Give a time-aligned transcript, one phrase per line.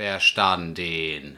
[0.00, 1.36] Verstanden.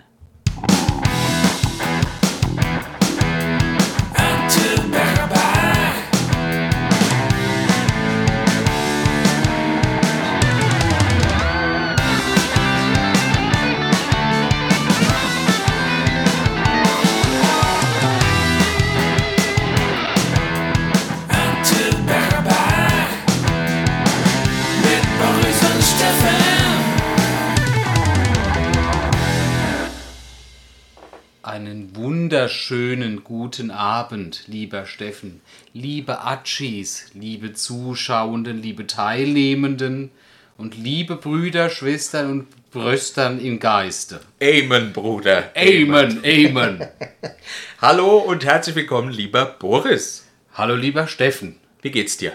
[32.42, 35.42] Wunderschönen guten Abend, lieber Steffen,
[35.74, 40.10] liebe Atschis, liebe Zuschauenden, liebe Teilnehmenden
[40.56, 44.18] und liebe Brüder, Schwestern und Bröstern im Geiste.
[44.42, 45.52] Amen, Bruder.
[45.54, 46.84] Amen, Amen.
[47.80, 50.26] Hallo und herzlich willkommen, lieber Boris.
[50.54, 51.60] Hallo, lieber Steffen.
[51.80, 52.32] Wie geht's dir?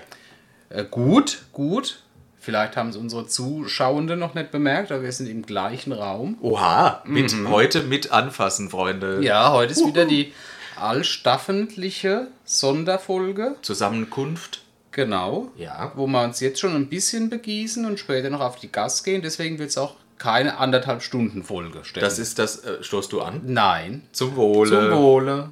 [0.69, 2.01] Äh, gut, gut.
[2.47, 6.37] Vielleicht haben es unsere Zuschauenden noch nicht bemerkt, aber wir sind im gleichen Raum.
[6.39, 9.21] Oha, mit, heute mit anfassen, Freunde.
[9.21, 10.31] Ja, heute ist wieder die
[10.79, 13.57] allstaffendliche Sonderfolge.
[13.63, 14.61] Zusammenkunft.
[14.91, 15.51] Genau.
[15.57, 15.91] Ja.
[15.95, 19.21] Wo wir uns jetzt schon ein bisschen begießen und später noch auf die Gas gehen.
[19.21, 22.05] Deswegen wird es auch keine anderthalb Stunden Folge stellen.
[22.05, 23.41] Das ist das, äh, stoßt du an?
[23.43, 24.03] Nein.
[24.13, 24.69] Zum Wohle.
[24.69, 25.51] Zum Wohle.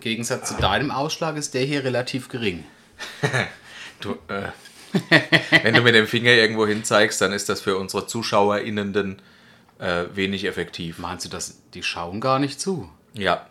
[0.00, 2.64] Im Gegensatz zu deinem Ausschlag ist der hier relativ gering.
[4.00, 4.48] Du, äh,
[5.62, 9.20] wenn du mit dem Finger irgendwo hin zeigst, dann ist das für unsere ZuschauerInnen
[9.78, 10.96] äh, wenig effektiv.
[10.96, 12.88] Meinst du, dass die schauen gar nicht zu?
[13.12, 13.46] Ja.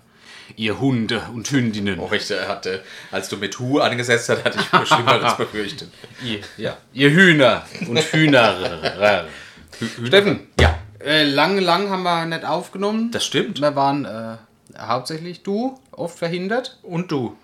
[0.55, 1.99] Ihr Hunde und Hündinnen.
[1.99, 5.91] Oh, ich äh, hatte, als du mit Hu angesetzt hast, hatte ich Schlimmeres befürchtet.
[6.23, 6.77] Ihr, ja.
[6.93, 9.27] Ihr Hühner und Hühner.
[10.03, 13.11] Steffen, Ja, äh, lang, lang haben wir nicht aufgenommen.
[13.11, 13.61] das stimmt.
[13.61, 14.37] Wir waren äh,
[14.79, 16.79] hauptsächlich du, oft verhindert.
[16.83, 17.35] Und du?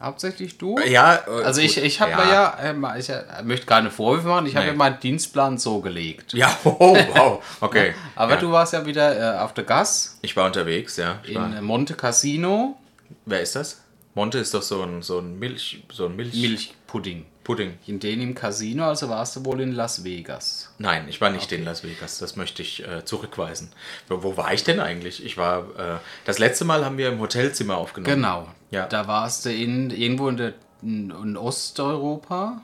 [0.00, 0.78] Hauptsächlich du.
[0.78, 1.84] Ja, äh, Also ich, gut.
[1.84, 4.72] ich habe mir ja, äh, ich äh, möchte keine Vorwürfe machen, ich habe Nee.
[4.72, 6.34] ja meinen Dienstplan so gelegt.
[6.34, 7.42] Ja, oh, wow.
[7.60, 7.94] Okay.
[8.14, 8.40] Aber ja.
[8.40, 11.18] du warst ja wieder äh, auf der Gas Ich war unterwegs, ja.
[11.24, 12.76] Ich war, in äh, Monte Cassino.
[13.24, 13.80] wer ist das?
[14.14, 17.24] Monte ist doch so ein, so ein Milch, so ein Milch Milchpudding.
[17.46, 17.78] Pudding.
[17.86, 20.74] In den im Casino, also warst du wohl in Las Vegas.
[20.78, 22.18] Nein, ich war nicht in Las Vegas.
[22.18, 23.70] Das möchte ich äh, zurückweisen.
[24.08, 25.24] Wo, wo war ich denn eigentlich?
[25.24, 25.60] Ich war.
[25.78, 28.16] Äh, das letzte Mal haben wir im Hotelzimmer aufgenommen.
[28.16, 28.48] Genau.
[28.72, 28.86] Ja.
[28.86, 32.62] Da warst du in, irgendwo in, der, in, in Osteuropa,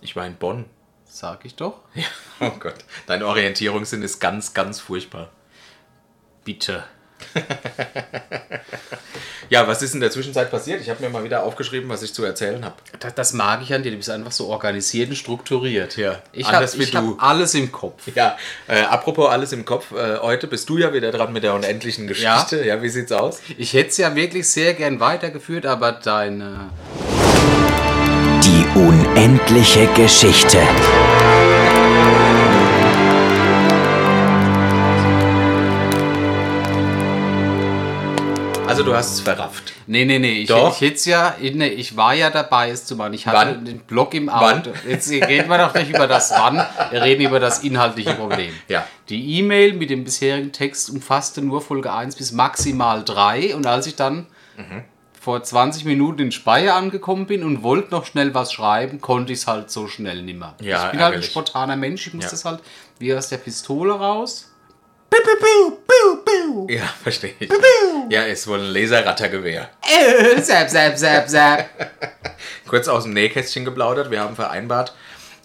[0.00, 0.64] Ich war in Bonn.
[1.04, 1.80] sag ich doch.
[1.94, 2.06] Ja,
[2.40, 2.86] oh Gott.
[3.06, 5.28] Dein Orientierungssinn ist ganz, ganz furchtbar.
[6.42, 6.84] Bitte.
[9.52, 10.80] Ja, was ist in der Zwischenzeit passiert?
[10.80, 12.74] Ich habe mir mal wieder aufgeschrieben, was ich zu erzählen habe.
[13.00, 15.98] Das, das mag ich an dir, du bist einfach so organisiert und strukturiert.
[15.98, 17.16] Ja, Ich habe hab du.
[17.18, 18.00] alles im Kopf.
[18.14, 21.52] Ja, äh, apropos alles im Kopf, äh, heute bist du ja wieder dran mit der
[21.52, 22.64] unendlichen Geschichte.
[22.64, 23.40] Ja, wie sieht's aus?
[23.58, 26.70] Ich hätte es ja wirklich sehr gern weitergeführt, aber deine
[28.42, 30.62] Die unendliche Geschichte.
[38.66, 39.72] Also du hast es verrafft.
[39.86, 40.40] Nee, nee, nee.
[40.42, 40.74] Ich, Doch.
[40.74, 43.12] ich hätte ja, nee, ich war ja dabei, es zu machen.
[43.14, 43.64] Ich hatte Wann?
[43.64, 44.60] den Blog im Wann?
[44.60, 44.70] Auto.
[44.88, 46.56] Jetzt reden wir doch nicht über das Wann,
[46.90, 48.52] wir reden über das inhaltliche Problem.
[48.68, 48.86] Ja.
[49.08, 53.86] Die E-Mail mit dem bisherigen Text umfasste nur Folge 1 bis maximal 3 und als
[53.86, 54.82] ich dann Mhm.
[55.18, 59.40] vor 20 Minuten in Speyer angekommen bin und wollte noch schnell was schreiben, konnte ich
[59.40, 60.54] es halt so schnell nimmer.
[60.60, 61.26] Ja, ich bin halt ein ärgerlich.
[61.30, 62.30] spontaner Mensch, ich muss Ja.
[62.30, 62.60] das halt
[62.98, 64.51] wie aus der Pistole raus.
[66.68, 67.50] Ja, verstehe ich.
[68.08, 69.68] Ja, ist wohl ein Laserrattergewehr.
[69.82, 71.68] Äh, zap, zap, zap, zap.
[72.66, 74.10] Kurz aus dem Nähkästchen geplaudert.
[74.10, 74.94] Wir haben vereinbart,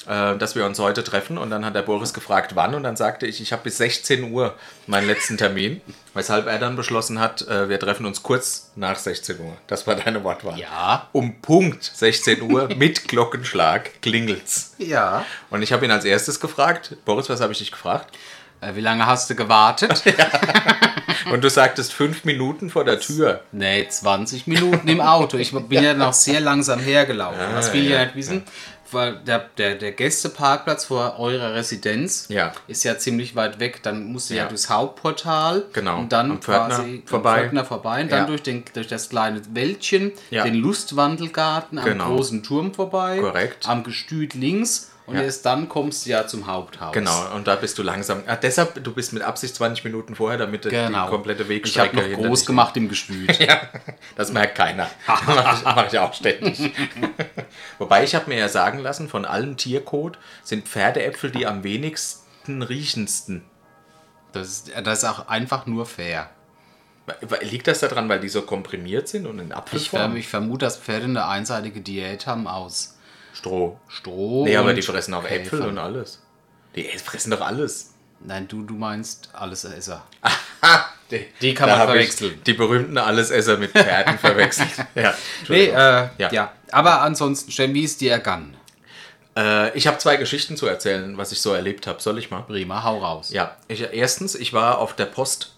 [0.07, 1.37] äh, dass wir uns heute treffen.
[1.37, 2.75] Und dann hat der Boris gefragt, wann.
[2.75, 4.55] Und dann sagte ich, ich habe bis 16 Uhr
[4.85, 5.81] meinen letzten Termin.
[6.13, 9.57] Weshalb er dann beschlossen hat, äh, wir treffen uns kurz nach 16 Uhr.
[9.67, 10.57] Das war deine Wortwahl.
[10.57, 11.09] Ja.
[11.11, 14.75] Um Punkt 16 Uhr mit Glockenschlag klingelt's.
[14.77, 15.25] Ja.
[15.49, 18.15] Und ich habe ihn als erstes gefragt, Boris, was habe ich dich gefragt?
[18.61, 20.03] Äh, Wie lange hast du gewartet?
[21.31, 23.41] Und du sagtest fünf Minuten vor der Tür.
[23.51, 25.37] Nee, 20 Minuten im Auto.
[25.37, 27.39] Ich bin ja noch sehr langsam hergelaufen.
[27.53, 28.43] das will ich ja ja, nicht wissen.
[28.93, 32.53] Der, der, der Gästeparkplatz vor eurer Residenz Ja.
[32.69, 33.83] ist ja ziemlich weit weg.
[33.83, 34.47] Dann musst du ja, Ja.
[34.49, 37.39] durchs Hauptportal Genau, und dann quasi vorbei.
[37.41, 38.25] Pförtner vorbei und dann Ja.
[38.25, 42.05] durch, den, durch das kleine Wäldchen, den Lustwandelgarten Genau.
[42.05, 43.67] am großen Turm vorbei, Korrekt.
[43.67, 45.23] am Gestüt links und Ja.
[45.23, 46.93] erst dann kommst du ja zum Haupthaus.
[46.93, 48.21] Genau, und da bist du langsam.
[48.27, 51.05] Ah, deshalb, du bist mit Absicht 20 Minuten vorher, damit Genau.
[51.05, 53.39] die komplette Ich Wegstrecke habe noch groß gemacht im Gestüt.
[53.39, 53.61] Ja,
[54.15, 54.87] das merkt keiner.
[55.07, 56.71] Mache ich, mach ich auch ständig.
[57.79, 62.61] Wobei ich habe mir ja sagen lassen, von allem Tierkot sind Pferdeäpfel die am wenigsten
[62.61, 63.43] riechendsten.
[64.33, 66.29] Das ist, das ist auch einfach nur fair.
[67.41, 70.11] Liegt das daran, weil die so komprimiert sind und in Ich, Apfelform?
[70.13, 72.96] verm- ich vermute, dass Pferde eine einseitige Diät haben aus
[73.37, 73.79] Stroh.
[73.87, 74.45] Stroh.
[74.45, 75.67] Nee, aber die fressen auch Äpfel Käfer.
[75.67, 76.21] und alles.
[76.75, 77.93] Die fressen doch alles.
[78.19, 80.03] Nein, du, du meinst alles Esser.
[81.11, 82.41] Die, Die kann man verwechseln.
[82.45, 84.67] Die berühmten Allesesser mit Pferden verwechselt.
[84.95, 85.13] Ja,
[85.47, 85.73] Nee, äh,
[86.17, 86.31] Ja.
[86.31, 86.51] ja.
[86.71, 88.57] Aber ansonsten, Stem, wie ist dir ergangen?
[89.37, 92.01] äh, ich habe zwei Geschichten zu erzählen, was ich so erlebt habe.
[92.01, 92.41] Soll ich mal?
[92.41, 93.29] Prima, hau raus.
[93.31, 95.53] Ja, ich, erstens, ich war auf der Post.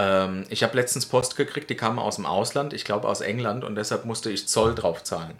[0.00, 3.64] Ähm, ich habe letztens Post gekriegt, die kam aus dem Ausland, ich glaube aus England,
[3.64, 5.34] und deshalb musste ich Zoll drauf zahlen.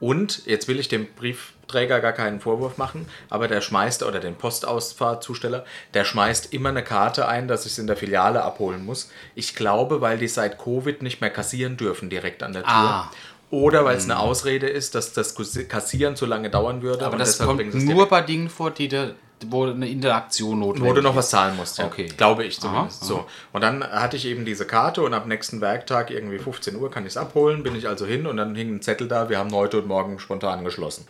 [0.00, 4.34] Und jetzt will ich dem Briefträger gar keinen Vorwurf machen, aber der schmeißt, oder den
[4.34, 5.64] Postausfahrzusteller,
[5.94, 9.12] der schmeißt immer eine Karte ein, dass ich es in der Filiale abholen muss.
[9.36, 12.72] Ich glaube, weil die seit Covid nicht mehr kassieren dürfen direkt an der Tür.
[12.72, 13.10] Ah.
[13.52, 15.36] Oder weil es eine Ausrede ist, dass das
[15.68, 17.04] Kassieren zu lange dauern würde.
[17.04, 19.10] Aber das kommt nur bei Dingen vor, die da,
[19.50, 21.86] wo eine Interaktion notwendig Wo du noch was zahlen musst, ja.
[21.86, 22.06] Okay.
[22.16, 23.02] Glaube ich zumindest.
[23.02, 23.26] Aha, So.
[23.52, 27.04] Und dann hatte ich eben diese Karte und ab nächsten Werktag, irgendwie 15 Uhr, kann
[27.04, 27.62] ich es abholen.
[27.62, 30.18] Bin ich also hin und dann hing ein Zettel da, wir haben heute und morgen
[30.18, 31.06] spontan geschlossen.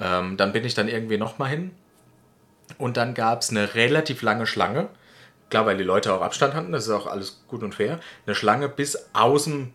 [0.00, 1.70] Ähm, dann bin ich dann irgendwie nochmal hin
[2.76, 4.88] und dann gab es eine relativ lange Schlange.
[5.50, 8.00] Klar, weil die Leute auch Abstand hatten, das ist auch alles gut und fair.
[8.26, 9.72] Eine Schlange bis außen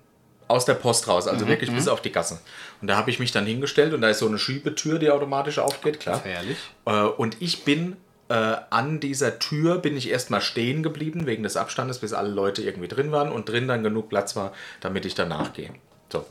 [0.53, 2.39] aus der Post raus, also wirklich bis auf die Gasse.
[2.79, 5.57] Und da habe ich mich dann hingestellt und da ist so eine Schiebetür, die automatisch
[5.57, 6.17] aufgeht, klar.
[6.17, 6.57] Gefährlich.
[6.85, 7.97] Äh, und ich bin
[8.29, 12.61] äh, an dieser Tür bin ich erstmal stehen geblieben, wegen des Abstandes, bis alle Leute
[12.61, 15.71] irgendwie drin waren und drin dann genug Platz war, damit ich danach gehe.
[16.11, 16.23] So.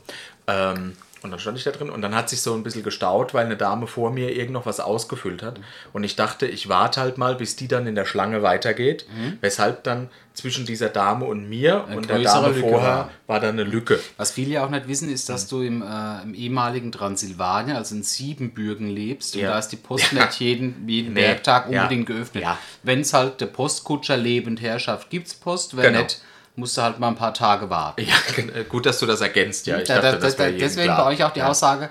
[0.47, 3.33] Ähm, und dann stand ich da drin und dann hat sich so ein bisschen gestaut,
[3.33, 5.59] weil eine Dame vor mir irgend noch was ausgefüllt hat.
[5.93, 9.05] Und ich dachte, ich warte halt mal, bis die dann in der Schlange weitergeht.
[9.41, 13.11] Weshalb dann zwischen dieser Dame und mir und der Dame Lücke vorher war.
[13.27, 13.99] war da eine Lücke.
[14.17, 17.93] Was viele ja auch nicht wissen, ist, dass du im, äh, im ehemaligen Transsilvanien, also
[17.95, 19.35] in Siebenbürgen lebst.
[19.35, 19.51] Und Ja.
[19.51, 20.25] da ist die Post Ja.
[20.25, 21.21] nicht jeden, jeden Nee.
[21.21, 21.83] Werktag Ja.
[21.83, 22.43] unbedingt geöffnet.
[22.43, 22.57] Ja.
[22.81, 25.77] Wenn es halt der Postkutscher lebend herrschaft, gibt es Post.
[25.77, 25.99] Wenn Genau.
[26.01, 26.19] nicht,
[26.55, 28.01] musst du halt mal ein paar Tage warten.
[28.05, 29.65] Ja, gen- gut, dass du das ergänzt.
[29.67, 31.05] Ja, ich Da- da- dachte, das da- wäre jedem deswegen klar.
[31.05, 31.47] bei euch auch die ja.
[31.47, 31.89] Aussage,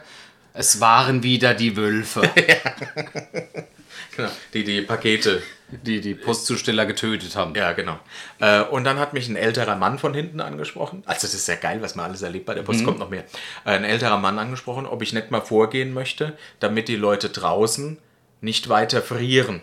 [0.55, 2.23] es waren wieder die Wölfe,
[4.17, 5.43] Genau, die die Pakete
[5.87, 7.55] die die Postzusteller getötet haben.
[7.55, 7.99] Ja, genau.
[8.41, 11.03] Äh, und dann hat mich ein älterer Mann von hinten angesprochen.
[11.07, 12.85] Also das ist ja geil, was man alles erlebt bei der Post.
[12.85, 13.23] Kommt noch mehr.
[13.65, 17.97] Äh, ein älterer Mann angesprochen, ob ich nicht mal vorgehen möchte, damit die Leute draußen
[18.43, 19.63] nicht weiter frieren.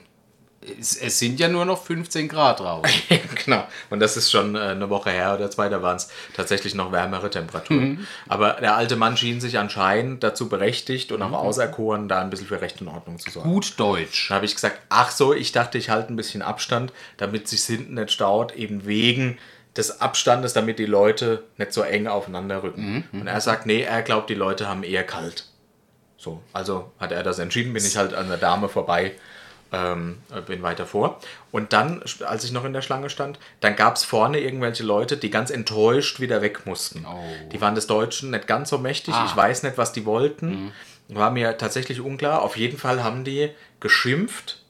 [0.80, 2.86] Es, es sind ja nur noch 15 Grad raus.
[3.46, 3.66] genau.
[3.90, 6.92] Und das ist schon äh, eine Woche her oder zwei, da waren es tatsächlich noch
[6.92, 8.08] wärmere Temperaturen.
[8.28, 12.48] Aber der alte Mann schien sich anscheinend dazu berechtigt und auch auserkoren, da ein bisschen
[12.48, 13.50] für Recht und Ordnung zu sorgen.
[13.50, 14.28] Gut Deutsch.
[14.28, 17.64] Dann habe ich gesagt, ach so, ich dachte, ich halte ein bisschen Abstand, damit sich
[17.64, 19.38] hinten nicht staut, eben wegen
[19.78, 23.08] des Abstandes, damit die Leute nicht so eng aufeinander rücken.
[23.14, 25.46] Und er sagt, nee, er glaubt, die Leute haben eher kalt.
[26.18, 29.14] So, also hat er das entschieden, bin ich halt an der Dame vorbei,
[29.72, 30.18] ähm,
[30.48, 31.20] bin weiter vor.
[31.52, 35.18] Und dann, als ich noch in der Schlange stand, dann gab es vorne irgendwelche Leute,
[35.18, 37.06] die ganz enttäuscht wieder weg mussten.
[37.52, 39.14] Die waren des Deutschen nicht ganz so mächtig.
[39.28, 40.72] Ich weiß nicht, was die wollten.
[41.08, 42.42] War mir tatsächlich unklar.
[42.42, 43.50] Auf jeden Fall haben die
[43.80, 44.64] geschimpft.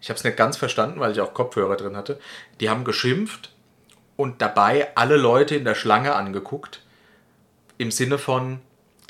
[0.00, 2.18] Ich habe es nicht ganz verstanden, weil ich auch Kopfhörer drin hatte.
[2.60, 3.50] Die haben geschimpft
[4.16, 6.80] und dabei alle Leute in der Schlange angeguckt.
[7.78, 8.60] Im Sinne von,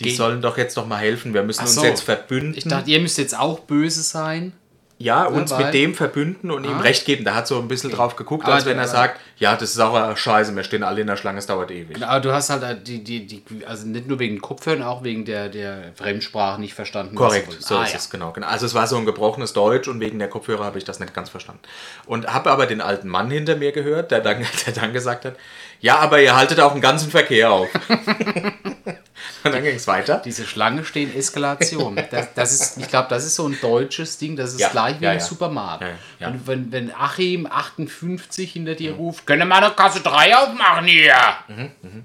[0.00, 1.34] die Ge- sollen doch jetzt doch mal helfen.
[1.34, 1.84] Wir müssen Ach uns so.
[1.84, 2.54] jetzt verbünden.
[2.56, 4.52] Ich dachte, ihr müsst jetzt auch böse sein.
[4.98, 6.80] Ja, uns weil- mit dem verbünden und ihm Ah.
[6.80, 7.22] recht geben.
[7.24, 10.16] Da hat so ein bisschen drauf geguckt, als wenn er sagt, ja, das ist auch
[10.16, 12.02] Scheiße, wir stehen alle in der Schlange, es dauert ewig.
[12.02, 15.26] Aber du hast halt äh, die, die, die, also nicht nur wegen Kopfhörern, auch wegen
[15.26, 17.14] der, der Fremdsprache nicht verstanden.
[17.14, 17.98] Korrekt, so Ah, ist ja.
[17.98, 18.46] es, genau, genau.
[18.46, 21.12] Also es war so ein gebrochenes Deutsch und wegen der Kopfhörer habe ich das nicht
[21.12, 21.60] ganz verstanden.
[22.06, 25.36] Und habe aber den alten Mann hinter mir gehört, der dann, der dann gesagt hat,
[25.80, 27.68] ja, aber ihr haltet auch den ganzen Verkehr auf.
[29.44, 30.22] und dann ging es weiter.
[30.24, 31.96] Diese Schlange stehen Eskalation.
[32.10, 35.00] Das, das ist, ich glaube, das ist so ein deutsches Ding, das ist Ja, gleich
[35.00, 35.24] wie ja, im ja.
[35.24, 35.84] Supermarkt.
[36.20, 41.14] Und wenn, wenn Achim 58 hinter dir ruft, können wir eine Kasse 3 aufmachen hier?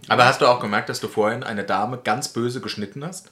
[0.08, 3.32] Aber hast du auch gemerkt, dass du vorhin eine Dame ganz böse geschnitten hast?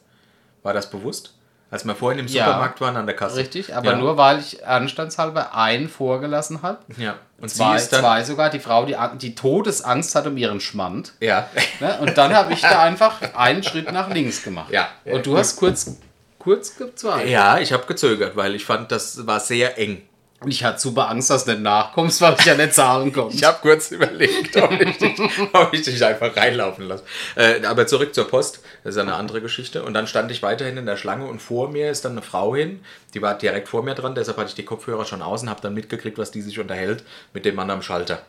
[0.63, 1.33] War das bewusst?
[1.71, 2.45] Als wir vorhin im Ja.
[2.45, 3.37] Supermarkt waren an der Kasse.
[3.37, 3.97] Richtig, aber ja.
[3.97, 6.79] nur weil ich anstandshalber einen vorgelassen habe.
[6.97, 7.15] Ja.
[7.39, 8.01] Und Zwei, sie ist dann.
[8.01, 11.13] zwei sogar, die Frau, die, die Todesangst hat um ihren Schmand.
[11.19, 11.47] Ja.
[11.79, 11.97] Ne?
[12.01, 14.71] Und dann habe ich da einfach einen Schritt nach links gemacht.
[14.71, 14.89] Ja.
[15.05, 15.95] Und du hast kurz,
[16.39, 17.29] kurz gezweifelt.
[17.29, 20.01] Ja, ich habe gezögert, weil ich fand, das war sehr eng.
[20.41, 23.35] Und ich hatte super Angst, dass du nicht nachkommst, weil ich ja nicht zahlen konnte.
[23.35, 25.19] Ich habe kurz überlegt, ob ich, dich,
[25.51, 27.03] ob ich dich einfach reinlaufen lasse.
[27.35, 29.83] Äh, aber zurück zur Post, das ist eine andere Geschichte.
[29.83, 32.55] Und dann stand ich weiterhin in der Schlange und vor mir ist dann eine Frau
[32.55, 32.79] hin,
[33.13, 35.73] die war direkt vor mir dran, deshalb hatte ich die Kopfhörer schon außen, habe dann
[35.73, 37.03] mitgekriegt, was die sich unterhält
[37.33, 38.21] mit dem Mann am Schalter.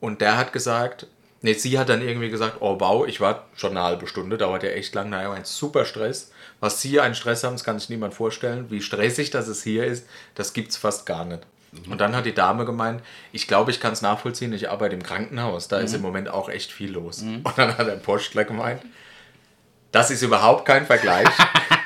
[0.00, 1.06] Und der hat gesagt,
[1.42, 4.62] nee, sie hat dann irgendwie gesagt, oh wow, ich war schon eine halbe Stunde, dauert
[4.62, 6.32] ja echt lang, naja, ein super Stress.
[6.60, 8.70] Was Sie einen Stress haben, das kann sich niemand vorstellen.
[8.70, 10.06] Wie stressig das es hier ist,
[10.36, 11.40] das gibt es fast gar nicht.
[11.88, 15.02] Und dann hat die Dame gemeint, ich glaube, ich kann es nachvollziehen, ich arbeite im
[15.02, 17.22] Krankenhaus, da ist im Moment auch echt viel los.
[17.22, 18.82] Und dann hat der Postler gemeint,
[19.90, 21.28] das ist überhaupt kein Vergleich.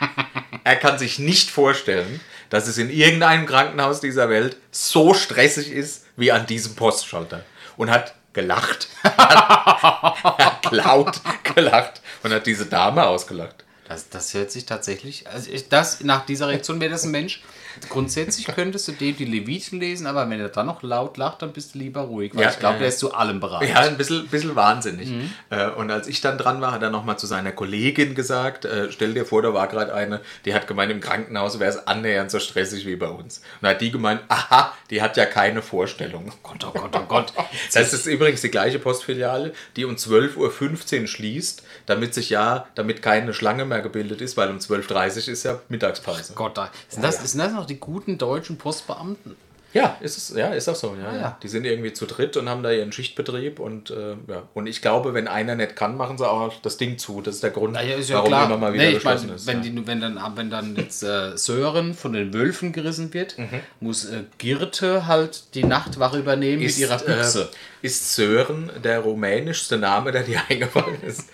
[0.64, 2.20] er kann sich nicht vorstellen,
[2.50, 7.44] dass es in irgendeinem Krankenhaus dieser Welt so stressig ist wie an diesem Postschalter.
[7.76, 8.88] Und hat gelacht.
[10.70, 13.64] laut gelacht und hat diese Dame ausgelacht.
[13.88, 15.26] Das, das hört sich tatsächlich.
[15.28, 17.42] Also ich, das, nach dieser Reaktion wäre das ein Mensch.
[17.88, 21.52] Grundsätzlich könntest du dem die Leviten lesen, aber wenn er dann noch laut lacht, dann
[21.52, 22.34] bist du lieber ruhig.
[22.34, 22.92] Weil Ja, ich glaube, ja, der ja.
[22.92, 23.68] ist zu allem bereit.
[23.68, 25.12] Ja, ein bisschen, bisschen wahnsinnig.
[25.50, 28.90] Äh, Und als ich dann dran war, hat er nochmal zu seiner Kollegin gesagt, äh,
[28.90, 32.30] stell dir vor, da war gerade eine, die hat gemeint, im Krankenhaus wäre es annähernd
[32.30, 33.42] so stressig wie bei uns.
[33.60, 36.32] Und hat die gemeint, aha, die hat ja keine Vorstellung.
[36.42, 37.32] Gott, oh Gott, oh Gott.
[37.72, 43.02] Das ist übrigens die gleiche Postfiliale, die um 12.15 Uhr schließt, damit sich ja, damit
[43.02, 46.32] keine Schlange mehr gebildet ist, weil um 12.30 Uhr ist ja Mittagspause.
[46.34, 49.36] Gott, da, sind, das, sind das noch die guten deutschen Postbeamten?
[49.72, 50.96] Ja, ist es, ja, ist auch so.
[50.98, 51.38] Ja, Ah, ja.
[51.42, 54.44] Die sind irgendwie zu dritt und haben da ihren Schichtbetrieb und äh, ja.
[54.54, 57.20] Und ich glaube, wenn einer nicht kann, machen sie auch das Ding zu.
[57.20, 58.46] Das ist der Grund, Naja, ist ja warum klar.
[58.46, 59.46] immer mal wieder nee, geschlossen mein, ist.
[59.46, 63.60] wenn, die, wenn, dann, wenn dann jetzt äh, Sören von den Wölfen gerissen wird, Mhm.
[63.80, 67.50] muss äh, Girte halt die Nachtwache übernehmen mit ihrer Büchse.
[67.82, 71.24] Äh, ist Sören der rumänischste Name, der dir eingefallen ist?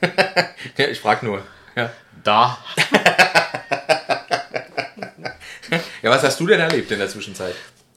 [0.76, 1.42] ja, ich frage nur.
[1.74, 1.90] Ja.
[2.22, 2.56] Da.
[6.02, 7.54] ja, was hast du denn erlebt in der Zwischenzeit?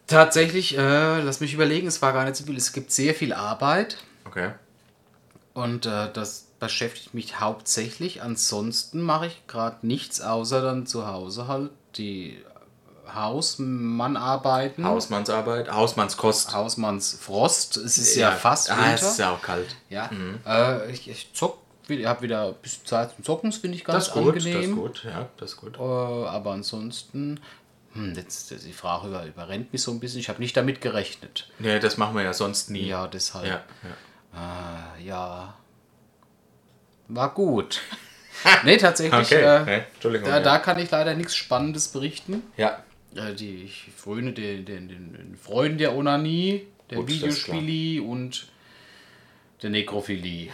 [0.07, 2.57] Tatsächlich, äh, lass mich überlegen, es war gar nicht so viel.
[2.57, 4.51] Es gibt sehr viel Arbeit Okay.
[5.53, 8.21] und äh, das beschäftigt mich hauptsächlich.
[8.21, 12.37] Ansonsten mache ich gerade nichts, außer dann zu Hause halt die
[13.13, 14.85] Hausmannarbeiten.
[14.85, 16.53] Hausmannsarbeit, Hausmannskost.
[16.53, 17.77] Hausmannsfrost.
[17.77, 18.93] Es ist ja, fast ah, Winter.
[18.95, 19.75] es ist ja auch kalt.
[19.89, 20.09] Ja,
[20.45, 21.57] äh, ich, ich zock,
[21.87, 24.53] ich habe wieder ein bisschen Zeit zum Zocken, das finde ich ganz Das gut, angenehm.
[24.53, 25.77] das ist gut, ja, das ist gut.
[25.77, 27.39] Äh, aber ansonsten,
[27.93, 30.19] hm, jetzt, die Frage über, überrennt mich so ein bisschen.
[30.19, 31.49] Ich habe nicht damit gerechnet.
[31.59, 32.87] Nee, das machen wir ja sonst nie.
[32.87, 33.45] Ja, deshalb.
[33.47, 33.63] ja,
[34.33, 34.97] ja.
[34.99, 35.53] Äh, ja.
[37.07, 37.81] War gut.
[38.63, 39.13] nee, tatsächlich.
[39.31, 40.27] Okay, Äh, nee, Entschuldigung.
[40.29, 40.43] da, ja.
[40.43, 42.41] da kann ich leider nichts Spannendes berichten.
[42.57, 42.83] ja,
[43.15, 48.47] Äh, die, ich fröne den, den, den, den Freunden der Onanie, der Videospieli und
[49.63, 50.49] der Nekrophilie.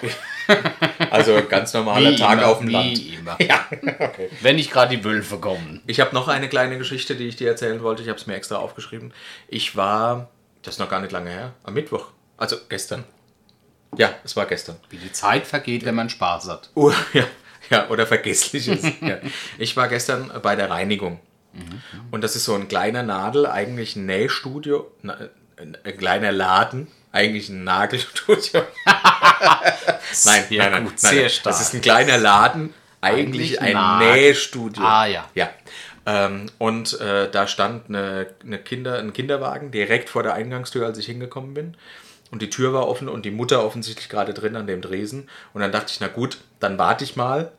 [1.10, 3.02] also ganz normaler Tag immer, auf dem Land.
[3.14, 3.38] immer.
[3.42, 3.68] Ja,
[4.00, 4.30] okay.
[4.42, 5.82] Wenn nicht gerade die Wölfe kommen.
[5.88, 8.04] Ich habe noch eine kleine Geschichte, die ich dir erzählen wollte.
[8.04, 9.14] Ich habe es mir extra aufgeschrieben.
[9.48, 10.30] Ich war,
[10.62, 12.08] das ist noch gar nicht lange her, am Mittwoch.
[12.38, 13.04] Also gestern.
[13.98, 14.78] Ja, es war gestern.
[14.90, 16.70] Wie die Zeit vergeht, wenn man Spaß hat.
[16.76, 17.26] Oh, ja,
[17.70, 18.84] ja, oder vergessliches.
[19.02, 19.18] ja.
[19.58, 21.20] Ich war gestern bei der Reinigung.
[22.12, 27.64] Und das ist so ein kleiner Nadel, eigentlich ein Nähstudio, ein kleiner Laden, eigentlich ein
[27.64, 28.62] Nagelstudio.
[28.86, 29.74] nein,
[30.12, 31.54] Sehr nein, nein, gut, nein, sehr stark.
[31.56, 34.84] Das ist ein kleiner Laden, eigentlich, Eigentlich ein Nagel- Nähstudio.
[34.84, 35.26] Ah, ja.
[35.36, 35.50] Ja.
[36.06, 40.98] Ähm, und äh, da stand eine, eine Kinder, ein Kinderwagen direkt vor der Eingangstür, als
[40.98, 41.78] ich hingekommen bin.
[42.32, 45.30] Und die Tür war offen und die Mutter offensichtlich gerade drin an dem Dresen.
[45.54, 47.52] Und dann dachte ich, na gut, dann warte ich mal,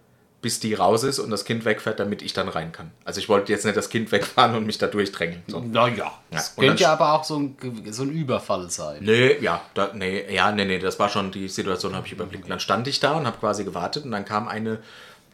[0.42, 2.90] bis die raus ist und das Kind wegfährt, damit ich dann rein kann.
[3.04, 5.42] Also ich wollte jetzt nicht das Kind wegfahren und mich da durchdrängeln.
[5.46, 5.60] So.
[5.60, 7.56] Naja, das dann könnte ja aber auch so ein,
[7.90, 8.98] so ein Überfall sein.
[9.02, 12.44] Nee, ja, da, nee, ja, nee, nee, das war schon die Situation, habe ich überblickt.
[12.44, 14.78] Und dann stand ich da und habe quasi gewartet und dann kam eine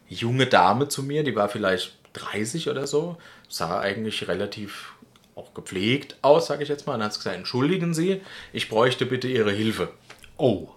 [0.08, 3.16] junge Dame zu mir, die war vielleicht 30 oder so,
[3.48, 4.92] sah eigentlich relativ
[5.36, 6.94] auch gepflegt aus, sage ich jetzt mal.
[6.94, 8.22] Und dann hat sie gesagt, entschuldigen Sie,
[8.52, 9.90] ich bräuchte bitte Ihre Hilfe.
[10.38, 10.68] Oh.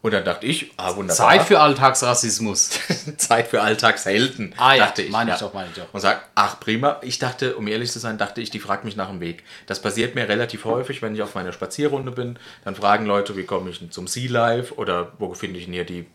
[0.00, 1.16] Und dann dachte ich, ah, wunderbar.
[1.16, 2.70] Zeit für Alltagsrassismus.
[3.16, 5.10] Zeit für Alltagshelden, Ah ja, dachte ich.
[5.10, 5.92] meine ich doch, meine ich doch.
[5.92, 8.94] Und sag, ach prima, ich dachte, um ehrlich zu sein, dachte ich, die fragt mich
[8.96, 9.42] nach dem Weg.
[9.66, 13.42] Das passiert mir relativ häufig, wenn ich auf meiner Spazierrunde bin, dann fragen Leute, wie
[13.44, 16.06] komme ich zum Sea Life oder wo finde ich denn hier die,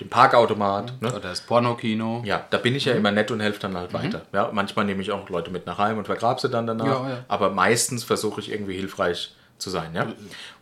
[0.00, 1.02] den Parkautomat.
[1.02, 1.08] Ne?
[1.10, 2.22] Oder das Pornokino.
[2.24, 2.92] Ja, da bin ich Mhm.
[2.92, 4.22] ja immer nett und helfe dann halt weiter.
[4.32, 6.86] Ja, manchmal nehme ich auch Leute mit nach Heim und vergrabe sie dann danach.
[6.86, 7.24] Ja, ja.
[7.28, 9.90] Aber meistens versuche ich irgendwie hilfreich zu sein.
[9.90, 9.96] Mhm.
[9.96, 10.12] Ja?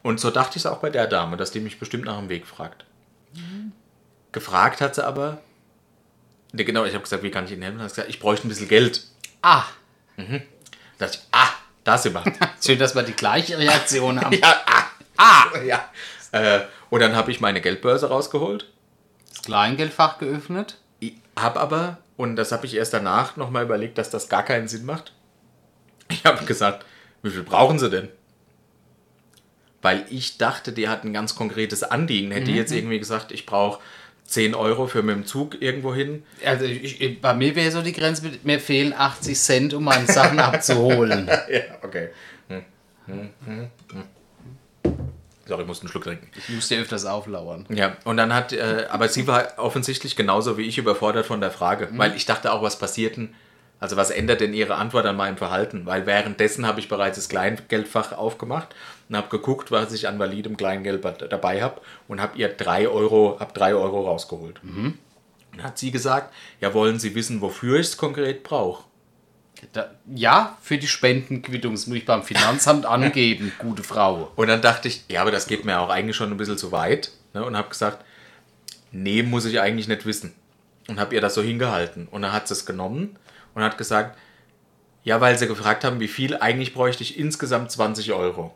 [0.02, 2.28] Und so dachte ich es auch bei der Dame, dass die mich bestimmt nach dem
[2.28, 2.84] Weg fragt.
[4.32, 5.38] Gefragt hat sie aber,
[6.52, 7.80] ne, genau, ich habe gesagt, wie kann ich Ihnen helfen?
[7.80, 9.06] Hat gesagt, ich bräuchte ein bisschen Geld.
[9.42, 9.64] Ah,
[10.98, 11.48] Da dachte ich, ah,
[11.84, 12.24] da sind wir.
[12.64, 14.36] schön, dass wir die gleiche Reaktion haben.
[14.42, 14.84] ja, ah,
[15.16, 15.88] ah, ja.
[16.32, 16.60] Äh,
[16.90, 18.70] und dann habe ich meine Geldbörse rausgeholt.
[19.28, 20.78] Das Kleingeldfach geöffnet.
[20.98, 24.68] Ich habe aber, und das habe ich erst danach nochmal überlegt, dass das gar keinen
[24.68, 25.12] Sinn macht.
[26.08, 26.86] Ich habe gesagt,
[27.22, 28.08] wie viel brauchen Sie denn?
[29.86, 32.32] Weil ich dachte, die hat ein ganz konkretes Anliegen.
[32.32, 33.78] Hätte die jetzt irgendwie gesagt, ich brauche
[34.24, 36.24] 10 Euro für mit dem Zug irgendwo hin.
[36.44, 40.40] Also ich, bei mir wäre so die Grenze, mir fehlen 80 Cent, um meine Sachen
[40.40, 41.30] abzuholen.
[41.48, 42.08] Ja, okay.
[42.48, 42.64] Hm,
[43.06, 44.92] hm, hm, hm.
[45.46, 46.26] Sorry, ich musste einen Schluck trinken.
[46.36, 47.66] Ich muss dir öfters auflauern.
[47.68, 51.52] Ja, und dann hat, äh, aber sie war offensichtlich genauso wie ich überfordert von der
[51.52, 53.36] Frage, weil ich dachte auch, was passiert denn,
[53.78, 55.86] also was ändert denn ihre Antwort an meinem Verhalten?
[55.86, 58.74] Weil währenddessen habe ich bereits das Kleingeldfach aufgemacht
[59.08, 63.36] und habe geguckt, was ich an validem Kleingeld dabei habe und habe ihr drei Euro,
[63.38, 64.60] hab drei Euro rausgeholt.
[65.52, 68.84] Und hat sie gesagt, ja, wollen Sie wissen, wofür ich es konkret brauche?
[69.72, 74.30] Da, ja, für die Spendenquittung das muss ich beim Finanzamt angeben, gute Frau.
[74.36, 76.72] Und dann dachte ich, ja, aber das geht mir auch eigentlich schon ein bisschen zu
[76.72, 77.10] weit.
[77.32, 77.44] Ne?
[77.44, 78.04] Und habe gesagt,
[78.92, 80.34] nee, muss ich eigentlich nicht wissen.
[80.88, 82.06] Und habe ihr das so hingehalten.
[82.10, 83.18] Und dann hat sie es genommen
[83.54, 84.18] und hat gesagt,
[85.04, 88.54] ja, weil sie gefragt haben, wie viel, eigentlich bräuchte ich insgesamt 20 Euro.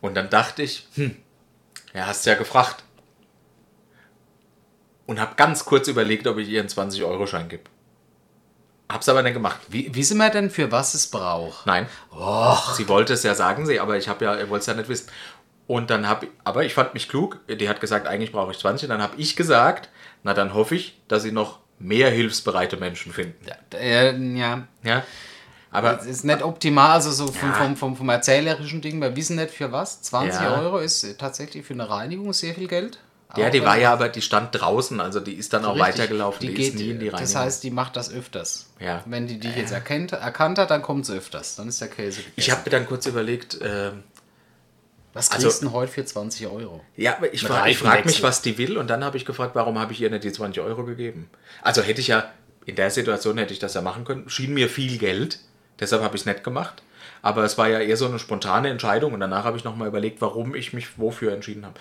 [0.00, 1.16] Und dann dachte ich, hm,
[1.94, 2.84] ja, hast ja gefragt.
[5.06, 7.64] Und habe ganz kurz überlegt, ob ich ihr einen 20-Euro-Schein gebe.
[8.88, 9.60] Hab's aber nicht gemacht.
[9.68, 11.66] Wie, wissen wir denn, für was es braucht?
[11.66, 11.88] Nein.
[12.76, 15.08] Sie wollte es ja sagen, sie, aber ich habe ja, wollte es ja nicht wissen.
[15.66, 17.40] Und dann habe ich, aber ich fand mich klug.
[17.48, 18.88] Die hat gesagt, eigentlich brauche ich 20.
[18.88, 19.88] Dann habe ich gesagt,
[20.22, 23.44] na dann hoffe ich, dass sie noch mehr hilfsbereite Menschen finden.
[23.46, 24.68] Ja, äh, ja.
[24.84, 25.02] Ja.
[25.70, 27.54] Aber Das ist nicht optimal, also so vom, Ja.
[27.54, 30.00] vom, vom, vom erzählerischen Ding, wir wissen nicht für was.
[30.02, 30.60] 20 Ja.
[30.60, 32.98] Euro ist äh, tatsächlich für eine Reinigung sehr viel Geld.
[33.36, 35.86] ja, die war ja aber, die stand draußen, also die ist dann auch Richtig.
[35.94, 36.40] weitergelaufen.
[36.46, 37.20] Die, geht, ist nie in die Reinigung.
[37.20, 38.66] Das heißt, die macht das öfters.
[38.80, 39.02] Ja.
[39.04, 41.56] Wenn die dich jetzt erkennt, erkannt hat, dann kommt sie öfters.
[41.56, 42.32] Dann ist der Käse gegessen.
[42.36, 44.04] ich habe mir dann kurz überlegt, ähm,
[45.12, 46.80] Was also- kriegst du denn heute für 20 Euro?
[46.96, 49.78] Ja, aber ich frage frag mich, was die will und dann habe ich gefragt, warum
[49.78, 51.28] habe ich ihr nicht die 20 Euro gegeben?
[51.62, 52.30] Also hätte ich ja,
[52.64, 55.40] in der Situation hätte ich das ja machen können, schien mir viel Geld,
[55.80, 56.82] deshalb habe ich es nicht gemacht.
[57.22, 60.20] Aber es war ja eher so eine spontane Entscheidung und danach habe ich nochmal überlegt,
[60.20, 61.78] warum ich mich wofür entschieden habe.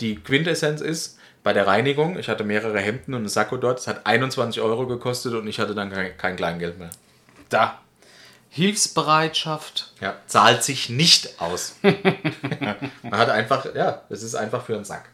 [0.00, 3.86] Die Quintessenz ist, bei der Reinigung, ich hatte mehrere Hemden und einen Sakko dort, es
[3.86, 6.90] hat 21 Euro gekostet und ich hatte dann kein, kein Kleingeld mehr.
[7.48, 7.80] Da.
[8.50, 9.92] Hilfsbereitschaft.
[10.00, 11.76] Ja, zahlt sich nicht aus.
[11.82, 15.08] Man hat einfach, ja, es ist einfach für einen Sack.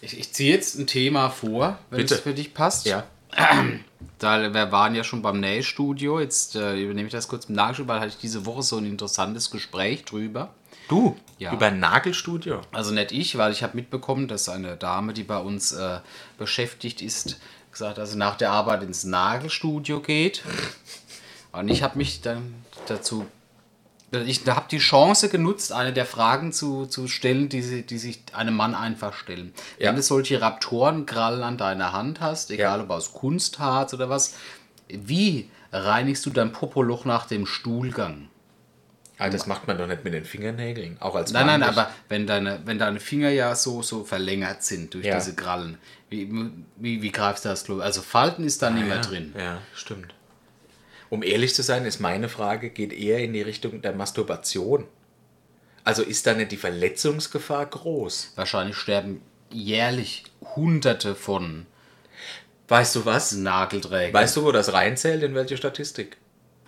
[0.00, 2.14] Ich, ich ziehe jetzt ein Thema vor, wenn Bitte.
[2.14, 2.86] es für dich passt.
[2.86, 3.04] Ja.
[4.18, 6.20] Da, wir waren ja schon beim Nähstudio.
[6.20, 8.86] Jetzt äh, übernehme ich das kurz im Nachschub, weil hatte ich diese Woche so ein
[8.86, 10.54] interessantes Gespräch drüber.
[10.88, 11.52] Du, Ja.
[11.52, 12.60] über ein Nagelstudio.
[12.72, 15.98] Also nicht ich, weil ich habe mitbekommen, dass eine Dame, die bei uns äh,
[16.38, 17.38] beschäftigt ist,
[17.72, 20.42] gesagt, dass sie nach der Arbeit ins Nagelstudio geht.
[21.52, 22.54] Und ich habe mich dann
[22.86, 23.26] dazu,
[24.12, 28.22] ich habe die Chance genutzt, eine der Fragen zu, zu stellen, die, sie, die sich
[28.32, 29.52] einem Mann einfach stellen.
[29.78, 29.88] Ja.
[29.88, 32.84] Wenn du solche Raptorenkrallen an deiner Hand hast, egal Ja.
[32.84, 34.34] ob aus Kunstharz oder was,
[34.88, 38.28] wie reinigst du dein Popoloch nach dem Stuhlgang?
[39.18, 40.98] Ah, das macht man doch nicht mit den Fingernägeln.
[41.00, 41.78] Auch als Nein, Mann nein, nicht.
[41.78, 45.14] aber wenn deine, wenn deine Finger ja so, so verlängert sind durch Ja.
[45.16, 45.78] diese Krallen,
[46.10, 46.30] wie,
[46.76, 47.80] wie, wie greifst du das Klo?
[47.80, 49.34] Also Falten ist da nicht mehr drin.
[49.36, 50.14] Ja, stimmt.
[51.10, 54.84] Um ehrlich zu sein, ist meine Frage, geht eher in die Richtung der Masturbation.
[55.84, 58.32] Also ist da nicht die Verletzungsgefahr groß?
[58.34, 60.24] Wahrscheinlich sterben jährlich
[60.56, 61.66] Hunderte von
[62.68, 63.30] Weißt du was?
[63.32, 64.12] Nagelträgern.
[64.12, 65.22] Weißt du, wo das reinzählt?
[65.22, 66.16] In welche Statistik?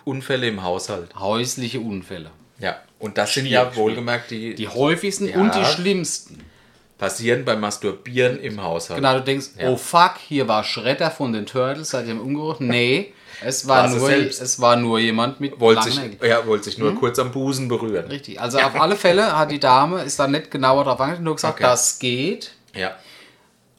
[0.05, 1.13] Unfälle im Haushalt.
[1.19, 2.31] Häusliche Unfälle.
[2.57, 2.79] Ja.
[2.99, 3.77] Und das sind Schwierig, ja schwierig.
[3.77, 5.35] wohlgemerkt die, Die häufigsten Ja.
[5.41, 6.45] und die schlimmsten.
[6.97, 8.97] passieren beim Masturbieren im Haushalt.
[8.97, 9.69] Genau, du denkst, Ja.
[9.69, 12.59] oh fuck, hier war Shredder von den Turtles, seid ihr im Umgeruch?
[12.61, 16.65] Nee, es war, War sie nur, es war nur jemand mit Wollte sich, ja, wollte
[16.65, 18.07] sich nur kurz am Busen berühren.
[18.07, 21.35] Richtig, also auf alle Fälle hat die Dame, ist dann nicht genauer darauf eingegangen, nur
[21.35, 21.63] gesagt, Okay.
[21.63, 22.51] das geht.
[22.75, 22.91] Ja.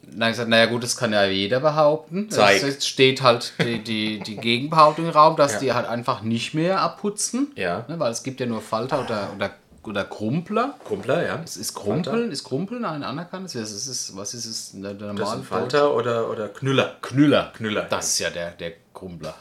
[0.03, 2.29] Dann habe ich gesagt, naja gut, das kann ja jeder behaupten.
[2.31, 2.63] Zeig.
[2.63, 5.59] Jetzt steht halt die, die, die Gegenbehauptung im Raum, dass Ja.
[5.61, 7.53] die halt einfach nicht mehr abputzen.
[7.55, 7.85] Ja.
[7.87, 9.51] Ne, weil es gibt ja nur Falter oder, oder,
[9.85, 10.75] oder Krumpler.
[10.85, 11.41] Krumpler, ja.
[11.45, 13.55] Es ist Krumpeln, ist Krumpeln ein anerkanntes?
[13.55, 16.97] Was ist es, was ist es der, der Das sind Falter oder, oder Knüller.
[17.03, 17.53] Knüller.
[17.57, 19.35] Knüller, Das ist ja der, der Krumpler.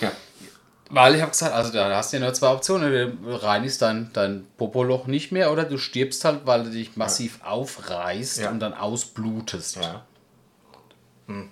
[0.00, 0.12] Ja.
[0.90, 3.18] Weil ich habe gesagt, also da hast du ja nur zwei Optionen.
[3.22, 7.40] Du reinigst dein, dein Popoloch nicht mehr oder du stirbst halt, weil du dich massiv
[7.44, 8.50] aufreißt Ja.
[8.50, 9.76] und dann ausblutest.
[9.76, 10.04] Ja.
[11.26, 11.48] Hm.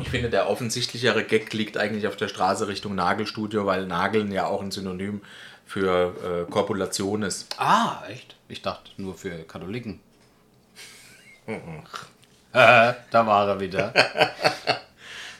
[0.00, 4.46] Ich finde, der offensichtlichere Gag liegt eigentlich auf der Straße Richtung Nagelstudio, weil Nageln ja
[4.46, 5.20] auch ein Synonym
[5.66, 7.54] für äh, Korpulation ist.
[7.58, 8.36] Ah, echt?
[8.48, 10.00] Ich dachte nur für Katholiken.
[11.46, 11.62] äh,
[13.10, 13.92] da war er wieder.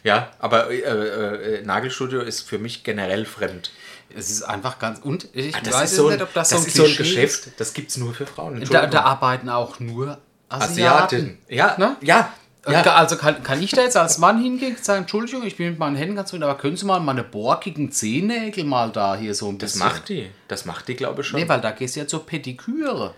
[0.05, 3.71] Ja, aber äh, äh, Nagelstudio ist für mich generell fremd.
[4.15, 4.99] Es ist einfach ganz.
[5.01, 6.77] Und ich Ah, Das weiß ist so ein, nicht, ob das, das so ein ist
[6.77, 8.63] so ein Geschäft, das gibt es nur für Frauen.
[8.69, 10.73] Da, da arbeiten auch nur Asiaten.
[10.73, 11.39] Asiaten.
[11.49, 11.97] Ja, Ne?
[12.03, 12.33] ja,
[12.69, 12.83] ja.
[12.95, 15.79] Also kann, kann ich da jetzt als Mann hingehen und sagen, Entschuldigung, ich bin mit
[15.79, 19.49] meinen Händen ganz zufrieden, aber können Sie mal meine borkigen Zehennägel mal da hier so
[19.49, 19.87] ein Das bisschen...
[19.89, 20.31] macht die.
[20.49, 21.41] Das macht die, glaube ich, schon.
[21.41, 23.15] Nee, weil da gehst du ja zur Pediküre.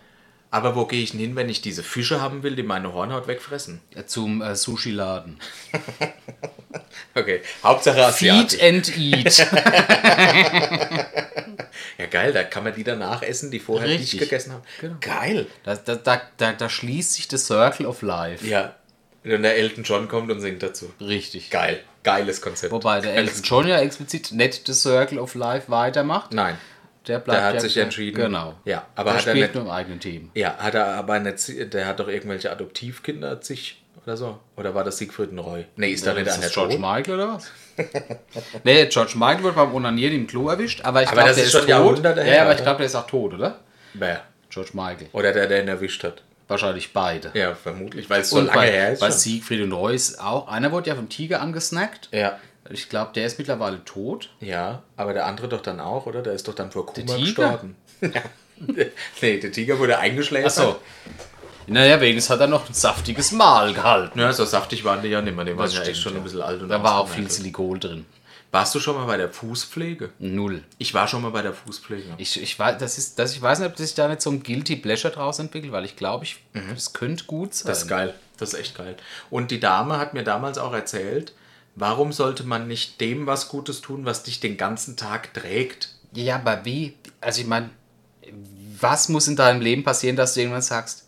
[0.54, 3.26] Aber wo gehe ich denn hin, wenn ich diese Fische haben will, die meine Hornhaut
[3.26, 3.80] wegfressen?
[4.06, 5.40] Zum äh, Sushi-Laden.
[7.16, 8.58] Okay, Hauptsache Asiatisch.
[8.58, 9.46] Feed and eat.
[11.98, 14.14] Ja, geil, da kann man die danach essen, die vorher Richtig.
[14.14, 14.62] nicht gegessen haben.
[14.80, 14.96] Genau.
[15.00, 15.46] Geil.
[15.62, 18.44] da, da, da, da, schließt sich das Circle of Life.
[18.44, 18.74] Ja.
[19.24, 20.92] Und der Elton John kommt und singt dazu.
[21.00, 21.50] Richtig.
[21.50, 21.80] Geil.
[22.02, 22.72] Geiles Konzept.
[22.72, 26.32] Wobei der Geiles- Elton John ja explizit nicht das Circle of Life weitermacht.
[26.32, 26.58] Nein.
[27.06, 28.16] Der bleibt Der hat sich entschieden.
[28.16, 28.54] Genau.
[28.64, 30.30] Ja, aber der hat er spielt nicht- nur im eigenen Team.
[30.34, 34.38] Ja, hat er aber nicht, der hat doch irgendwelche Adoptivkinder sich oder so.
[34.56, 35.64] Oder war das Siegfried und Roy?
[35.76, 37.50] Nee, ist da nicht ist das George George Michael oder was?
[38.64, 41.66] nee, George Michael wurde beim Onanieren im Klo erwischt, aber ich glaube, der ist schon
[41.66, 42.04] tot.
[42.04, 43.58] Ja, her, aber ich glaube, der ist auch tot, oder?
[43.94, 44.22] Wer?
[44.50, 45.08] George Michael.
[45.12, 46.22] Oder der, der ihn erwischt hat.
[46.46, 47.30] Wahrscheinlich beide.
[47.34, 49.00] Ja, vermutlich, weil es so lange bei, her ist.
[49.00, 49.10] schon.
[49.12, 52.08] Siegfried und Roy ist auch, einer wurde ja vom Tiger angesnackt.
[52.12, 52.38] Ja.
[52.70, 54.30] Ich glaube, der ist mittlerweile tot.
[54.40, 56.22] Ja, aber der andere doch dann auch, oder?
[56.22, 57.76] Der ist doch dann vor Kuma gestorben.
[59.20, 60.46] nee, der Tiger wurde eingeschläfert.
[60.50, 60.76] Achso.
[61.66, 64.18] Naja, wenigstens hat er noch ein saftiges Mahl gehalten.
[64.18, 65.44] Ja, so saftig waren die ja nicht mehr.
[65.44, 66.18] Die waren ja echt schon ja.
[66.18, 67.30] ein bisschen alt und Da war auch viel.
[67.30, 68.06] Silikol drin.
[68.50, 70.10] Warst du schon mal bei der Fußpflege?
[70.20, 70.62] Null.
[70.78, 72.14] Ich war schon mal bei der Fußpflege.
[72.18, 74.44] Ich, ich, weiß, das ist, das, ich weiß nicht, ob sich da nicht so ein
[74.44, 76.36] Guilty Pleasure draus entwickelt, weil ich glaube, ich,
[76.72, 77.66] das könnte gut sein.
[77.66, 78.14] Das ist geil.
[78.36, 78.96] Das ist echt geil.
[79.28, 81.32] Und die Dame hat mir damals auch erzählt,
[81.74, 85.94] warum sollte man nicht dem was Gutes tun, was dich den ganzen Tag trägt?
[86.12, 86.94] Ja, aber wie?
[87.20, 87.70] Also ich meine,
[88.80, 91.03] was muss in deinem Leben passieren, dass du irgendwann sagst,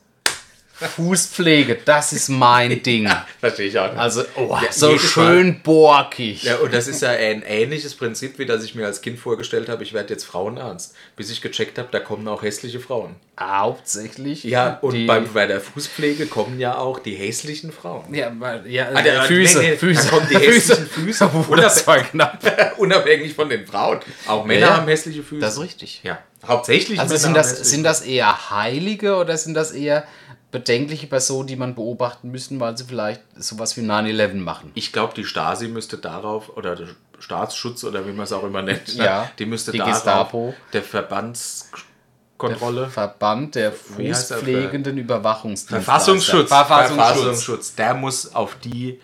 [0.79, 3.09] Fußpflege, das ist mein Ding.
[3.41, 3.99] Verstehe ich auch nicht.
[3.99, 6.43] Also, oh, Ja, so schön borkig.
[6.43, 9.69] Ja, und das ist ja ein ähnliches Prinzip, wie das ich mir als Kind vorgestellt
[9.69, 10.95] habe, ich werde jetzt Frauenarzt.
[11.17, 13.17] Bis ich gecheckt habe, da kommen auch hässliche Frauen.
[13.39, 14.45] Hauptsächlich.
[14.45, 18.15] Ja, und die, beim, bei der Fußpflege kommen ja auch die hässlichen Frauen.
[18.15, 20.03] Ja, weil- ja Ah, der- Füße, nee, nee, Füße.
[20.05, 21.25] Da kommen die hässlichen Füße.
[21.35, 22.39] Obwohl, das war knapp.
[22.79, 24.01] Unabhängig von den Frauen.
[24.27, 24.77] Auch Männer Ja, ja.
[24.77, 25.41] haben hässliche Füße.
[25.41, 26.01] Das ist richtig.
[26.03, 30.05] Ja, hauptsächlich Also Männer sind das, sind das eher Heilige oder sind das eher
[30.51, 34.71] bedenkliche Personen, die man beobachten müssen, weil sie vielleicht sowas wie 9-11 machen?
[34.75, 38.63] Ich glaube, die Stasi müsste darauf, oder der Staatsschutz oder wie man es auch immer
[38.63, 39.05] nennt, ne?
[39.05, 40.55] Ja, die müsste die darauf, Gestapo.
[40.73, 44.39] der Verbandskontrolle, Verband der heißt der?
[44.39, 45.83] Fußpflegenden Überwachungsdienste.
[45.83, 47.07] Verfassungsschutz, Verfassungsschutz.
[47.07, 49.01] Verfassungsschutz, der muss auf die,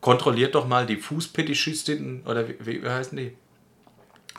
[0.00, 3.36] kontrolliert doch mal die Fußpetischistinnen, oder wie, wie heißen die?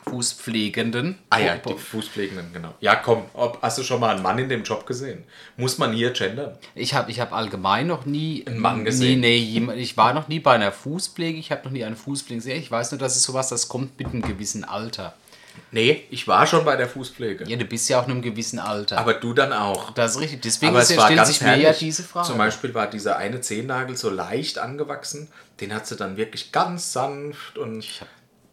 [0.08, 1.18] Fußpflegenden.
[1.30, 2.74] Ah ja, die Fußpflegenden, genau.
[2.80, 5.24] Ja, komm, ob, hast du schon mal einen Mann in dem Job gesehen?
[5.56, 6.56] Muss man hier gendern?
[6.74, 9.20] Ich habe ich hab allgemein noch nie Einen Mann gesehen.
[9.20, 12.38] nee, jemand- ich war noch nie bei einer Fußpflege, ich habe noch nie eine Fußpflege
[12.38, 12.60] gesehen.
[12.60, 15.14] Ich weiß nur, das ist sowas, das kommt mit einem gewissen Alter.
[15.70, 17.44] Nee, ich war schon bei der Fußpflege.
[17.48, 18.98] Ja, du bist ja auch in einem gewissen Alter.
[18.98, 19.90] Aber du dann auch.
[19.92, 20.42] das ist richtig.
[20.42, 22.26] Deswegen Aber es war stellt sich mir ja diese Frage.
[22.28, 25.28] Zum Beispiel war dieser eine Zehennagel so leicht angewachsen,
[25.60, 27.86] den hat sie dann wirklich ganz sanft und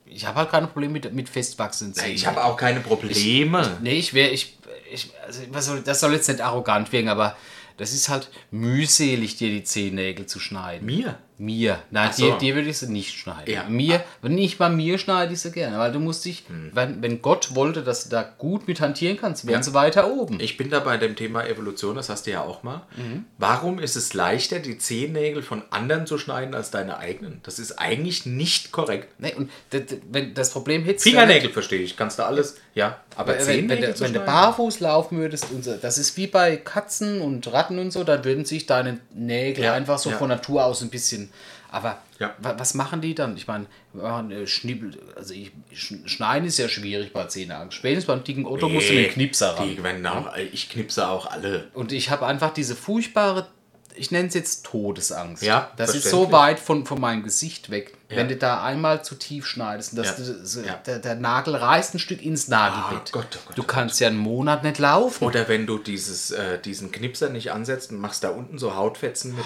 [0.05, 2.15] Ich habe halt keine Probleme mit, mit festwachsenden Zähnen.
[2.15, 3.77] ich habe auch keine Probleme.
[3.81, 4.57] Nee, ich wäre, ich,
[4.91, 7.35] ich, also, was soll, das soll jetzt nicht arrogant wirken, aber
[7.77, 10.85] das ist halt mühselig, dir die Zehennägel zu schneiden.
[10.85, 11.17] Mir?
[11.38, 11.80] Mir.
[11.91, 12.26] Nein, so.
[12.32, 13.52] dir, dir würde ich sie nicht schneiden.
[13.54, 13.63] Ja.
[13.67, 16.72] Mir, wenn nicht bei mir schneide ich sie gerne, weil du musst dich, Hm.
[16.74, 20.39] wenn, wenn Gott wollte, dass du da gut mit hantieren kannst, wären sie weiter oben.
[20.39, 22.84] Ich bin da bei dem Thema Evolution, das hast du ja auch mal.
[22.96, 23.26] Mhm.
[23.38, 27.41] Warum ist es leichter, die Zehennägel von anderen zu schneiden als deine eigenen?
[27.43, 29.08] Das ist eigentlich nicht korrekt.
[29.19, 32.58] Nee, und das, wenn das Problem hättest Fingernägel verstehe ich, kannst du alles.
[32.76, 35.98] Ja, aber Wenn, wenn, Zehennägel du, zu wenn du barfuß laufen würdest, und so, das
[35.98, 40.00] ist wie bei Katzen und Ratten und so, da würden sich deine Nägel Ja, einfach
[40.00, 40.17] so ja.
[40.17, 41.22] von Natur aus ein bisschen.
[41.71, 42.36] Aber Ja.
[42.38, 43.36] wa- was machen die dann?
[43.36, 47.71] Ich meine, äh, Schnibbel, also ich, Sch- Schneiden ist ja schwierig bei Zehennägeln.
[47.71, 49.67] Spätestens beim dicken Otto musst du den Knipser ran.
[49.69, 51.67] Die, wenn auch, ich knipse auch alle.
[51.73, 53.47] Und ich habe einfach diese furchtbare,
[53.95, 55.43] ich nenne es jetzt Todesangst.
[55.43, 57.95] Ja, das ist so weit von, von meinem Gesicht weg.
[58.09, 58.17] Ja.
[58.17, 60.25] Wenn du da einmal zu tief schneidest und dass Ja.
[60.25, 60.75] du, so, Ja.
[60.86, 63.09] der, der Nagel reißt ein Stück ins Nagelbett.
[63.09, 65.23] Oh Gott, oh Gott, du oh kannst ja einen Monat nicht laufen.
[65.25, 69.36] Oder wenn du dieses, äh, diesen Knipser nicht ansetzt und machst da unten so Hautfetzen
[69.36, 69.45] mit,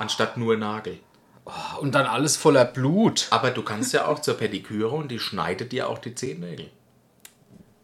[0.00, 0.98] anstatt nur Nagel.
[1.80, 3.26] Und dann alles voller Blut.
[3.30, 6.70] Aber du kannst ja auch zur Pediküre und die schneidet dir auch die Zehennägel.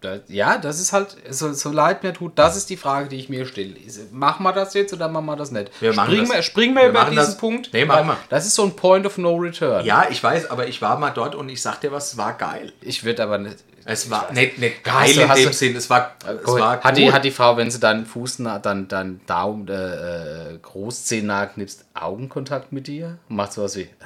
[0.07, 3.17] Da- Ja, das ist halt, so, so leid mir tut, das ist die Frage, die
[3.17, 3.75] ich mir stelle.
[4.13, 5.71] Machen wir das jetzt oder machen wir das nicht?
[5.81, 6.37] Wir machen springen das.
[6.37, 7.37] wir, springen wir, Wir über diesen das.
[7.39, 7.71] Punkt?
[7.73, 8.17] Nee, machen wir.
[8.29, 9.85] Das ist so ein Point of No Return.
[9.85, 12.35] Ja, ich weiß, aber ich war mal dort und ich sag dir was, es war
[12.35, 12.73] geil.
[12.81, 13.59] Ich würde aber nicht.
[13.89, 16.45] Es war nicht, nicht Hast geil du- in hast dem du- Sinn, es war, es
[16.47, 20.59] war hat, die, hat die Frau, wenn sie deinen Fuß, dann deinen Daumen, äh, äh,
[20.61, 23.19] Großzehennagel knipst, Augenkontakt mit dir?
[23.29, 23.89] Macht sowas wie.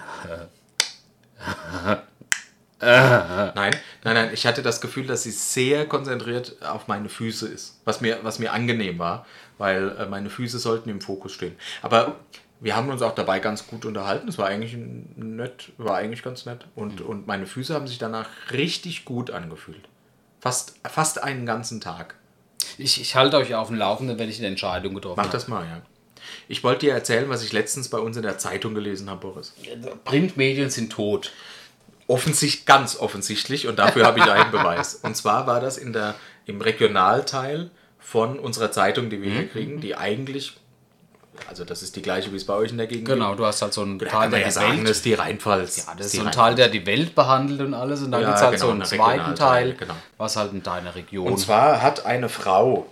[2.83, 3.75] Nein, nein,
[4.14, 8.21] nein, ich hatte das Gefühl, dass sie sehr konzentriert auf meine Füße ist, was mir,
[8.23, 9.27] was mir angenehm war,
[9.59, 11.57] weil äh, meine Füße sollten im Fokus stehen.
[11.83, 12.16] Aber
[12.59, 14.77] wir haben uns auch dabei ganz gut unterhalten, es war eigentlich
[15.16, 19.87] nett, war eigentlich ganz nett und, und meine Füße haben sich danach richtig gut angefühlt.
[20.40, 22.14] Fast, fast einen ganzen Tag.
[22.79, 25.33] Ich, ich halte euch auf dem Laufenden, wenn ich eine Entscheidung getroffen Mach habe.
[25.33, 25.83] das mal, ja.
[26.49, 29.55] Ich wollte dir erzählen, was ich letztens bei uns in der Zeitung gelesen habe, Boris.
[30.05, 31.33] Printmedien sind tot.
[32.11, 34.96] Offensichtlich, ganz offensichtlich und dafür habe ich einen Beweis.
[34.96, 36.14] Und zwar war das in der,
[36.46, 40.57] im Regionalteil von unserer Zeitung, die wir hier kriegen, die eigentlich
[41.49, 43.62] Also das ist die gleiche, wie es bei euch in der Gegend Genau, du hast
[43.62, 45.87] halt so einen Teil, kann man der ja die sagen, Welt das ist die Rheinpfalz.
[45.87, 46.33] Ja, das ist so ein.
[46.33, 48.03] Teil, der die Welt behandelt und alles.
[48.03, 49.94] Und dann Ja, gibt es halt genau, so einen zweiten Teil, genau.
[50.18, 51.29] was halt in deiner Region.
[51.29, 52.87] Und zwar hat eine Frau,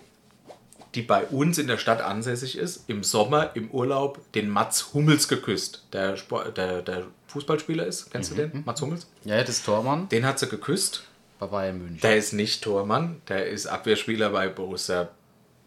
[0.95, 5.29] die bei uns in der Stadt ansässig ist, im Sommer im Urlaub den Mats Hummels
[5.29, 5.87] geküsst.
[5.93, 8.37] Der, Sport, der, der Fußballspieler ist, kennst Mhm.
[8.37, 8.63] du den?
[8.65, 9.07] Mats Hummels?
[9.25, 11.05] ja, das ist Tormann Den hat sie geküsst.
[11.39, 12.01] bei Bayern München.
[12.01, 15.09] Der ist nicht Tormann, der ist Abwehrspieler bei Borussia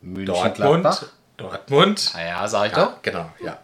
[0.02, 0.82] München Dortmund.
[0.84, 1.06] Gladbach.
[1.38, 2.12] Dortmund.
[2.14, 3.02] Ah ja, sag ich Ja, doch.
[3.02, 3.58] genau, ja.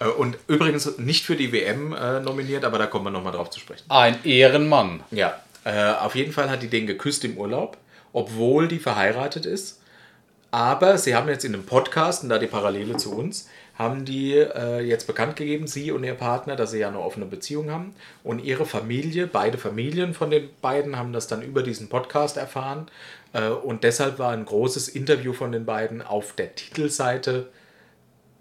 [0.00, 3.50] Äh, Und übrigens nicht für die WM äh, nominiert, aber da kommen wir nochmal drauf
[3.50, 3.84] zu sprechen.
[3.90, 5.02] Ein Ehrenmann.
[5.10, 5.34] Ja,
[5.64, 7.76] äh, auf jeden Fall hat die den geküsst im Urlaub,
[8.12, 9.80] obwohl die verheiratet ist.
[10.50, 14.34] Aber sie haben jetzt in einem Podcast, und da die Parallele zu uns, haben die
[14.34, 17.94] äh, jetzt bekannt gegeben, sie und ihr Partner, dass sie ja eine offene Beziehung haben.
[18.24, 22.90] Und ihre Familie, beide Familien von den beiden, haben das dann über diesen Podcast erfahren.
[23.32, 27.50] Äh, und deshalb war ein großes Interview von den beiden auf der Titelseite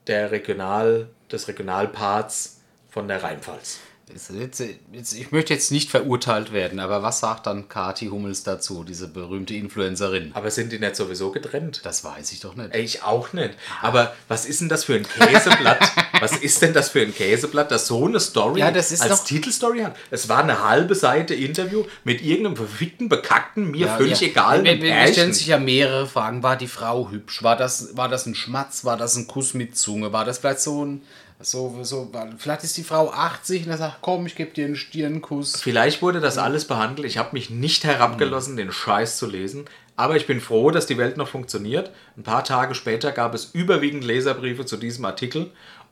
[0.08, 3.82] der Regional, des Regionalparts von der Rheinpfalz.
[4.10, 8.44] Jetzt, jetzt, jetzt, ich möchte jetzt nicht verurteilt werden, aber was sagt dann Kati Hummels
[8.44, 10.32] dazu, diese berühmte Influencerin?
[10.34, 11.82] Aber sind die nicht sowieso getrennt?
[11.84, 12.74] Das weiß ich doch nicht.
[12.74, 13.56] Ich auch nicht.
[13.82, 15.92] Aber was ist denn das für ein Käseblatt?
[16.22, 19.20] was ist denn das für ein Käseblatt, das so eine Story Ja, das ist als
[19.20, 19.98] doch- Titelstory hat?
[20.10, 24.64] Es war eine halbe Seite Interview mit irgendeinem verfickten, bekackten, mir völlig egal.
[24.64, 26.44] Wir, wir, wir stellen sich ja mehrere Fragen.
[26.44, 27.44] War die Frau hübsch?
[27.44, 28.86] War das, war das ein Schmatz?
[28.86, 30.14] War das ein Kuss mit Zunge?
[30.14, 31.02] War das vielleicht so ein.
[31.40, 34.76] So, so, vielleicht ist die Frau 80 und er sagt, komm, ich gebe dir einen
[34.76, 35.62] Stirnkuss.
[35.62, 37.08] Vielleicht wurde das alles behandelt.
[37.08, 39.66] Ich habe mich nicht herabgelassen, den Scheiß zu lesen.
[39.96, 41.92] Aber ich bin froh, dass die Welt noch funktioniert.
[42.18, 45.52] Ein paar Tage später gab es überwiegend Leserbriefe zu diesem Artikel,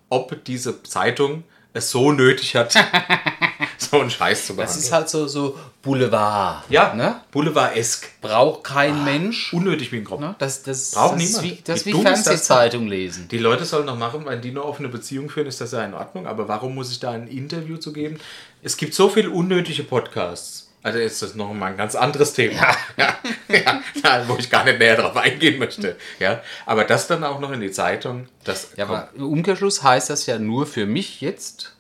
[0.09, 2.73] ob diese Zeitung es so nötig hat,
[3.77, 4.77] so einen Scheiß zu behandeln.
[4.77, 6.63] Das ist halt so, so Boulevard.
[6.69, 7.21] ja, Ne?
[7.31, 8.19] Boulevard-esk.
[8.21, 9.53] Braucht kein Mensch.
[9.53, 10.19] Unnötig wie ein Kopf.
[10.19, 10.35] Ne?
[10.39, 11.43] Das, das, Braucht das ist niemand.
[11.59, 13.27] wie, das ist Wie Fernsehzeitung lesen.
[13.29, 15.93] Die Leute sollen noch machen, wenn die eine offene Beziehung führen, ist das ja in
[15.93, 16.27] Ordnung.
[16.27, 18.19] Aber warum muss ich da ein Interview zu geben?
[18.61, 20.63] Es gibt so viele unnötige Podcasts.
[20.81, 23.15] Also ist das noch mal ein ganz anderes Thema, ja.
[23.47, 25.95] Ja, ja, wo ich gar nicht näher drauf eingehen möchte.
[26.19, 30.09] Ja, aber das dann auch noch in die Zeitung, das Ja, aber im Umkehrschluss heißt
[30.11, 31.74] das ja nur für mich jetzt,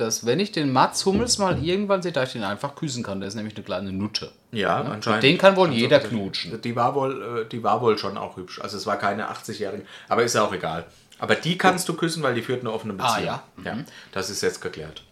[0.00, 3.20] dass wenn ich den Mats Hummels mal irgendwann sehe, dass ich den einfach küssen kann.
[3.20, 4.32] Der ist nämlich eine kleine Nutte.
[4.52, 5.22] ja, anscheinend.
[5.22, 6.60] Den kann wohl Also, jeder knutschen.
[6.60, 8.60] Die war wohl, äh, die war wohl schon auch hübsch.
[8.60, 10.86] Also es war keine 80-Jährige, aber ist ja auch egal.
[11.18, 13.28] Aber die kannst du küssen, weil die führt eine offene Beziehung.
[13.28, 13.64] Ah, ja?
[13.64, 13.78] ja.
[14.12, 15.02] Das ist jetzt geklärt.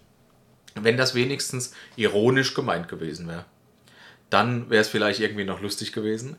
[0.75, 3.45] Wenn das wenigstens ironisch gemeint gewesen wäre,
[4.31, 6.37] dann wäre es vielleicht irgendwie noch lustig gewesen.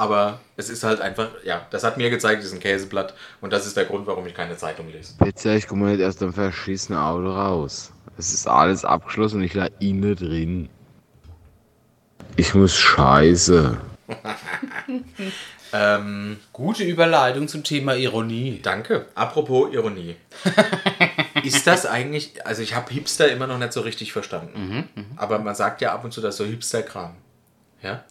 [0.00, 3.52] Aber es ist halt einfach, ja, das hat mir gezeigt, es ist ein Käseblatt und
[3.52, 5.12] das ist der Grund, warum ich keine Zeitung lese.
[5.18, 7.92] Bitte, ich komme nicht aus dem verschissenen Auto raus.
[8.16, 10.70] Es ist alles abgeschlossen und ich lag innen drin.
[12.36, 13.76] Ich muss scheiße.
[15.72, 18.58] Ähm, Gute Überleitung zum Thema Ironie.
[18.60, 19.06] danke.
[19.14, 20.16] Apropos Ironie.
[21.44, 24.88] ist das eigentlich, also ich habe Hipster immer noch nicht so richtig verstanden.
[25.14, 27.14] Aber man sagt ja ab und zu, das ist so Hipster-Kram.
[27.82, 28.04] Ja?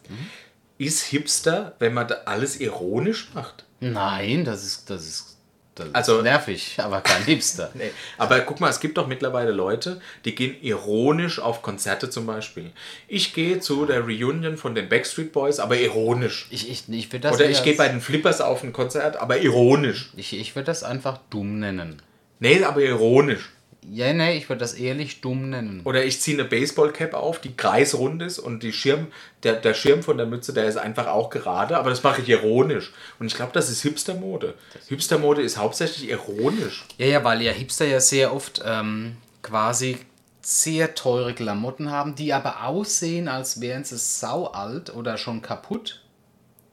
[0.79, 3.65] Ist Hipster, wenn man da alles ironisch macht?
[3.81, 5.37] Nein, das ist, das ist,
[5.75, 7.69] das ist Also- nervig, aber kein Hipster.
[7.75, 7.91] Nee.
[8.17, 12.71] Aber guck mal, es gibt doch mittlerweile Leute, die gehen ironisch auf Konzerte zum Beispiel.
[13.09, 16.47] Ich gehe zu der Reunion von den Backstreet Boys, aber ironisch.
[16.49, 20.11] Ich, ich, ich das, Oder ich gehe bei den Flippers auf ein Konzert, aber ironisch.
[20.15, 22.01] ich, ich würde das einfach dumm nennen.
[22.39, 23.49] Nee, aber ironisch.
[23.91, 25.81] Ja, nee, ich würde das ehrlich dumm nennen.
[25.85, 29.07] Oder ich ziehe eine Baseballcap auf, die kreisrund ist und die Schirm,
[29.43, 32.29] der, der Schirm von der Mütze, der ist einfach auch gerade, aber das mache ich
[32.29, 32.91] ironisch.
[33.19, 34.55] Und ich glaube, das ist Hipstermode.
[34.87, 36.85] Hipstermode ist hauptsächlich ironisch.
[36.97, 39.97] Ja, ja, weil ja Hipster ja sehr oft ähm, quasi
[40.41, 46.01] sehr teure Klamotten haben, die aber aussehen, als wären sie saualt oder schon kaputt.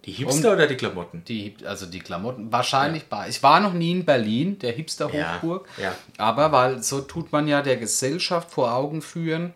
[0.06, 1.24] Die Hipster oder die Klamotten?
[1.24, 3.28] Die, also die Klamotten, wahrscheinlich bei.
[3.28, 5.68] Ich war noch nie in Berlin, der Hipster-Hochburg.
[5.78, 5.94] Ja, ja.
[6.16, 9.52] Aber weil so tut man ja der Gesellschaft vor Augen führen,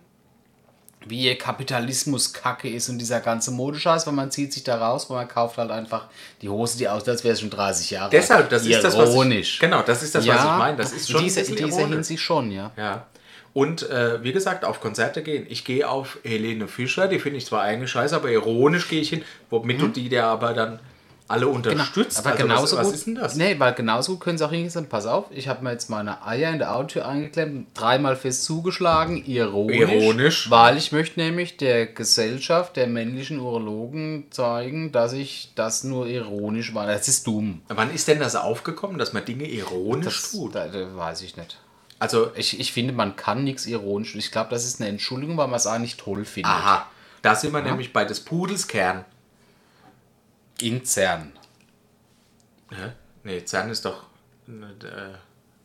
[1.06, 5.08] wie ihr Kapitalismus kacke ist und dieser ganze Modescheiß, weil man zieht sich da raus,
[5.08, 6.08] weil man kauft halt einfach
[6.42, 8.52] die Hose, die aussieht, als wäre es schon 30 Jahre Deshalb, alt.
[8.52, 9.58] das ist das, was ich, Ironisch.
[9.60, 10.76] genau, das ist das, was ich meine.
[10.76, 11.94] Das ist schon in dieser, ein in dieser ironisch.
[11.94, 12.72] Hinsicht schon, ja.
[12.76, 13.06] Ja.
[13.52, 15.46] Und äh, wie gesagt, auf Konzerte gehen.
[15.48, 19.10] Ich gehe auf Helene Fischer, die finde ich zwar eigentlich scheiße, aber ironisch gehe ich
[19.10, 20.78] hin, womit du die der aber dann
[21.30, 22.18] alle unterstützt.
[22.18, 22.26] Mhm.
[22.26, 22.92] Aber also genauso was, gut.
[22.92, 23.34] was ist denn das?
[23.36, 24.70] Nee, weil genauso gut können sie auch hingehen.
[24.70, 28.44] sagen, Pass auf, ich habe mir jetzt meine Eier in der Autotür eingeklemmt, dreimal fest
[28.44, 29.78] zugeschlagen, ironisch.
[29.90, 30.50] Ironisch.
[30.50, 36.74] Weil ich möchte nämlich der Gesellschaft, der männlichen Urologen zeigen, dass ich das nur ironisch
[36.74, 36.86] war.
[36.86, 37.62] Das ist dumm.
[37.68, 40.54] Wann ist denn das aufgekommen, dass man Dinge ironisch Das tut?
[40.54, 41.58] da, da weiß ich nicht.
[42.00, 44.16] Also, Ich, ich finde, man kann nichts ironisch.
[44.16, 46.50] Ich glaube, das ist eine Entschuldigung, weil man es eigentlich toll findet.
[46.50, 46.86] aha,
[47.22, 49.04] da sind wir nämlich bei des Pudels Kern.
[50.60, 51.32] Intern.
[52.70, 52.92] Hä?
[53.24, 54.04] Nee, Zern ist doch
[54.48, 55.14] Äh,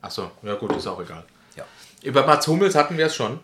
[0.02, 1.24] achso, ja gut, ist auch egal.
[1.56, 1.64] Ja.
[2.04, 3.40] Über Mats Hummels hatten wir es schon.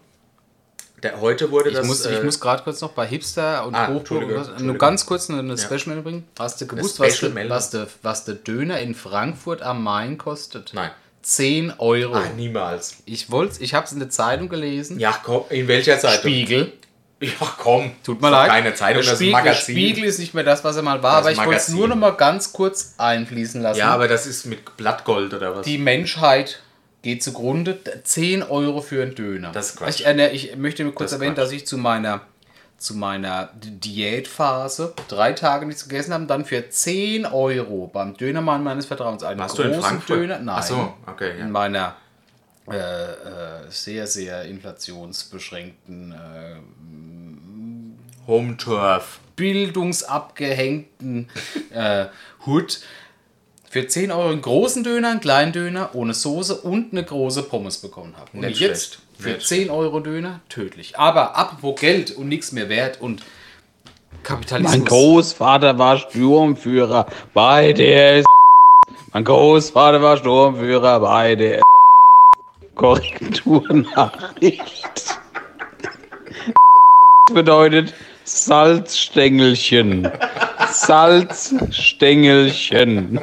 [1.01, 1.87] Der, heute wurde Ich das.
[1.87, 5.29] muss, äh, ich muss gerade kurz noch bei Hipster und Ah, Hochburg nur ganz kurz
[5.31, 6.27] eine, Special Meldung bringen.
[6.37, 10.71] Hast du gewusst, was, was, der, was der Döner in Frankfurt am Main kostet?
[10.73, 10.91] Nein.
[11.21, 12.15] 10 Euro.
[12.15, 12.97] Ach, niemals.
[13.05, 14.99] Ich wollte, ich habe es in der Zeitung gelesen.
[14.99, 16.19] Ja, komm, in welcher Zeitung?
[16.31, 16.73] Spiegel.
[17.21, 17.91] Ja, komm.
[18.03, 18.49] Tut mir leid.
[18.49, 19.75] Keine Zeitung, der das ist ein Spiegel, Magazin.
[19.75, 21.87] Spiegel ist nicht mehr das, was er mal war, Das aber ich wollte es nur
[21.87, 23.77] noch mal ganz kurz einfließen lassen.
[23.79, 25.65] Ja, aber das ist mit Blattgold oder was?
[25.65, 26.61] die Menschheit
[27.03, 27.77] geht zugrunde.
[28.03, 29.51] 10 Euro für einen Döner.
[29.51, 29.99] Das ist Quatsch.
[29.99, 31.45] Ich, äh, ich möchte mir kurz erwähnen, Quatsch.
[31.45, 32.21] dass ich zu meiner,
[32.81, 38.63] zu meiner Di- Diätphase drei Tage nichts gegessen habe, dann für 10 Euro beim Dönermann
[38.63, 40.17] meines Vertrauens einen Warst du in großen Frankfurt?
[40.17, 40.39] Döner.
[40.39, 40.55] Nein.
[40.57, 41.45] Ach so, okay, ja.
[41.45, 41.95] In meiner
[42.69, 46.55] äh, äh, sehr, sehr inflationsbeschränkten, äh,
[48.27, 49.19] Home Turf.
[49.35, 51.29] bildungsabgehängten
[51.73, 52.05] äh,
[52.45, 52.81] Hut
[53.69, 57.77] für 10 Euro einen großen Döner, einen kleinen Döner ohne Soße und eine große Pommes
[57.77, 58.29] bekommen habe.
[58.33, 59.01] Und Nicht jetzt schlecht.
[59.21, 60.97] Für Nicht 10 Euro Döner tödlich.
[60.97, 63.21] Aber apropos Geld und nichts mehr wert und
[64.23, 64.77] Kapitalismus.
[64.77, 68.23] Mein Großvater war Sturmführer bei der
[69.13, 71.61] Mein Großvater war Sturmführer bei der
[72.75, 75.19] Korrekturnachricht.
[77.33, 80.09] bedeutet Salzstängelchen.
[80.71, 83.19] Salzstängelchen.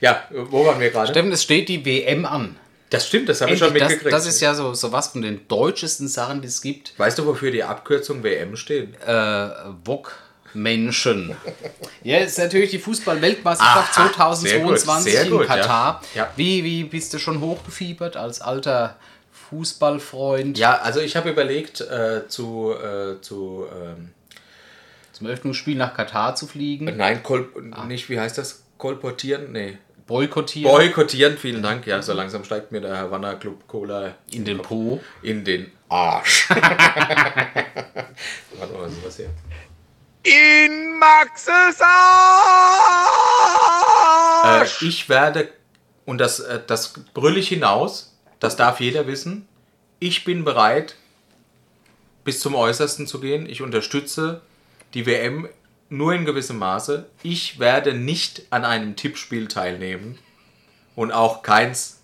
[0.00, 1.10] Ja, wo waren wir gerade?
[1.10, 2.56] Steffen, es steht die WM an.
[2.94, 4.14] Das stimmt, das habe ich schon Endlich, das, mitgekriegt.
[4.14, 6.98] das ist ja so, so was von den deutschesten Sachen, die es gibt.
[6.98, 8.94] weißt du, wofür die Abkürzung WM steht?
[9.06, 9.48] Äh,
[9.84, 10.12] Wok
[10.54, 11.36] Menschen.
[12.04, 16.02] Ja, ist natürlich die Fußball-Weltmeisterschaft Aha, 2022 sehr gut, sehr in gut, Katar.
[16.14, 16.22] ja.
[16.24, 16.30] Ja.
[16.36, 18.96] Wie, wie bist du schon hochgefiebert als alter
[19.48, 20.58] Fußballfreund?
[20.58, 24.10] Ja, also ich habe überlegt, äh, zu, äh, zu ähm,
[25.12, 27.84] Zum Öffnungsspiel nach Katar zu fliegen, nein, kol Ah.
[27.86, 28.62] nicht, wie heißt das?
[28.78, 29.52] Kolportieren?
[29.52, 29.78] Nee.
[30.06, 31.86] Boykottieren Boykottieren, vielen Dank.
[31.86, 35.00] Ja, so langsam steigt mir der Havanna Club Cola in den Po.
[35.22, 36.48] in den Arsch.
[36.50, 36.64] Warte
[38.72, 39.30] mal, was ist das hier?
[40.22, 41.80] In Maxes
[44.44, 45.48] Äh, ich werde,
[46.06, 49.46] und das, äh, das brülle ich hinaus, das darf jeder wissen,
[50.00, 50.96] ich bin bereit,
[52.24, 53.48] bis zum Äußersten zu gehen.
[53.48, 54.40] Ich unterstütze
[54.94, 55.48] die WM
[55.96, 57.06] nur in gewissem Maße.
[57.22, 60.18] Ich werde nicht an einem Tippspiel teilnehmen
[60.94, 62.00] und auch keins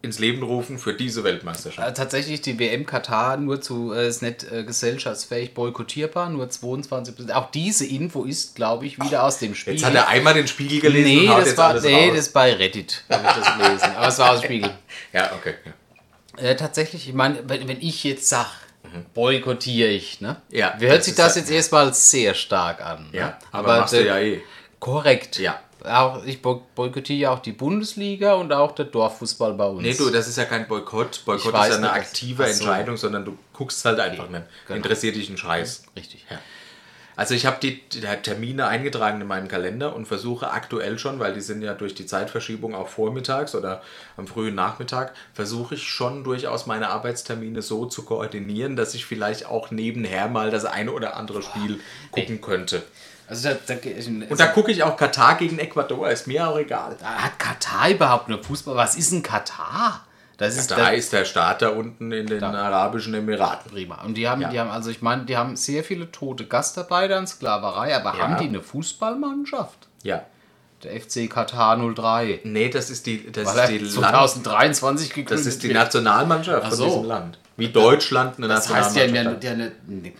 [0.00, 1.88] ins Leben rufen für diese Weltmeisterschaft.
[1.88, 7.32] Äh, tatsächlich die WM Katar nur zu, äh, ist nicht äh, gesellschaftsfähig boykottierbar, nur 22%.
[7.32, 9.74] Auch diese Info ist, glaube ich, wieder aus dem Spiel.
[9.74, 12.08] Jetzt hat er einmal den Spiegel gelesen nee, und haut das jetzt war, alles nee,
[12.08, 12.16] raus.
[12.16, 13.96] das bei Reddit, habe ich das gelesen.
[13.96, 14.70] Aber es war aus dem Spiegel.
[15.12, 15.54] ja, okay.
[15.64, 16.44] Ja.
[16.44, 18.50] Äh, tatsächlich, ich meine, wenn, wenn ich jetzt sage,
[19.14, 20.36] boykottiere ich, ne?
[20.50, 23.08] Ja, Wie hört das sich das ja- jetzt erstmal sehr stark an.
[23.12, 23.36] Ja, ne?
[23.52, 24.42] aber, machst du ja eh.
[24.80, 25.38] Korrekt.
[25.38, 25.60] Ja.
[25.84, 29.82] Auch, ich boy- boykottiere ja auch die Bundesliga und auch der Dorffußball bei uns.
[29.82, 31.22] Nee, du, das ist ja kein Boykott.
[31.24, 32.46] Boykott Ich ist ja eine nicht, aktive.
[32.46, 34.42] Entscheidung, sondern du guckst halt einfach nicht.
[34.66, 34.76] genau.
[34.76, 35.84] Interessiert dich ein Scheiß.
[35.96, 36.26] Richtig.
[36.30, 36.38] Ja.
[37.18, 41.34] Also ich habe die, die Termine eingetragen in meinem Kalender und versuche aktuell schon, weil
[41.34, 43.82] die sind ja durch die Zeitverschiebung auch vormittags oder
[44.16, 49.46] am frühen Nachmittag, versuche ich schon durchaus meine Arbeitstermine so zu koordinieren, dass ich vielleicht
[49.46, 51.80] auch nebenher mal das eine oder andere Spiel
[52.12, 52.84] gucken könnte.
[53.26, 53.74] Also da, da,
[54.30, 56.98] Und da gucke ich auch Katar gegen Ecuador, ist mir auch egal.
[57.02, 58.76] hat Katar überhaupt nur Fußball?
[58.76, 60.06] Was ist ein Katar?
[60.38, 63.70] Das ist Da das- ist der Staat da unten in den Arabischen Emiraten.
[63.72, 64.02] prima.
[64.04, 64.48] Und die haben, Ja.
[64.48, 68.22] die haben, also ich meine, die haben sehr viele tote Gastarbeiter in Sklaverei, aber Ja.
[68.22, 69.88] haben die eine Fußballmannschaft?
[70.02, 70.22] Ja.
[70.84, 72.40] Der FC Katar 03.
[72.44, 75.72] Nee, das ist die, das Weil ist die Land, 2023 gegründet das ist die.
[75.72, 76.84] Nationalmannschaft Ach von so.
[76.86, 77.38] diesem Land.
[77.56, 79.58] Wie Deutschland eine Das heißt ja, Nationalmannschaft ja, hat.
[79.58, 80.12] ja, nee,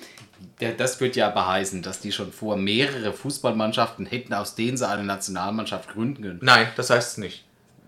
[0.60, 4.88] ja, das wird ja beheißen, dass die schon vor mehrere Fußballmannschaften hätten, aus denen sie
[4.88, 6.40] eine Nationalmannschaft gründen können.
[6.42, 7.44] Nein, das heißt es nicht.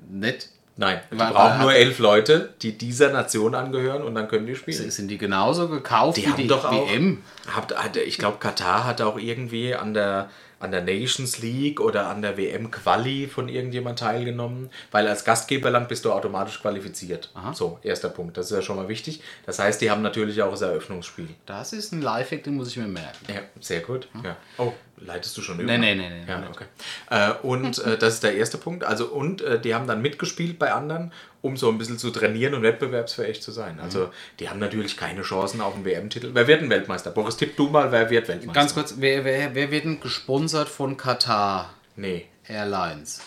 [0.09, 0.51] Nicht?
[0.81, 4.57] Nein, die Weil- brauchen nur elf Leute, die dieser Nation angehören und dann können die
[4.57, 4.90] spielen.
[4.90, 7.23] Sind die genauso gekauft Die wie haben die doch auch, WM?
[7.55, 12.23] Hat, ich glaube, Katar hat auch irgendwie an der, an der Nations League oder an
[12.23, 17.31] der WM Quali von irgendjemand teilgenommen, weil als Gastgeberland bist du automatisch qualifiziert.
[17.55, 19.23] So, erster Punkt, das ist ja schon mal wichtig.
[19.46, 21.29] Das heißt, die haben natürlich auch das Eröffnungsspiel.
[21.46, 23.25] Das ist ein Lifehack, den muss ich mir merken.
[23.29, 24.09] Ja, sehr gut.
[24.23, 24.37] Ja.
[24.59, 25.64] Oh, leitest du schon über?
[25.64, 26.66] Nee, nee, nee, nee, Ja, okay.
[27.09, 28.85] Äh, und äh, das ist der erste Punkt.
[28.85, 31.12] Also, und äh, die haben dann mitgespielt bei anderen,
[31.43, 33.80] um so ein bisschen zu trainieren und wettbewerbsfähig zu sein.
[33.80, 36.30] Also, die haben natürlich keine Chancen auf einen WM-Titel.
[36.34, 37.11] Wer wird ein Weltmeister?
[37.11, 38.61] Boris, tipp du mal, wer wird Weltmeister?
[38.61, 42.26] Ganz kurz, wer, wer, wer wird denn gesponsert von Katar Nee.
[42.47, 43.20] Airlines?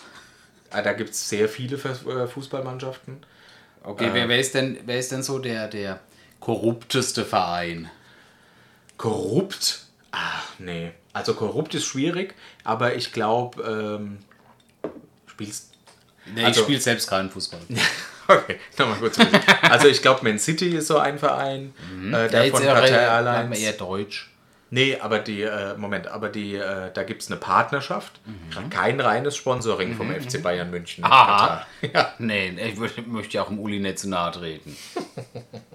[0.70, 3.24] Ah, Da gibt es sehr viele äh, Fußballmannschaften.
[3.82, 6.00] Okay, wer, wer, ist denn, wer ist denn so der, der
[6.40, 7.90] korrupteste Verein?
[8.96, 9.86] Korrupt?
[10.10, 10.92] Ach, nee.
[11.12, 12.34] Also korrupt ist schwierig,
[12.64, 14.18] aber ich glaube, ähm,
[15.26, 15.73] spielst.
[16.32, 17.60] Nee, Also- ich spiele selbst keinen Fußball.
[18.26, 19.18] Okay, nochmal kurz.
[19.68, 21.74] Also ich glaube, Man City ist so ein Verein,
[22.10, 23.58] äh, der von eher, Qatar bleiben wir Airlines.
[23.60, 24.30] eher deutsch.
[24.70, 28.18] Nee, aber die, äh, Moment, aber die, äh, da gibt es eine Partnerschaft.
[28.24, 28.70] Mhm.
[28.70, 31.04] Kein reines Sponsoring vom FC Bayern München.
[31.04, 31.66] Aha.
[31.92, 32.14] Ja.
[32.18, 34.74] Nee, ich möchte ja auch dem Uli nicht zu nahe treten.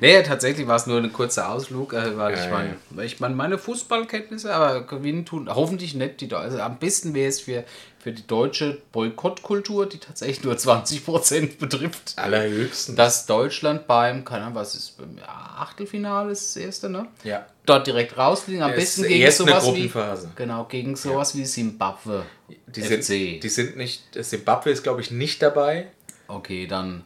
[0.00, 3.34] nee, tatsächlich war es nur ein kurzer Ausflug, äh, weil Ja, ich meine, ich meine,
[3.34, 7.64] meine Fußballkenntnisse, aber gewinnen tun hoffentlich nicht die Also am besten wäre es für,
[7.98, 12.14] für die deutsche Boykottkultur, die tatsächlich nur 20% betrifft.
[12.16, 12.96] Allerhöchstens.
[12.96, 17.06] Dass Deutschland beim, keine Ahnung, was ist, beim Achtelfinale ist das erste, ne?
[17.24, 17.46] Ja.
[17.64, 18.62] Dort direkt rausfliegen.
[18.62, 19.90] Am Es besten gegen sowas wie.
[20.34, 22.24] Genau, gegen sowas wie Simbabwe.
[22.66, 23.04] Die FC.
[23.04, 25.86] sind, die sind nicht, Zimbabwe ist glaube ich nicht dabei.
[26.26, 27.04] Okay, dann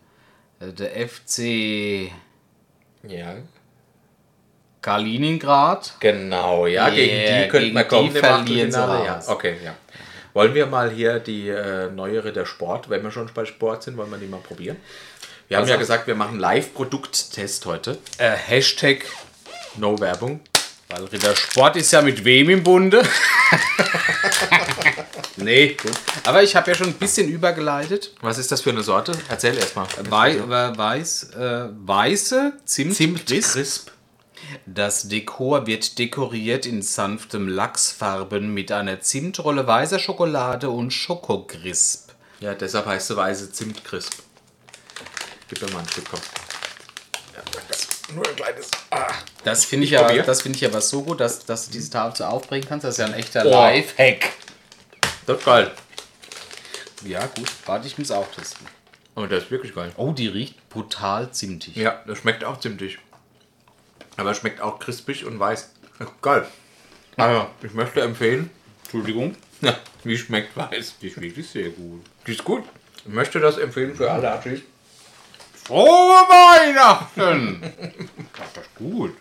[0.60, 2.10] der FC
[3.06, 3.36] Ja.
[4.82, 5.94] Kaliningrad.
[6.00, 9.04] Genau, ja, Yeah, gegen die könnten wir kommen die im Achtelfinale.
[9.04, 9.74] Ja, okay, ja.
[10.32, 13.96] Wollen wir mal hier die äh, neue Ritter Sport, wenn wir schon bei Sport sind,
[13.96, 14.76] wollen wir die mal probieren?
[15.48, 17.98] Wir haben Also- ja gesagt, wir machen Live-Produkttest heute.
[18.18, 19.04] Äh, Hashtag,
[19.76, 20.40] No Werbung.
[20.88, 23.02] weil Ritter Sport ist ja mit wem im Bunde?
[25.46, 25.92] nee, gut.
[26.24, 28.12] Aber ich habe ja schon ein bisschen übergeleitet.
[28.20, 29.12] Was ist das für eine Sorte?
[29.28, 29.86] Erzähl erst mal.
[30.10, 33.90] Wei äh, weiß, äh, weiße Zimt, Zimt Crisp.
[34.66, 42.10] Das Dekor wird dekoriert in sanftem Lachsfarben mit einer Zimtrolle weißer Schokolade und Schokocrisp.
[42.40, 44.12] Ja, deshalb heißt sie weiße Zimt Crisp.
[45.48, 46.20] Gib mir mal ein Stück, komm.
[47.34, 48.70] Ja, das nur ein kleines.
[48.90, 49.06] Ah.
[49.44, 50.22] Das finde ich, ja, probier.
[50.22, 52.84] das finde ich aber so gut, dass, dass du diese Tafel so aufbringen kannst.
[52.84, 53.50] Das ist ja ein echter Oh.
[53.50, 54.32] Lifehack.
[55.26, 55.72] Das ist geil.
[57.04, 57.50] Ja, gut.
[57.66, 58.66] Warte, ich muss auch testen.
[59.14, 59.92] Aber das ist wirklich geil.
[59.96, 61.76] Oh, die riecht brutal zimtig.
[61.76, 62.98] Ja, das schmeckt auch zimtig.
[64.16, 65.70] Aber es schmeckt auch crispig und weiß.
[66.22, 66.46] Geil.
[67.16, 68.50] Also, ich möchte empfehlen,
[68.82, 69.34] Entschuldigung.
[69.62, 70.96] ja, wie schmeckt weiß.
[71.00, 72.04] Die wirklich sehr gut.
[72.26, 72.64] Die ist gut.
[72.98, 74.60] Ich möchte das empfehlen für alle Achis.
[75.64, 75.86] Frohe
[76.28, 77.60] Weihnachten!
[78.36, 79.16] das ist gut.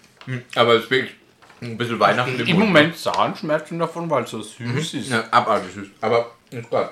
[0.55, 1.15] Aber es ist wirklich
[1.61, 2.59] ein bisschen Weihnachten Im.
[2.59, 5.09] Moment Zahnschmerzen davon, weil es so süß ist.
[5.09, 5.87] Ja, abartig süß.
[6.01, 6.89] Aber ist geil.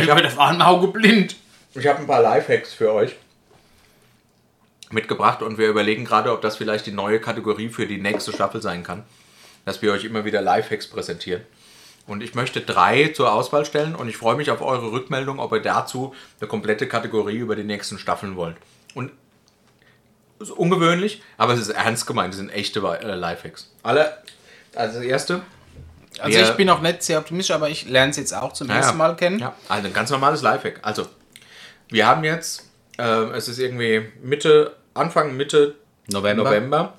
[0.00, 1.36] Ich habe auf einem Auge blind.
[1.74, 3.16] Ich habe ein paar Lifehacks für euch
[4.90, 8.62] mitgebracht und wir überlegen gerade, ob das vielleicht die neue Kategorie für die nächste Staffel
[8.62, 9.04] sein kann.
[9.64, 11.42] Dass wir euch immer wieder Lifehacks präsentieren.
[12.06, 15.52] Und ich möchte drei zur Auswahl stellen und ich freue mich auf eure Rückmeldung, ob
[15.52, 18.56] ihr dazu eine komplette Kategorie über die nächsten Staffeln wollt.
[18.94, 19.10] Und
[20.40, 23.72] ist ungewöhnlich, aber es ist ernst gemeint, das sind echte äh, Lifehacks.
[23.82, 24.18] Alle,
[24.74, 25.42] also das erste.
[26.18, 28.76] Also ich bin noch nicht sehr optimistisch, aber ich lerne es jetzt auch zum Ja,
[28.76, 28.96] ersten.
[28.96, 29.40] Mal kennen.
[29.40, 30.78] Ja, also ein ganz normales Lifehack.
[30.82, 31.08] Also,
[31.88, 35.74] wir haben jetzt, äh, es ist irgendwie Mitte, Anfang, Mitte
[36.06, 36.44] November.
[36.44, 36.94] November.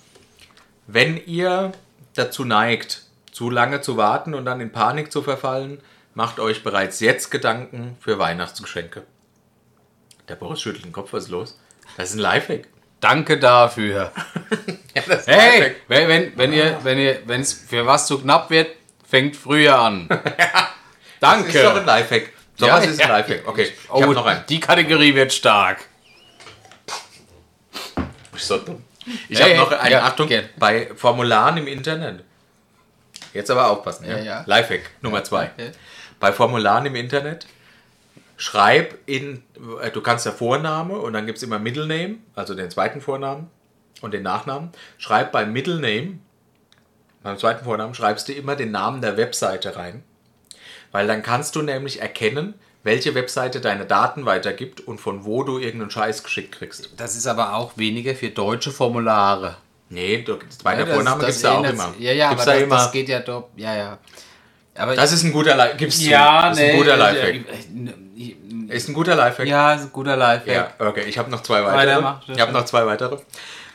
[0.88, 1.72] Wenn ihr
[2.16, 5.80] dazu neigt, zu lange zu warten und dann in Panik zu verfallen,
[6.14, 9.04] macht euch bereits jetzt Gedanken für Weihnachtsgeschenke.
[10.28, 11.60] Der Boris schüttelt den Kopf, was ist los?
[11.98, 12.68] Das ist ein Lifehack.
[13.00, 14.12] Danke dafür.
[14.96, 18.70] Ja, Hey, wenn, wenn, wenn ihr, wenn ihr, wenn es für was zu knapp wird,
[19.06, 20.08] fängt früher an.
[21.20, 21.48] Danke.
[21.48, 22.30] Das ist doch ein Lifehack.
[22.56, 23.18] So Ja, was ist ein ja.
[23.18, 23.46] Lifehack.
[23.46, 24.46] Okay, ich oh, noch einen.
[24.48, 25.80] die Kategorie wird stark.
[28.36, 28.84] Ich so dumm.
[29.28, 30.48] Ich Hey, habe noch einen, ja, Achtung, gern.
[30.58, 32.24] bei Formularen im Internet.
[33.34, 34.06] Jetzt aber aufpassen.
[34.10, 34.18] Ja?
[34.18, 34.44] Ja, ja.
[34.46, 35.52] Lifehack Nummer zwei.
[35.58, 35.66] Ja.
[36.22, 37.46] Bei Formularen im Internet
[38.38, 39.44] schreib in,
[39.82, 43.02] äh, du kannst ja Vorname und dann gibt es immer Middle Name, also den zweiten
[43.02, 43.50] Vornamen
[44.02, 44.72] und den Nachnamen.
[44.98, 46.20] Schreib beim Middle Name,
[47.24, 50.04] beim zweiten Vornamen, schreibst du immer den Namen der Webseite rein.
[50.92, 55.58] Weil dann kannst du nämlich erkennen, welche Webseite deine Daten weitergibt und von wo du
[55.58, 56.92] irgendeinen Scheiß geschickt kriegst.
[56.98, 59.58] Das ist aber auch weniger für deutsche Formulare.
[59.90, 61.94] Nee, du, zweiter Ja, Vorname gibt es da auch immer.
[61.98, 62.76] Ja, ja, gibt's aber da das, immer.
[62.76, 63.50] das geht ja doch.
[63.56, 63.98] Ja, ja.
[64.78, 65.78] Aber das ist ein guter Lifehack.
[65.78, 66.10] Gibst du.
[66.10, 67.46] ja, das ist nee, ein guter Lifehack.
[68.68, 69.48] Ist ein guter Lifehack.
[69.48, 70.76] Ja, ist ein guter Lifehack.
[70.80, 71.06] Ja, okay.
[71.08, 72.16] Ich habe noch zwei weitere.
[72.28, 73.18] Ich habe noch zwei weitere.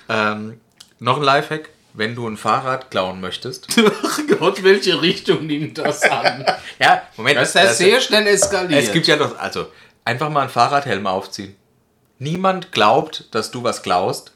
[0.08, 0.60] Ähm,
[0.98, 1.70] noch ein Lifehack.
[1.92, 3.66] Wenn du ein Fahrrad klauen möchtest.
[4.38, 6.46] Gott, welche Richtung nimmt das an?
[6.78, 7.36] ja, Moment.
[7.36, 8.80] Das ist ja sehr schnell eskaliert.
[8.80, 9.66] Es gibt ja noch, also
[10.04, 11.56] einfach mal einen Fahrradhelm aufziehen.
[12.20, 14.32] Niemand glaubt, dass du was klaust,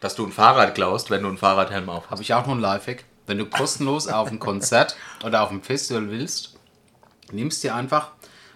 [0.00, 2.10] dass du ein Fahrrad klaust, wenn du einen Fahrradhelm auf hast.
[2.10, 3.04] Habe ich auch noch einen Lifehack.
[3.28, 6.54] Wenn du kostenlos auf ein Konzert oder auf ein Festival willst,
[7.30, 8.12] nimmst dir einfach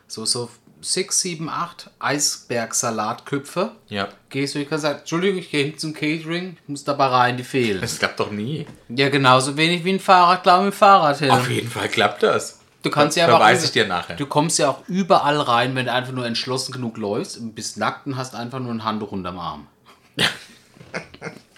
[0.09, 0.49] so, so
[0.81, 3.73] 6, 7, 8 Eisbergsalatköpfe.
[3.89, 4.09] Ja.
[4.31, 7.37] Gehst du, ich kann sagen, Entschuldigung, ich gehe hin zum Catering, ich muss dabei rein,
[7.37, 7.83] die fehlen.
[7.83, 8.67] Das klappt doch nie.
[8.89, 11.33] Ja, genauso wenig wie ein Fahrradklau mit Fahrradhelm.
[11.33, 12.61] Auf jeden Fall klappt das.
[12.83, 14.17] Du kannst ja aber ich dir nachher.
[14.17, 17.77] Du kommst ja auch überall rein, wenn du einfach nur entschlossen genug läufst und bist
[17.77, 19.69] nackt und hast einfach nur ein Handtuch unterm Arm.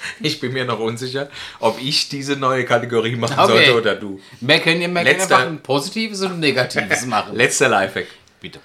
[0.21, 1.29] Ich bin mir noch unsicher,
[1.61, 3.53] ob ich diese neue Kategorie machen Okay.
[3.67, 4.21] sollte oder du.
[4.41, 7.37] Wir können ja mehr können Letzter- einfach ein positives und ein negatives machen.
[7.37, 8.07] Letzter Lifehack.
[8.41, 8.61] Bitte.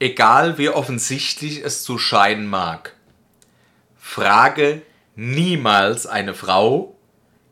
[0.00, 2.94] egal wie offensichtlich es zu scheinen mag,
[3.98, 4.82] frage
[5.16, 6.96] niemals eine Frau,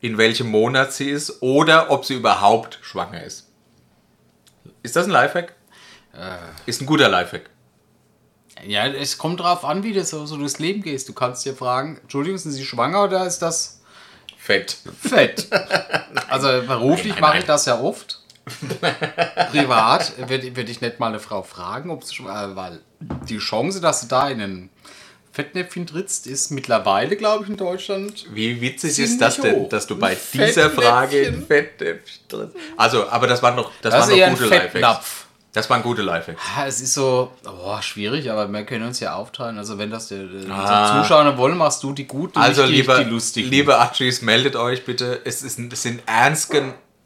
[0.00, 3.48] in welchem Monat sie ist oder ob sie überhaupt schwanger ist.
[4.82, 5.54] Ist das ein Lifehack?
[6.66, 7.48] Ist ein guter Lifehack.
[8.66, 11.08] Ja, es kommt drauf an, wie du so, durchs Leben gehst.
[11.08, 13.80] Du kannst dir fragen, Entschuldigung, sind Sie schwanger oder ist das
[14.36, 14.76] Fett.
[15.00, 15.48] Fett?
[16.28, 17.40] also beruflich Nein, nein, mache nein.
[17.40, 18.20] ich das ja oft.
[19.52, 22.80] Privat würde würd ich nicht mal eine Frau fragen, ob sie schwanger weil
[23.28, 24.70] die Chance, dass du da in ein
[25.32, 28.26] Fettnäpfchen trittst, ist mittlerweile, glaube ich, in Deutschland.
[28.34, 29.68] Wie witzig ist das denn, hoch.
[29.68, 32.20] dass du bei dieser Frage in Fettnäpfchen.
[32.28, 35.21] Drin Also, aber das waren noch, das Das waren noch ein gute Lifehacks.
[35.54, 36.40] Das waren gute Lifehacks.
[36.56, 39.58] Ja, es ist so oh, schwierig, aber wir können uns ja aufteilen.
[39.58, 41.02] Also wenn das der, der Ah.
[41.02, 43.50] Zuschauer wollen, machst du die guten, Also, die, liebe, die lustigen.
[43.50, 45.20] liebe Achis, meldet euch bitte.
[45.24, 46.50] Es, ist, es sind ernst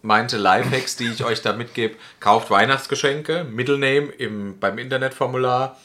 [0.00, 1.96] gemeinte Lifehacks, die ich euch da mitgebe.
[2.20, 5.76] Kauft Weihnachtsgeschenke, Middle-Name im, beim Internetformular,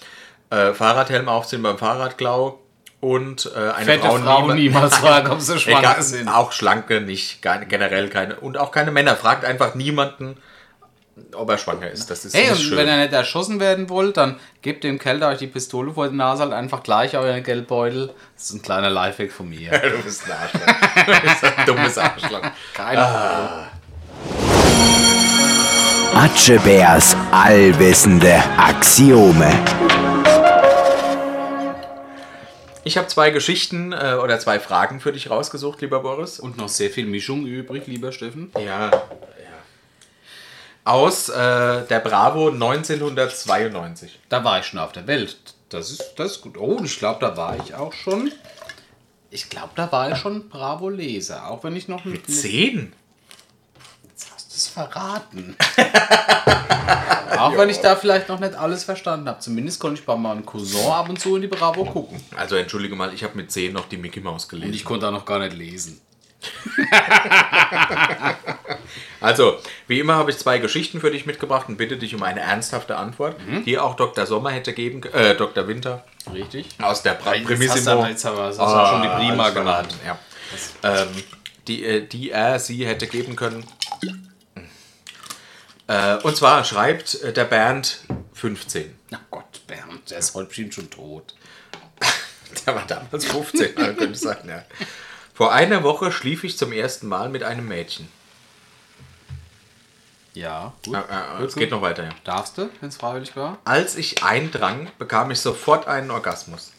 [0.51, 2.59] äh, Fahrradhelm aufziehen beim Fahrradklau
[2.99, 6.27] und äh, eine Fette Frau, Frauen niemals fragen, ob sie schwanger Egal, sind.
[6.27, 8.35] Auch Schlanke nicht, generell keine.
[8.39, 9.15] Und auch keine Männer.
[9.15, 10.37] Fragt einfach niemanden,
[11.35, 12.09] ob er schwanger ist.
[12.09, 12.77] Das ist Hey, nicht und schön.
[12.77, 16.07] wenn ihr nicht erschossen werden wollt, dann gebt dem Kerl, der euch die Pistole vor
[16.09, 18.13] die Nase halt einfach gleich euren Geldbeutel.
[18.35, 19.71] Das ist ein kleiner Lifehack von mir.
[19.79, 21.05] du bist ein Arschloch.
[21.05, 22.41] du bist ein dummes Arschloch.
[22.73, 23.67] Keine Ahnung.
[26.13, 29.49] Atschebärs allwissende Axiome.
[32.83, 36.39] Ich habe zwei Geschichten äh, oder zwei Fragen für dich rausgesucht, lieber Boris.
[36.39, 38.51] Und noch sehr viel Mischung übrig, lieber Steffen.
[38.63, 38.89] Ja.
[40.83, 44.19] Aus äh, der Bravo 1992.
[44.29, 45.37] Da war ich schon auf der Welt.
[45.69, 46.57] Das ist, das ist gut.
[46.57, 48.31] Oh, und ich glaube, da war ich auch schon.
[49.29, 51.49] Ich glaube, da war ich schon Bravo-Leser.
[51.49, 52.29] Auch wenn ich noch mit.
[52.29, 52.91] Zehn?
[54.09, 55.55] Jetzt hast du es verraten.
[57.37, 59.39] auch wenn ich da vielleicht noch nicht alles verstanden habe.
[59.39, 62.21] Zumindest konnte ich bei meinem Cousin ab und zu in die Bravo gucken.
[62.35, 64.73] Also entschuldige mal, ich habe mit zehn noch die Mickey Maus Und gelesen.
[64.73, 66.01] ich konnte da noch gar nicht lesen.
[69.19, 72.39] Also, wie immer habe ich zwei Geschichten für dich mitgebracht und bitte dich um eine
[72.39, 73.63] ernsthafte Antwort, Mhm.
[73.65, 74.25] die auch Dr.
[74.25, 75.67] Sommer hätte geben können, äh, Dr.
[75.67, 76.67] Winter Richtig?
[76.81, 78.03] aus der pra Primissimo.
[78.07, 79.95] jetzt haben wir- jetzt du auch schon die Prima alles genannt.
[80.03, 80.17] Ja.
[80.83, 81.07] Ähm,
[81.67, 83.63] die, äh, die er, sie hätte geben können.
[85.87, 87.99] Äh, und zwar schreibt äh, der Bernd
[88.33, 88.95] 15.
[89.13, 91.35] Ach Gott, Bernd, der ist heute bestimmt schon tot.
[92.65, 94.63] Der war damals 15, also könnte sein, ja.
[95.33, 98.07] Vor einer Woche schlief ich zum ersten Mal mit einem Mädchen.
[100.33, 100.95] Ja, gut.
[100.95, 102.11] Äh, äh, es geht noch weiter, ja.
[102.23, 103.57] Darfst du, wenn es freiwillig war?
[103.65, 106.71] Als ich eindrang, bekam ich sofort einen Orgasmus.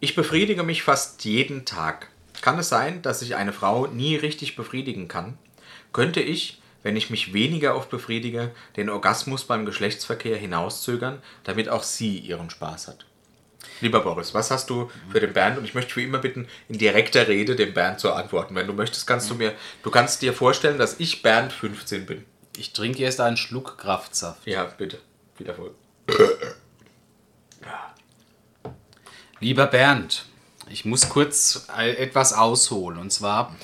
[0.00, 2.08] Ich befriedige mich fast jeden Tag.
[2.40, 5.36] Kann es sein, dass ich eine Frau nie richtig befriedigen kann?
[5.92, 11.82] Könnte ich, wenn ich mich weniger oft befriedige, den Orgasmus beim Geschlechtsverkehr hinauszögern, damit auch
[11.82, 13.06] sie ihren Spaß hat?
[13.80, 15.58] Lieber Boris, was hast du für den Bernd?
[15.58, 18.54] Und ich möchte für immer bitten, in direkter Rede dem Bernd zu antworten.
[18.54, 22.24] Wenn du möchtest, kannst du mir, du kannst dir vorstellen, dass ich Bernd 15 bin.
[22.56, 24.46] Ich trinke erst einen Schluck Kraftsaft.
[24.46, 24.98] Ja, bitte.
[25.36, 25.74] Wieder voll.
[29.40, 30.26] Lieber Bernd,
[30.68, 32.98] ich muss kurz etwas ausholen.
[32.98, 33.56] Und zwar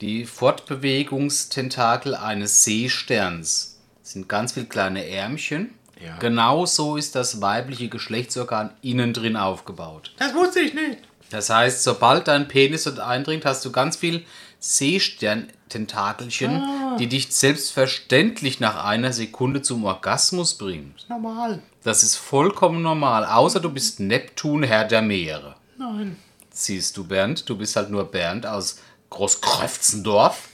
[0.00, 5.74] die Fortbewegungstentakel eines Seesterns sind ganz viele kleine Ärmchen.
[6.04, 6.16] Ja.
[6.18, 10.12] Genau so ist das weibliche Geschlechtsorgan innen drin aufgebaut.
[10.18, 10.98] Das wusste ich nicht.
[11.30, 14.24] Das heißt, sobald dein Penis dort eindringt, hast du ganz viel
[14.60, 20.94] Seestern-Tentakelchen, die dich selbstverständlich nach einer Sekunde zum Orgasmus bringen.
[21.08, 21.62] Normal.
[21.82, 25.56] Das ist vollkommen normal, außer du bist Neptun, Herr der Meere.
[25.78, 26.16] Nein.
[26.50, 28.80] Siehst du, Bernd, du bist halt nur Bernd aus
[29.10, 30.48] Großkröfzendorf.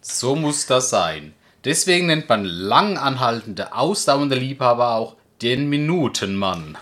[0.00, 1.34] So muss das sein.
[1.64, 6.78] Deswegen nennt man lang anhaltende, ausdauernde Liebhaber auch den Minutenmann.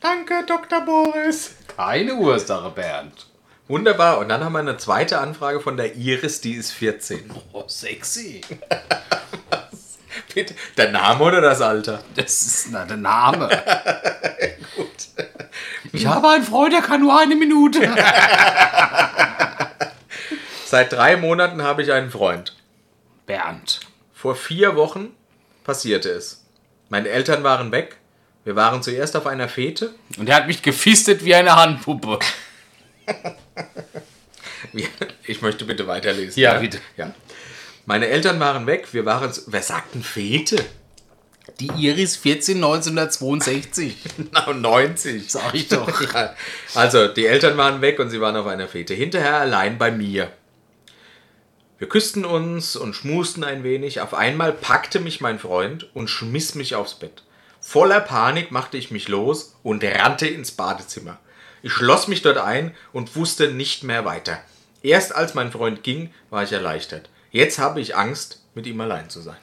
[0.00, 0.80] Danke, Dr.
[0.80, 1.56] Boris.
[1.76, 3.26] Keine Ursache, Bernd.
[3.68, 4.18] Wunderbar.
[4.18, 7.30] Und dann haben wir eine zweite Anfrage von der Iris, die ist 14.
[7.52, 8.40] Oh, sexy.
[10.34, 10.54] Bitte.
[10.76, 12.02] Der Name oder das Alter?
[12.14, 13.48] Das ist na, der Name.
[14.76, 14.88] Gut.
[15.92, 17.80] Ich habe einen Freund, der kann nur eine Minute.
[20.64, 22.56] Seit drei Monaten habe ich einen Freund.
[23.26, 23.80] Bernd.
[24.20, 25.14] Vor vier Wochen
[25.64, 26.44] passierte es.
[26.90, 27.96] Meine Eltern waren weg.
[28.44, 29.94] Wir waren zuerst auf einer Fete.
[30.18, 32.18] Und er hat mich gefistet wie eine Handpuppe.
[35.24, 36.38] Ich möchte bitte weiterlesen.
[36.38, 36.80] Ja, bitte.
[36.98, 37.14] Ja.
[37.86, 38.88] Meine Eltern waren weg.
[38.92, 39.32] Wir waren.
[39.46, 40.62] Wer sagt denn Fete?
[41.58, 43.96] Die Iris 14 1962.
[44.32, 45.30] Na, 90.
[45.30, 45.90] Sag ich doch.
[46.74, 48.92] Also, die Eltern waren weg und sie waren auf einer Fete.
[48.92, 50.30] Hinterher allein bei mir.
[51.80, 54.02] Wir küssten uns und schmusten ein wenig.
[54.02, 57.22] Auf einmal packte mich mein Freund und schmiss mich aufs Bett.
[57.58, 61.18] Voller Panik machte ich mich los und rannte ins Badezimmer.
[61.62, 64.38] Ich schloss mich dort ein und wusste nicht mehr weiter.
[64.82, 67.08] Erst als mein Freund ging, war ich erleichtert.
[67.30, 69.36] Jetzt habe ich Angst, mit ihm allein zu sein.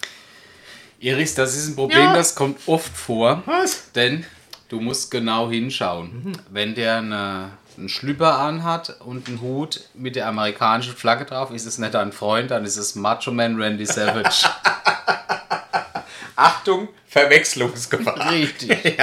[0.99, 2.13] Iris, das ist ein Problem, Ja.
[2.13, 3.41] das kommt oft vor.
[3.47, 3.91] Was?
[3.93, 4.25] Denn
[4.69, 6.37] du musst genau hinschauen.
[6.51, 11.65] Wenn der eine, einen Schlüpper anhat und einen Hut mit der amerikanischen Flagge drauf, ist
[11.65, 14.47] es nicht dein Freund, dann ist es Macho Man Randy Savage.
[16.35, 18.31] Achtung, Verwechslungsgefahr.
[18.31, 18.97] Richtig.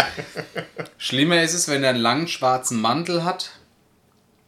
[0.99, 3.51] Schlimmer ist es, wenn er einen langen schwarzen Mantel hat,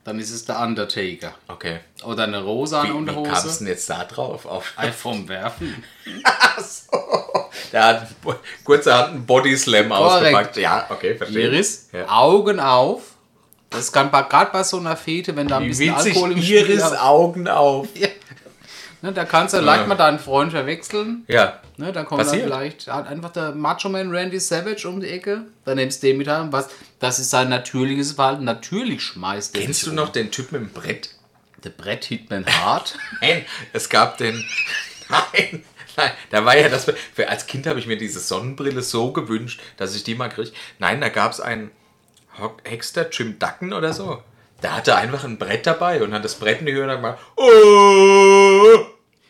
[0.05, 1.35] dann ist es der Undertaker.
[1.49, 1.81] Okay.
[2.05, 3.59] Oder eine rosane Wie, wie kam es Unterhose.
[3.59, 4.47] denn jetzt da drauf?
[4.47, 5.83] Auf, vom Werfen.
[7.73, 8.09] der hat
[8.63, 10.57] kurzerhand einen Bodyslam ausgepackt.
[10.59, 11.49] Ja, okay, verstehe.
[11.49, 12.09] Iris, Ja.
[12.09, 13.16] Augen auf.
[13.77, 16.67] Das kann gerade bei so einer Fete, wenn da ein Wie bisschen Alkohol im Spiel
[16.67, 16.99] ist.
[16.99, 17.89] Augen auf?
[17.97, 18.09] Ja.
[19.03, 21.25] Ne, da kannst du leicht mal deinen Freund verwechseln.
[21.29, 21.61] Ja.
[21.77, 25.43] Ne, da kommt dann vielleicht einfach der Macho Man Randy Savage um die Ecke.
[25.65, 26.51] Dann nimmst du den mit rein.
[26.51, 28.45] Was, das ist sein natürliches Verhalten.
[28.45, 29.97] Natürlich schmeißt der Kennst du um.
[29.97, 31.11] noch den Typ mit dem Brett?
[31.63, 32.97] Der Brett Hitman Hart.
[33.21, 34.45] Nein, es gab den.
[35.09, 35.63] Nein,
[35.97, 36.91] nein, da war ja das.
[37.15, 40.51] Für, als Kind habe ich mir diese Sonnenbrille so gewünscht, dass ich die mal kriege.
[40.81, 41.71] Nein, da gab es einen
[42.65, 44.23] Hexter, Jim Ducken oder so.
[44.63, 46.97] Der hatte einfach ein Brett dabei und hat das Brett in die Höhe und hat
[46.97, 47.19] gemacht.
[47.37, 48.87] Oh!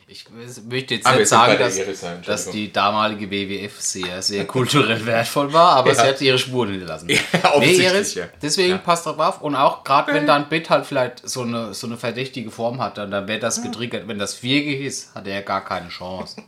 [0.08, 0.24] Ich
[0.68, 2.22] möchte jetzt Ah, nicht sagen, dass, ja, Entschuldigung.
[2.24, 5.94] dass die damalige WWF sehr, sehr kulturell wertvoll war, aber Ja.
[5.96, 7.08] sie hat ihre Spuren hinterlassen.
[7.42, 8.26] Ja, offensichtlich, Iris, ja.
[8.40, 8.78] deswegen Ja.
[8.78, 9.40] passt drauf auf.
[9.42, 12.98] Und auch gerade wenn dein Bett halt vielleicht so eine, so eine verdächtige Form hat,
[12.98, 14.06] dann, dann wird das getriggert.
[14.06, 16.40] Wenn das viereckig ist, hat er gar keine Chance.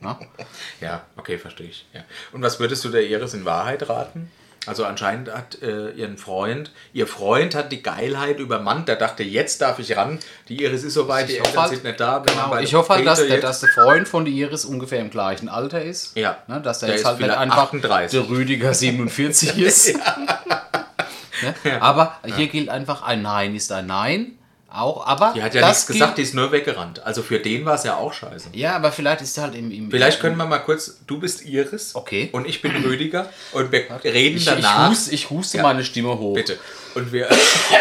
[0.00, 0.20] Na?
[0.82, 1.86] Ja, okay, verstehe ich.
[1.94, 2.02] Ja.
[2.32, 4.30] Und was würdest du der Iris in Wahrheit raten?
[4.66, 9.60] Also anscheinend hat äh, ihren Freund, ihr Freund hat die Geilheit übermannt, der dachte, jetzt
[9.62, 10.18] darf ich ran.
[10.48, 12.18] Die Iris ist soweit, die Ich hoffe Eltern halt- sind nicht da.
[12.18, 15.48] Genau, ich hoffe halt, dass der, dass der Freund von der Iris ungefähr im gleichen
[15.48, 16.16] Alter ist.
[16.16, 16.38] Ja.
[16.48, 18.10] Ne, dass der, Der jetzt ist halt nicht einfach 38.
[18.20, 19.94] der Rüdiger 47 ist.
[19.94, 21.54] ne?
[21.80, 24.35] Aber hier gilt einfach, ein Nein ist ein Nein.
[24.68, 27.00] Auch, aber Die hat ja nichts gesagt, die ist nur weggerannt.
[27.04, 28.48] Also für den war es ja auch scheiße.
[28.52, 29.70] Ja, aber vielleicht ist er halt im...
[29.70, 32.28] im Vielleicht können wir mal kurz, du bist Iris Okay.
[32.32, 34.90] und ich bin Rüdiger und wir reden ich, danach.
[34.90, 35.62] Ich huste, ich huste Ja.
[35.62, 36.34] meine Stimme hoch.
[36.34, 36.58] Bitte.
[36.94, 37.28] Und wir,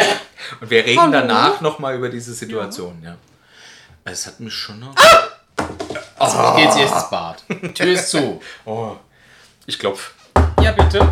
[0.61, 1.11] und wir reden Hallo?
[1.11, 3.01] danach nochmal über diese Situation.
[3.03, 3.15] Ja.
[4.05, 4.93] Es hat mich schon noch...
[5.57, 7.43] Jetzt geht's erst ins Bad.
[7.73, 8.41] Tür ist zu.
[8.65, 8.95] Oh,
[9.65, 10.11] ich klopf.
[10.61, 11.07] Ja, bitte.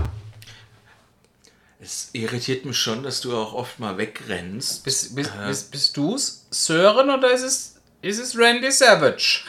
[1.84, 4.86] Es irritiert mich schon, dass du auch oft mal wegrennst.
[4.86, 9.42] Bist, bist, bist, bist du's, Sören, oder ist es, ist es Randy Savage?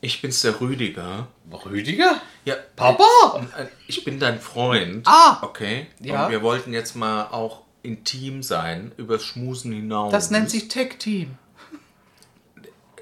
[0.00, 1.28] Ich bin's der Rüdiger.
[1.66, 2.20] Rüdiger?
[2.44, 3.04] Ja, Papa?
[3.56, 5.06] äh, Ich bin dein Freund.
[5.06, 5.38] Ah.
[5.42, 5.86] Okay.
[6.00, 6.24] Ja.
[6.24, 10.10] Und wir wollten jetzt mal auch intim sein, übers Schmusen hinaus.
[10.10, 11.38] Das nennt sich Tech-Team.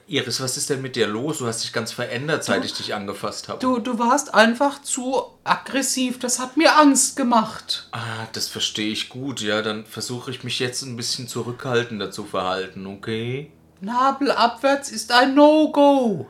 [0.08, 1.38] Iris, was ist denn mit dir los?
[1.38, 3.58] Du hast dich ganz verändert, seit ich dich angefasst habe.
[3.58, 6.18] Du, du warst einfach zu aggressiv.
[6.18, 7.88] Das hat mir Angst gemacht.
[7.92, 9.42] Ah, das verstehe ich gut.
[9.42, 13.52] Ja, dann versuche ich mich jetzt ein bisschen zurückhaltender zu verhalten, okay?
[13.82, 16.26] Nabel abwärts ist ein No-Go.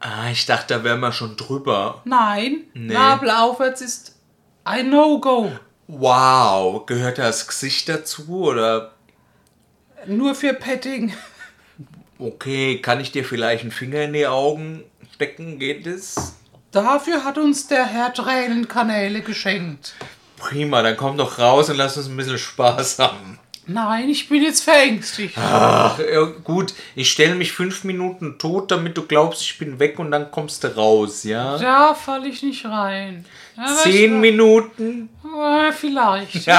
[0.00, 2.02] Ah, ich dachte, da wären wir schon drüber.
[2.04, 2.92] Nein, Nee.
[2.92, 4.16] Nabel aufwärts ist
[4.64, 5.50] ein No-Go.
[5.86, 8.92] Wow, gehört das Gesicht dazu oder?
[10.06, 11.14] Nur für Petting.
[12.18, 14.82] Okay, kann ich dir vielleicht einen Finger in die Augen
[15.14, 15.58] stecken?
[15.58, 16.36] Geht es?
[16.72, 19.94] Dafür hat uns der Herr Tränenkanäle geschenkt.
[20.36, 23.38] Prima, dann komm doch raus und lass uns ein bisschen Spaß haben.
[23.66, 25.36] Nein, ich bin jetzt verängstigt.
[25.36, 29.98] Ach, ja, gut, ich stelle mich fünf Minuten tot, damit du glaubst, ich bin weg
[29.98, 31.58] und dann kommst du raus, ja?
[31.58, 33.26] Da falle ich nicht rein.
[33.56, 35.10] Aber Zehn ich, Minuten?
[35.24, 36.50] Äh, vielleicht.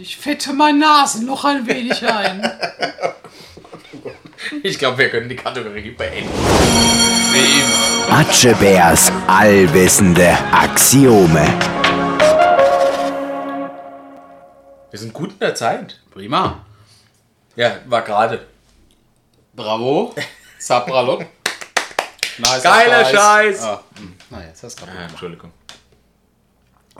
[0.00, 2.40] Ich fette mein Nasenloch ein wenig ein.
[4.62, 6.30] Ich glaube, wir können die Kategorie beenden.
[8.08, 11.46] Matschebärs allwissende Axiome.
[14.90, 16.00] Wir sind gut in der Zeit.
[16.10, 16.64] Prima.
[17.56, 18.46] Ja, war gerade.
[19.54, 20.14] Bravo.
[20.58, 21.26] Sapralot.
[22.38, 23.62] Nice Geiler Scheiß.
[23.62, 23.82] Ah.
[24.30, 25.04] Na, jetzt hast du Ah, gerade.
[25.10, 25.52] Entschuldigung.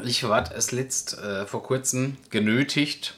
[0.03, 3.15] Ich war es letzt äh, vor kurzem genötigt.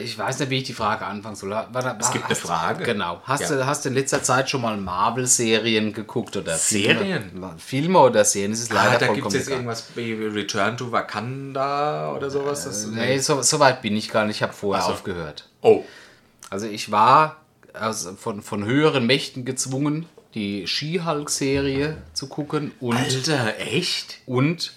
[0.00, 1.50] Ich weiß nicht, wie ich die Frage anfangen soll.
[1.50, 2.84] Warte, Es gibt eine Frage.
[2.84, 3.20] Genau.
[3.24, 3.56] Hast, Ja.
[3.56, 7.30] du, hast du in letzter Zeit schon mal Marvel-Serien geguckt oder Serien?
[7.30, 7.54] Filme?
[7.58, 8.52] Filme oder Serien?
[8.52, 12.64] Das ist leider Ah, da gibt es jetzt irgendwas wie Return to Wakanda oder sowas.
[12.64, 14.36] Das, Nee, so, so weit bin ich gar nicht.
[14.36, 14.92] Ich habe vorher so.
[14.92, 15.48] aufgehört.
[15.60, 15.84] Oh,
[16.50, 17.36] Also ich war
[17.74, 24.18] also von, von höheren Mächten gezwungen, die She-Hulk-Serie zu gucken und, Alter, echt?
[24.26, 24.72] und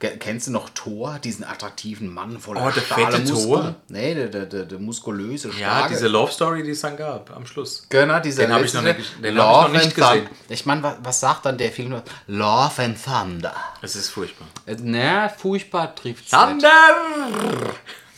[0.00, 3.44] Kennst du noch Thor, diesen attraktiven Mann voller Oh, der fette Muskeln?
[3.44, 3.74] Thor?
[3.88, 5.92] Nee, der, der, der, der muskulöse, Ja, starke.
[5.92, 7.84] diese Love Story, die es dann gab am Schluss.
[7.90, 10.28] Genau, dieser Den hab ich noch nicht- den hab ich noch nicht gesehen.
[10.48, 12.00] Ich meine, was, was sagt dann der Film?
[12.28, 13.54] Love and Thunder.
[13.82, 14.48] Es ist furchtbar.
[14.64, 16.70] Äh, Na, furchtbar trifft es Thunder!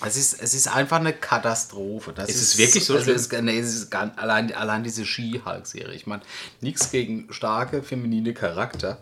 [0.05, 2.13] Es ist, es ist einfach eine Katastrophe.
[2.13, 3.17] Das Ist es wirklich so also schlimm?
[3.17, 5.95] es, nee, es ist gar, allein, allein diese Ski-Hulk-Serie.
[5.95, 6.23] Ich meine,
[6.61, 8.99] nichts gegen starke feminine Charakter.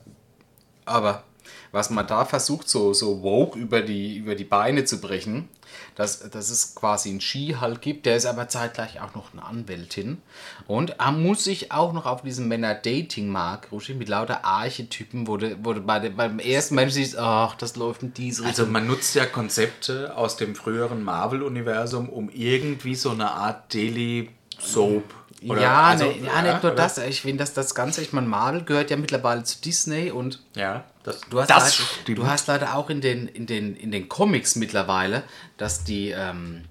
[0.84, 1.24] Aber
[1.72, 5.48] was man da versucht, so, so woke über die, über die Beine zu brechen,
[5.94, 10.20] dass, dass es quasi einen Ski-Hulk gibt, der ist aber zeitgleich auch noch eine Anwältin.
[10.66, 15.54] Und er muss sich auch noch auf diesem Männer-Dating-Markt, Ruschi, mit lauter Archetypen, wo du
[15.56, 19.26] bei dem, beim ersten Mensch siehst, ach, das läuft in diese Also man nutzt ja
[19.26, 25.19] Konzepte aus dem früheren Marvel-Universum, um irgendwie so eine Art Daily Soap.
[25.46, 26.82] Oder- ja, also, ne, ja, nicht nur oder?
[26.82, 26.98] das.
[26.98, 30.84] Ich finde, dass das Ganze, ich meine, Marvel gehört ja mittlerweile zu Disney und Ja,
[31.02, 34.08] das, du hast, das leider, du hast leider auch in den, in, den, in den
[34.08, 35.22] Comics mittlerweile,
[35.56, 36.64] dass die ähm,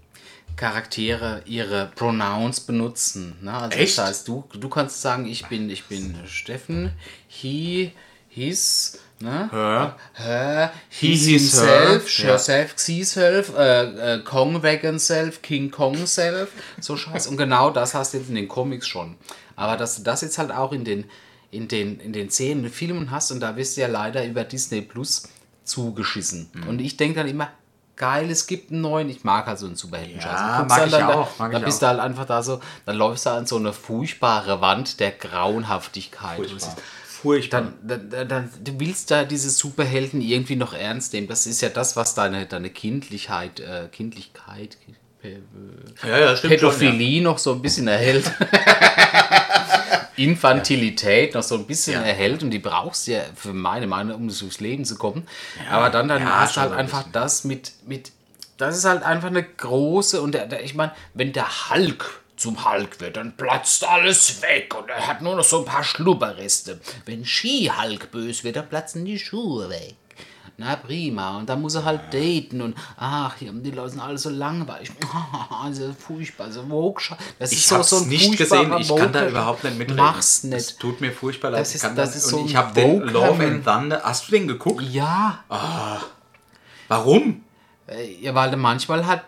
[0.56, 3.36] Charaktere ihre Pronouns benutzen.
[3.42, 3.54] Ne?
[3.54, 3.98] Also Echt?
[3.98, 6.92] Das heißt, du, du kannst sagen, ich bin, ich bin Steffen,
[7.28, 7.92] he,
[8.28, 9.50] his, ne?
[9.52, 9.96] Her.
[10.14, 12.32] Her, He, his, himself, her.
[12.32, 16.50] herself, self, äh, äh, Kong Wagon self, King Kong self,
[16.80, 17.28] so scheiß.
[17.28, 19.16] Und genau das hast du jetzt in den Comics schon.
[19.56, 21.06] Aber dass du das jetzt halt auch in den,
[21.52, 24.82] in den, in den und Filmen hast und da wirst du ja leider über Disney
[24.82, 25.24] Plus
[25.64, 26.50] zugeschissen.
[26.54, 26.68] Mhm.
[26.68, 27.50] Und ich denke dann immer,
[28.00, 29.10] geil, es gibt einen neuen.
[29.10, 30.20] Ich mag halt so einen Superhelden.
[30.20, 31.82] Ja, mag ich dann, da, auch, mag da ich bist auch.
[31.82, 36.38] du halt einfach da so, dann läufst du an so eine furchtbare Wand der Grauenhaftigkeit.
[36.38, 36.76] Furchtbar.
[37.22, 37.74] Furchtbar.
[37.84, 41.28] dann, dann, dann, du willst da diese Superhelden irgendwie noch ernst nehmen.
[41.28, 44.78] Das ist ja das, was deine, deine Kindlichkeit, äh, Kindlichkeit,
[45.24, 45.38] äh,
[46.08, 48.32] ja, ja, Pädophilie noch so ein bisschen erhält.
[50.16, 52.02] Infantilität noch so ein bisschen Ja.
[52.02, 55.28] erhält und die brauchst du ja für meine Meinung, um durchs Leben zu kommen.
[55.70, 58.12] Aber dann, dann ja, hast du schon halt so ein einfach das mit, mit,
[58.58, 62.64] das ist halt einfach eine große und der, der, ich meine, wenn der Hulk zum
[62.66, 66.80] Hulk wird, dann platzt alles weg und er hat nur noch so ein paar Schlubberreste.
[67.06, 69.96] Wenn Ski-Hulk böse wird, dann platzen die Schuhe weg.
[70.62, 71.38] Na prima.
[71.38, 74.92] Und dann muss er halt daten und ach, hier, die Leute sind alle so langweilig.
[75.64, 76.48] Also furchtbar.
[76.48, 79.64] Also woke Das Ich ist so, hab's so ein nicht gesehen, ich kann da überhaupt
[79.64, 79.98] nicht mitreden.
[80.04, 80.78] Mach's nicht.
[80.80, 81.62] tut mir furchtbar leid.
[81.62, 84.02] Das ist- das da- ist und so ich habe den Love and Thunder.
[84.04, 84.82] Hast du den geguckt?
[84.84, 85.44] Ja.
[86.88, 87.44] Warum?
[88.22, 89.22] Ja, weil manchmal halt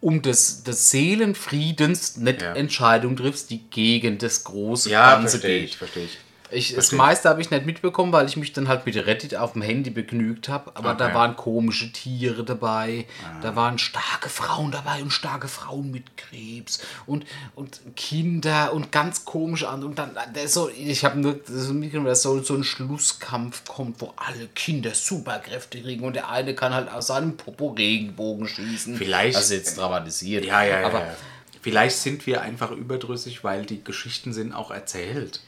[0.00, 2.52] um des, des Seelenfriedens nicht Ja.
[2.54, 5.70] Entscheidungen triffst, die gegen das große Ja, Ganze verstehe geht.
[5.70, 6.18] ich, verstehe ich.
[6.50, 9.52] Ich, das meiste habe ich nicht mitbekommen, weil ich mich dann halt mit Reddit auf
[9.52, 10.70] dem Handy begnügt habe.
[10.74, 11.14] Aber da Okay.
[11.14, 13.06] waren komische Tiere dabei,
[13.42, 19.24] da waren starke Frauen dabei und starke Frauen mit Krebs und, und Kinder und ganz
[19.24, 19.90] komische andere.
[19.90, 20.10] Und dann,
[20.42, 24.46] ist so, ich habe nur so mitgenommen, dass so, so ein Schlusskampf kommt, wo alle
[24.54, 28.96] Kinder Superkräfte kriegen und der eine kann halt aus seinem Popo Regenbogen schießen.
[28.96, 30.44] Vielleicht- Also jetzt dramatisiert.
[30.44, 30.86] Ja, ja, ja.
[30.86, 31.14] Aber ja.
[31.60, 35.40] Vielleicht sind wir einfach überdrüssig, weil die Geschichten sind auch erzählt.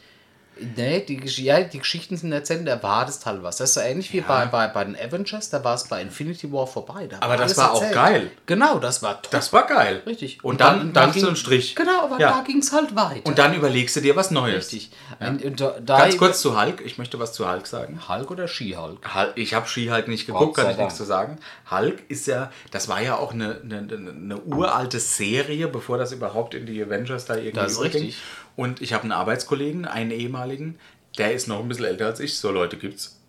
[0.75, 3.57] Nee, die, ja, die Geschichten sind erzählt und erwartest halt was.
[3.57, 6.51] Das ist so ähnlich wie bei, bei, bei den Avengers, da war es bei Infinity
[6.51, 7.07] War vorbei.
[7.07, 8.31] Da Aber das war auch geil.
[8.45, 9.31] Genau, das war top.
[9.31, 10.01] Das war geil.
[10.05, 10.43] Richtig.
[10.43, 11.75] Und, dann, dann, ging- du einen Strich.
[11.75, 12.31] Genau, aber Ja.
[12.31, 13.25] da ging es halt weiter.
[13.25, 14.71] Und dann überlegst du dir was Neues.
[14.71, 14.91] Richtig.
[15.19, 16.81] Und, und da, da Ganz kurz zu Hulk.
[16.85, 18.01] Ich möchte was zu Hulk sagen.
[18.07, 19.13] Hulk oder Ski-Hulk?
[19.15, 21.37] Hulk, ich habe Ski-Hulk nicht geguckt, kann ich nichts zu sagen.
[21.69, 26.11] Hulk ist ja, das war ja auch eine, eine, eine, eine uralte Serie, bevor das
[26.11, 28.17] überhaupt in die Avengers da irgendwie Das ist richtig.
[28.55, 30.79] Und ich habe einen Arbeitskollegen, einen ehemaligen,
[31.17, 33.19] der ist noch ein bisschen älter als ich, so Leute gibt's.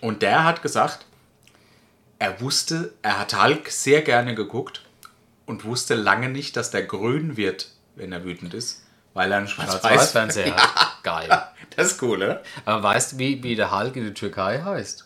[0.00, 1.06] Und der hat gesagt,
[2.18, 4.82] er wusste, er hat Hulk sehr gerne geguckt
[5.46, 8.84] und wusste lange nicht, dass der grün wird, wenn er wütend ist,
[9.14, 9.80] weil er einen Schwarz-Weiß...
[9.80, 10.98] Schwarz-Weiß-Fernseher hat.
[11.02, 11.42] Geil.
[11.76, 12.40] Das ist cool, ne?
[12.64, 15.04] Aber weißt du, wie, wie der Hulk in der Türkei heißt?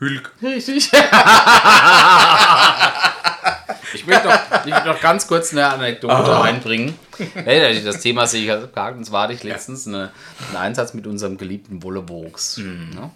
[0.00, 0.32] Hulk.
[0.42, 0.90] Richtig.
[3.94, 6.98] ich möchte noch, ich möchte noch ganz kurz eine Anekdote einbringen.
[7.34, 8.96] Hey, das Thema sehe ich als abgehakt.
[8.96, 10.10] Und zwar hatte ich letztens eine,
[10.48, 12.58] einen Einsatz mit unserem geliebten Wollewuchs.
[12.58, 13.10] Ne?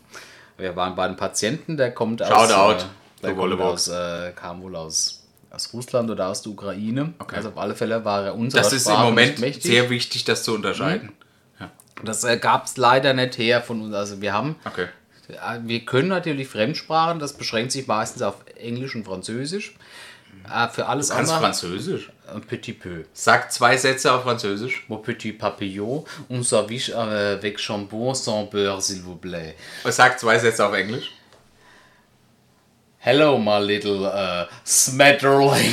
[0.56, 2.86] Wir waren bei einem Patienten, der kommt aus, Shoutout äh,
[3.22, 7.14] der kommt aus äh, kam wohl aus, aus Russland oder aus der Ukraine.
[7.18, 7.36] Okay.
[7.36, 9.64] Also auf alle Fälle war er unserer Das ist im Sprache Moment nicht mächtig.
[9.64, 11.12] sehr wichtig, das zu unterscheiden.
[12.04, 13.94] Das äh, gab es leider nicht her von uns.
[13.94, 14.86] Also wir haben Okay.
[15.28, 19.74] ja, Wir können natürlich Fremdsprachen, das beschränkt sich meistens auf Englisch und Französisch.
[20.52, 21.52] Äh, für alles Du kannst andere.
[21.52, 22.10] Französisch.
[22.34, 23.04] Un petit peu.
[23.12, 24.84] Sag zwei Sätze auf Französisch.
[24.88, 29.56] Mon petit papillon, un service euh, avec chambon sans beurre, s'il vous plaît.
[29.88, 31.12] Sag zwei Sätze auf Englisch.
[33.00, 35.72] Hello, my little uh, smatterling.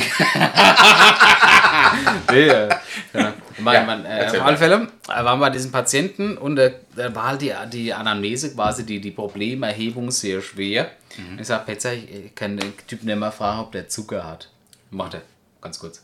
[2.30, 2.68] nee, äh,
[3.12, 3.34] ja.
[3.58, 6.74] mein, Ja, mein, äh, auf alle Fälle äh, waren wir bei diesem Patienten und äh,
[6.94, 10.92] da war halt die, die Anamnese quasi, die, die Problemerhebung sehr schwer.
[11.18, 11.40] Mhm.
[11.40, 14.48] Ich sag, Petzer, ich kann den Typen nicht mal fragen, ob der Zucker hat.
[14.90, 15.22] Macht er,
[15.60, 16.02] ganz kurz.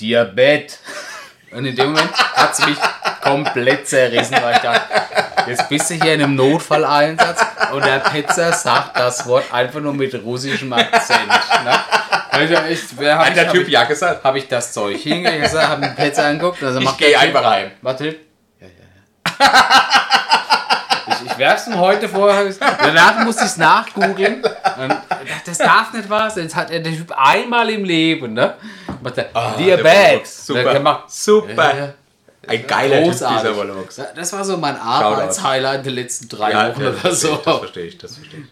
[0.00, 0.78] Diabet.
[1.52, 2.78] Und in dem Moment hat es mich
[3.22, 7.40] komplett zerrissen, weil ich dachte, jetzt bist du hier in einem Notfalleinsatz
[7.72, 11.28] und der Petzer sagt das Wort einfach nur mit russischem Akzent.
[11.28, 11.80] Ne?
[12.70, 14.24] Ich, wer hab Hat ich, der hab Typ ich, ja gesagt.
[14.24, 16.60] habe ich das Zeug hingelegt, habe den Petzer angeguckt.
[16.62, 17.70] Also Ich gehe einfach heim.
[17.80, 18.06] Warte.
[18.60, 19.64] Ja, ja, ja.
[21.34, 22.32] ich, werf's ihm heute vor.
[22.60, 24.42] Danach musste ich es nachgoogeln.
[25.44, 26.44] Das darf nicht wahr sein.
[26.44, 28.54] Jetzt hat er der Typ einmal im Leben, ne?
[29.16, 29.28] Der
[29.58, 29.84] Diabetes.
[30.12, 30.72] Volox, super.
[30.72, 31.74] Der macht, Super.
[31.74, 31.94] Ja, ja.
[32.46, 33.38] Ein geiler Typ, Großartig.
[33.40, 34.00] dieser Volox.
[34.14, 37.32] Das war so mein Arbeitshighlight der letzten drei Ja, Wochen das oder so.
[37.34, 38.46] ich, das verstehe ich, das verstehe ich.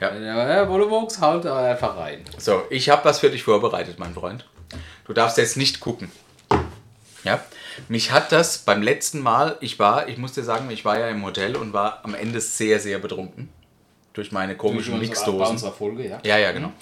[0.00, 2.24] Ja, Volovox haut einfach rein.
[2.38, 4.46] So, ich habe was für dich vorbereitet, mein Freund.
[5.06, 6.10] Du darfst jetzt nicht gucken.
[7.24, 7.40] Ja?
[7.88, 11.08] Mich hat das beim letzten Mal, ich war, ich muss dir sagen, ich war ja
[11.08, 13.48] im Hotel und war am Ende sehr, sehr betrunken.
[14.12, 15.52] Durch meine komischen Bei Mixdosen.
[15.52, 16.18] unserer Folge, ja.
[16.24, 16.72] Ja, ja, genau.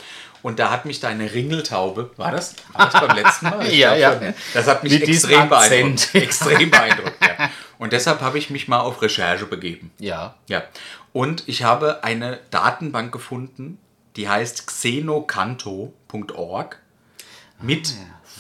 [0.43, 2.55] Und da hat mich deine Ringeltaube, war das?
[2.73, 3.73] War das beim letzten Mal?
[3.73, 4.19] Ja, ja.
[4.19, 4.35] schon.
[4.55, 6.11] Das hat mich Mit extrem beeindruckt.
[6.15, 7.51] Extrem beeindruckt, ja.
[7.79, 9.91] Und deshalb habe ich mich mal auf Recherche begeben.
[9.99, 10.37] Ja.
[10.49, 10.63] Ja.
[11.13, 13.79] Und ich habe eine Datenbank gefunden,
[14.17, 16.79] die heißt xenocanto.org
[17.61, 17.95] mit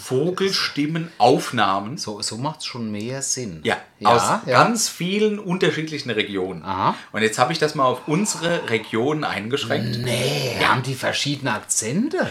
[0.09, 1.99] Vogelstimmenaufnahmen.
[1.99, 3.61] So, so macht es schon mehr Sinn.
[3.65, 4.41] Ja, ja aus ja.
[4.47, 6.63] ganz vielen unterschiedlichen Regionen.
[6.65, 6.95] Aha.
[7.13, 9.99] Und jetzt habe ich das mal auf unsere Region eingeschränkt.
[9.99, 12.31] Nee, haben die verschiedene Akzente?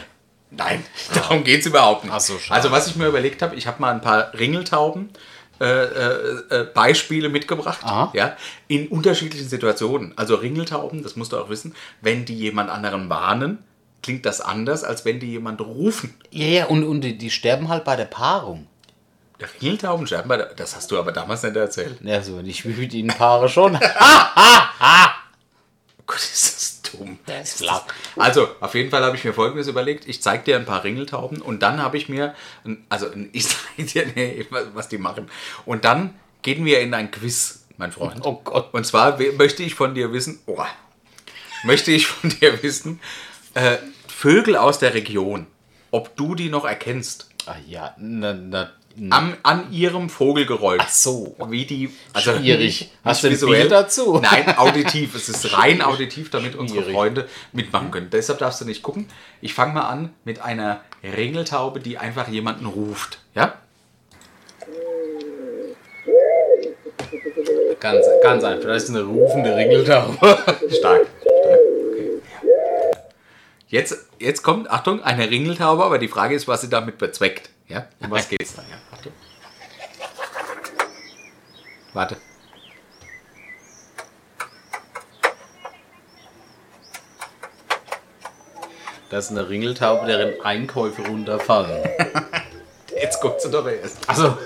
[0.49, 2.13] Nein, darum geht es überhaupt nicht.
[2.13, 2.55] Ach so, schade.
[2.55, 5.09] also was ich mir überlegt habe, ich habe mal ein paar Ringeltauben
[5.59, 8.11] äh, äh, äh, Beispiele mitgebracht, Aha.
[8.13, 10.13] ja, in unterschiedlichen Situationen.
[10.15, 13.59] Also Ringeltauben, das musst du auch wissen, wenn die jemand anderen warnen,
[14.01, 16.13] klingt das anders, als wenn die jemand rufen.
[16.31, 18.67] Ja, ja, und, und die, die sterben halt bei der Paarung.
[19.61, 21.99] Ringeltauben sterben bei der, das hast du aber damals nicht erzählt.
[22.01, 23.77] Ja, so, ich mit ihnen Paare schon.
[25.99, 27.19] Oh Gott, ist das dumm.
[27.25, 27.83] Das ist flach.
[28.15, 30.07] Also, auf jeden Fall habe ich mir Folgendes überlegt.
[30.07, 32.33] Ich zeige dir ein paar Ringeltauben und dann habe ich mir,
[32.89, 35.29] also ich zeige dir, nee, was- die machen.
[35.65, 38.25] Und dann gehen wir in ein Quiz, mein Freund.
[38.25, 38.73] Oh Gott.
[38.73, 40.63] Und zwar möchte ich von dir wissen, oh,
[41.65, 43.01] möchte ich von dir wissen,
[43.57, 43.77] äh,
[44.07, 45.47] Vögel aus der Region,
[45.91, 47.29] ob du die noch erkennst.
[47.45, 49.15] Ah ja, na, na, na.
[49.15, 50.81] Am, an ihrem Vogelgeräusch.
[50.81, 51.35] Ach so.
[51.49, 51.89] Wie die.
[52.13, 52.81] Also Schwierig.
[52.81, 53.67] nicht Hast du ein visuell.
[53.67, 54.19] Dazu?
[54.21, 55.15] Nein, auditiv.
[55.15, 56.95] Es ist rein auditiv, damit unsere Schwierig.
[56.95, 58.09] Freunde mitmachen können.
[58.11, 59.07] Deshalb darfst du nicht gucken.
[59.41, 63.19] Ich fange mal an mit einer Ringeltaube, die einfach jemanden ruft.
[63.35, 63.53] Ja?
[67.79, 68.67] Ganz, ganz einfach.
[68.67, 70.17] Das ist eine rufende Ringeltaube.
[70.71, 71.05] Stark.
[73.69, 77.49] Jetzt, jetzt kommt, Achtung, eine Ringeltaube, aber die Frage ist, was sie damit bezweckt.
[77.67, 77.87] Ja?
[77.99, 78.61] Um was geht's da?
[78.61, 79.11] Ja, Achtung.
[81.93, 82.17] Warte.
[89.09, 91.89] Das ist eine Ringeltaube, deren Einkäufe runterfallen.
[93.01, 93.97] Jetzt guckt sie doch erst.
[94.09, 94.37] Also.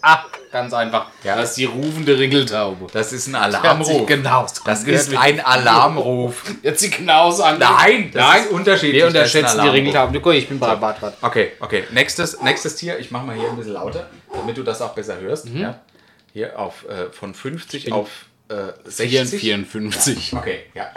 [0.00, 1.06] Ah, ganz einfach.
[1.24, 1.36] Ja.
[1.36, 2.86] Das ist die rufende Ringeltaube.
[2.92, 4.06] Das ist ein Alarmruf.
[4.06, 4.46] genau.
[4.64, 6.44] Das ist ein Alarmruf.
[6.62, 7.58] Jetzt sie genauso an.
[7.58, 8.94] Nein, das Nein, ist unterschiedlich.
[8.94, 9.74] Wir unterschätzen die Alarmruf.
[9.74, 10.22] Ringeltauben.
[10.22, 10.96] Guck, ich bin bei Bad.
[11.22, 11.84] Okay, okay.
[11.90, 12.98] Nächstes, nächstes Tier.
[12.98, 15.48] Ich mache mal hier ein bisschen lauter, damit du das auch besser hörst.
[15.48, 15.60] Mhm.
[15.60, 15.80] Ja?
[16.32, 18.08] Hier auf äh, von 50 auf
[18.48, 19.40] äh, 60.
[19.40, 20.34] 54.
[20.34, 20.88] Okay, ja.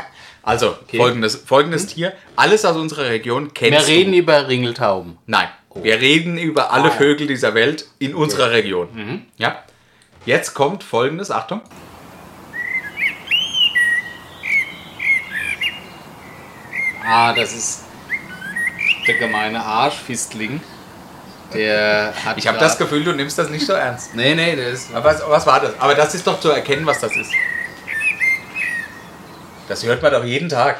[0.43, 2.14] Also, folgendes, folgendes Tier.
[2.36, 3.88] Alles aus unserer Region kennst Mhm.
[3.91, 4.18] Wir reden du.
[4.20, 5.18] über Ringeltauben.
[5.26, 8.90] Nein, wir reden über alle Vögel dieser Welt in unserer Region.
[8.94, 9.26] Mhm.
[9.38, 9.64] Ja.
[10.26, 11.62] Jetzt kommt folgendes, Achtung.
[17.06, 17.84] Ah, das ist
[19.08, 20.60] der gemeine Arschfistling.
[21.54, 22.38] Der hat.
[22.38, 24.16] Ich habe das Gefühl, du nimmst das nicht so ernst.
[24.16, 24.94] Nee, nee, der ist.
[24.94, 25.80] Aber was, was war das?
[25.80, 27.32] Aber das ist doch zu erkennen, was das ist.
[29.68, 30.80] Das hört man doch jeden Tag.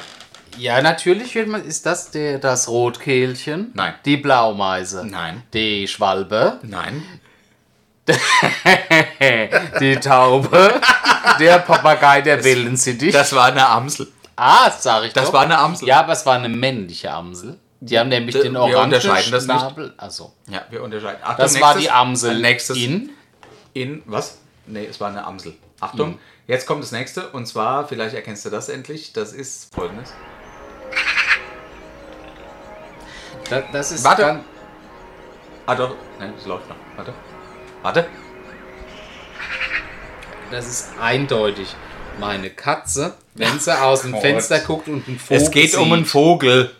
[0.58, 1.64] Ja, natürlich wird man.
[1.66, 3.72] Ist das der, das Rotkehlchen?
[3.74, 3.93] Nein.
[4.06, 5.06] Die Blaumeise?
[5.06, 5.43] Nein.
[5.53, 6.60] Die Schwalbe?
[6.64, 7.03] Nein.
[9.80, 10.80] Die Taube?
[11.39, 13.12] der Papagei der Wellensittich?
[13.14, 14.08] Das war eine Amsel.
[14.36, 15.34] ah, das sag ich Das doch.
[15.34, 15.88] war eine Amsel.
[15.88, 17.58] Ja, aber es war eine männliche Amsel.
[17.80, 19.60] Die haben nämlich Wir den orangen unterscheiden das nicht.
[19.60, 19.93] Schnabel.
[19.97, 21.20] Also, Ja, wir unterscheiden.
[21.24, 23.10] Achtung, das war nächstes- die Amsel Nächstes in.
[23.74, 24.38] in was?
[24.68, 25.56] Nee, es war eine Amsel.
[25.80, 26.20] Achtung, Mhm.
[26.47, 30.14] jetzt kommt das nächste und zwar, vielleicht erkennst du das endlich, das ist folgendes.
[33.50, 34.22] Das, das ist Warte.
[34.22, 34.43] dann-
[35.68, 36.76] Ah doch, nein, es läuft noch.
[36.96, 37.14] Warte.
[37.82, 38.08] Warte.
[40.52, 41.76] Das ist eindeutig.
[42.20, 44.22] Meine Katze, wenn sie aus dem Gott.
[44.22, 46.72] Fenster guckt und einen Vogel Es geht um einen sieht, Vogel.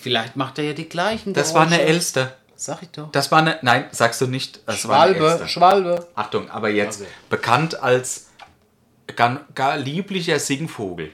[0.00, 1.88] Vielleicht macht er ja die gleichen Das war eine Geräusche.
[1.88, 2.36] Elster.
[2.54, 3.10] Sag ich doch.
[3.10, 3.58] Das war eine.
[3.62, 4.60] Nein, sagst du nicht.
[4.66, 5.48] Das war eine Schwalbe.
[5.48, 6.06] Schwalbe.
[6.14, 7.10] Achtung, aber jetzt Also.
[7.30, 8.28] bekannt als
[9.16, 11.10] gar, gar lieblicher Singvogel.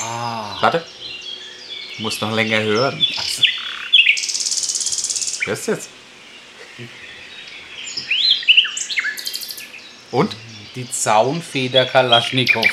[0.00, 0.56] Ah.
[0.60, 0.84] Warte.
[1.98, 3.04] Muss noch länger hören.
[3.16, 3.42] Also.
[5.44, 5.88] Hörst du jetzt?
[10.10, 10.36] Und?
[10.74, 12.66] Die Zaunfeder Kalaschnikow.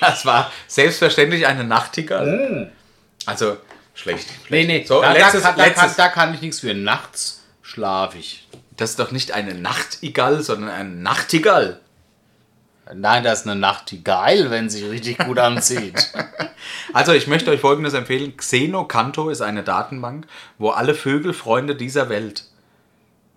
[0.00, 2.72] Das war selbstverständlich eine Nachtigall.
[3.26, 3.58] Also
[3.94, 4.26] schlecht.
[4.50, 5.96] Nee, nee, So, da, letztes, da, kann, da, kann, letztes.
[5.96, 6.74] da kann ich nichts für.
[6.74, 8.46] Nachts schlafe ich.
[8.76, 11.80] Das ist doch nicht eine Nachtigall, sondern eine Nachtigall.
[12.92, 16.12] Nein, das ist eine Nachtigall, wenn sie richtig gut anzieht.
[16.94, 18.36] Also ich möchte euch Folgendes empfehlen.
[18.36, 20.26] Xenocanto ist eine Datenbank,
[20.58, 22.44] wo alle Vögelfreunde dieser Welt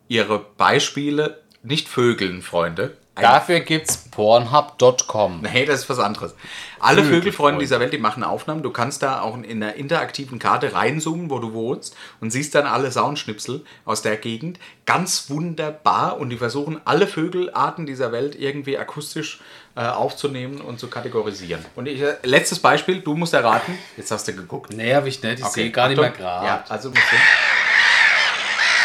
[0.07, 2.83] ihre Beispiele, nicht Vögeln, Freunde.
[2.85, 5.41] Ein- Dafür gibt's pornhub.com.
[5.41, 6.33] Nee, das ist was anderes.
[6.79, 7.59] Alle Vögelfreunde.
[7.59, 8.63] Dieser Welt, die machen Aufnahmen.
[8.63, 12.65] Du kannst da auch in einer interaktiven Karte reinzoomen, wo du wohnst und siehst dann
[12.65, 14.59] alle Soundschnipsel aus der Gegend.
[14.85, 16.17] Ganz wunderbar.
[16.17, 19.39] Und die versuchen alle Vögelarten dieser Welt irgendwie akustisch
[19.75, 21.63] äh, aufzunehmen und zu kategorisieren.
[21.75, 23.77] Und ich, äh, letztes Beispiel, du musst erraten.
[23.95, 24.73] Jetzt hast du geguckt.
[24.73, 25.39] Nee, hab ich nicht.
[25.39, 26.45] Ich sehe gar nicht mehr gerade.
[26.45, 27.15] Ja, also musst du.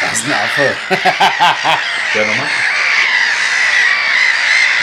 [0.03, 0.73] Das ist ein Affe.
[2.15, 2.47] Ja, nochmal.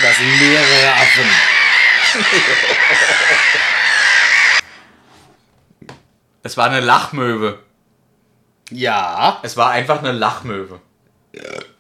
[0.02, 1.30] Das sind mehrere Affen.
[6.44, 7.60] Es war eine Lachmöwe.
[8.72, 9.40] Ja.
[9.44, 10.80] Es war einfach eine Lachmöwe.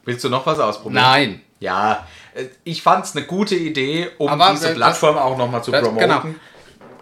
[0.05, 1.01] Willst du noch was ausprobieren?
[1.03, 1.41] Nein.
[1.59, 5.61] Ja, äh, ich fand es eine gute Idee, um Aber diese das- Plattform auch nochmal
[5.63, 6.07] zu das- promoten.
[6.07, 6.23] genau.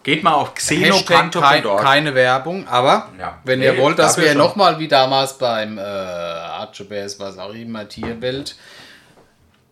[0.03, 1.81] Geht mal auf xenocanto.org.
[1.83, 3.39] keine Werbung, aber Ja.
[3.43, 7.87] wenn Nee, ihr wollt, dass wir nochmal wie damals beim äh, Archibald, was auch immer,
[7.89, 8.55] Tierwelt,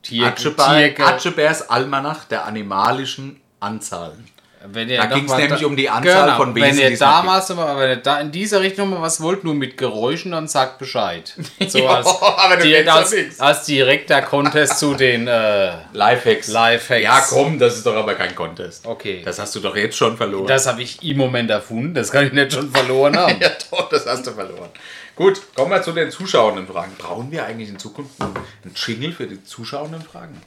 [0.05, 4.27] Tier, Tier, Atschebärs Almanach der animalischen Anzahlen.
[4.71, 7.49] Wenn ihr Da ging's mal nämlich um die Anzahl von Wesen, Wenn ihr es damals,
[7.49, 11.33] wenn ihr da in dieser Richtung mal was wollt, nur mit Geräuschen, dann sagt Bescheid.
[11.67, 16.47] So Ja, als, aber du direkt als, als direkter Contest zu den äh, Lifehacks.
[16.47, 17.03] Lifehacks.
[17.03, 18.85] Ja, komm, das ist doch aber kein Contest.
[18.85, 19.21] Okay.
[19.23, 20.47] Das hast du doch jetzt schon verloren.
[20.47, 23.37] Das habe ich im Moment erfunden, das kann ich nicht schon verloren haben.
[23.41, 24.69] ja, doch, das hast du verloren.
[25.15, 26.91] Gut, kommen wir zu den zuschauenden Fragen.
[26.97, 30.41] Brauchen wir eigentlich in Zukunft einen einen Jingle für die zuschauenden Fragen?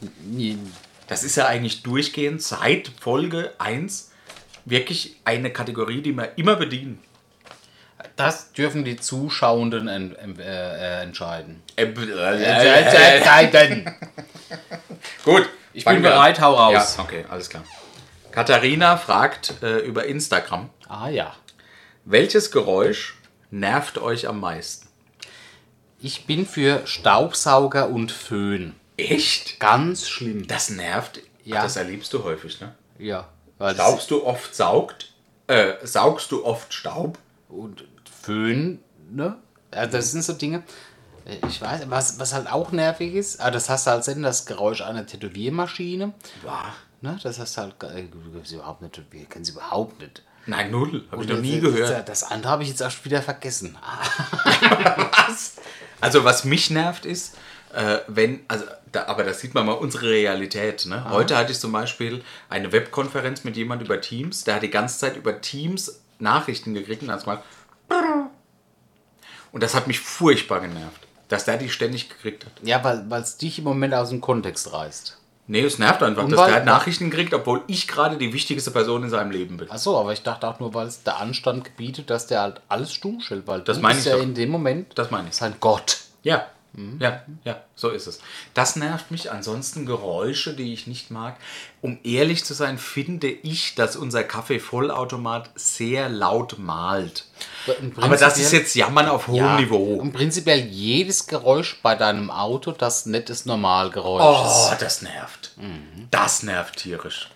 [1.06, 4.07] Das ist ja eigentlich durchgehend seit Folge 1
[4.70, 6.98] wirklich eine Kategorie, die wir immer bedienen.
[8.16, 11.62] Das dürfen die Zuschauenden en, en, äh, entscheiden.
[11.76, 13.84] Entscheiden.
[15.24, 16.96] Gut, Ich bin bereit, hau raus.
[16.96, 17.64] Ja, okay, alles klar.
[18.32, 21.34] Katharina fragt äh, über Instagram, Ah ja.
[22.04, 23.16] welches Geräusch
[23.50, 24.88] nervt euch am meisten?
[26.00, 28.74] Ich bin für Staubsauger und Föhn.
[28.96, 29.58] Echt?
[29.58, 30.46] Ganz schlimm.
[30.46, 31.20] Das nervt?
[31.44, 31.58] Ja.
[31.58, 32.74] Ach, Das erlebst du häufig, ne?
[32.98, 33.28] Ja.
[33.74, 35.12] Staubst du oft saugt?
[35.46, 37.18] Äh, saugst du oft Staub?
[37.48, 37.84] und
[38.22, 38.78] Föhn,
[39.10, 39.36] ne?
[39.70, 40.62] Also das sind so Dinge.
[41.48, 44.44] Ich weiß, was, was halt auch nervig ist, aber das hast du halt selten, das
[44.46, 46.12] Geräusch einer Tätowiermaschine.
[46.42, 46.52] Wow.
[47.00, 47.18] Ne?
[47.22, 48.18] Das hast du halt, äh, du
[48.54, 50.22] überhaupt nicht, wir kennen sie überhaupt nicht.
[50.46, 51.04] Nein, null.
[51.10, 52.08] Habe ich noch nie das- gehört.
[52.08, 53.76] Das andere habe ich jetzt erst wieder vergessen.
[53.80, 55.56] Ah, Was?
[56.00, 57.34] Also was mich nervt ist,
[57.74, 60.86] äh, wenn, also, da, aber das sieht man mal unsere Realität.
[60.86, 61.04] Ne?
[61.10, 64.98] Heute hatte ich zum Beispiel eine Webkonferenz mit jemand über Teams, der hat die ganze
[64.98, 67.42] Zeit über Teams Nachrichten gekriegt und hat's mal
[69.52, 72.52] und das hat mich furchtbar genervt, dass der die ständig gekriegt hat.
[72.62, 75.16] Ja, weil es dich im Moment aus dem Kontext reißt.
[75.50, 78.70] Nee, es nervt einfach, Und dass der halt Nachrichten kriegt, obwohl ich gerade die wichtigste
[78.70, 79.70] Person in seinem Leben bin.
[79.70, 82.92] Achso, aber ich dachte auch nur, weil es der Anstand gebietet, dass der halt alles
[82.92, 84.22] stumm stellt, weil Das du meine ich ja doch.
[84.22, 85.34] in dem Moment Das meine ich.
[85.34, 86.00] sein Gott.
[86.22, 86.46] Ja,
[87.00, 88.20] ja, ja, so ist es.
[88.54, 89.32] Das nervt mich.
[89.32, 91.36] Ansonsten Geräusche, die ich nicht mag.
[91.80, 97.24] Um ehrlich zu sein, finde ich, dass unser Kaffee-Vollautomat sehr laut malt.
[98.00, 99.94] Aber das ist jetzt Jammern auf hohem ja, Niveau.
[99.94, 104.82] Und prinzipiell jedes Geräusch bei deinem Auto, das das Normalgeräusch Oh, ist.
[104.82, 105.52] das nervt.
[106.10, 107.28] Das nervt tierisch.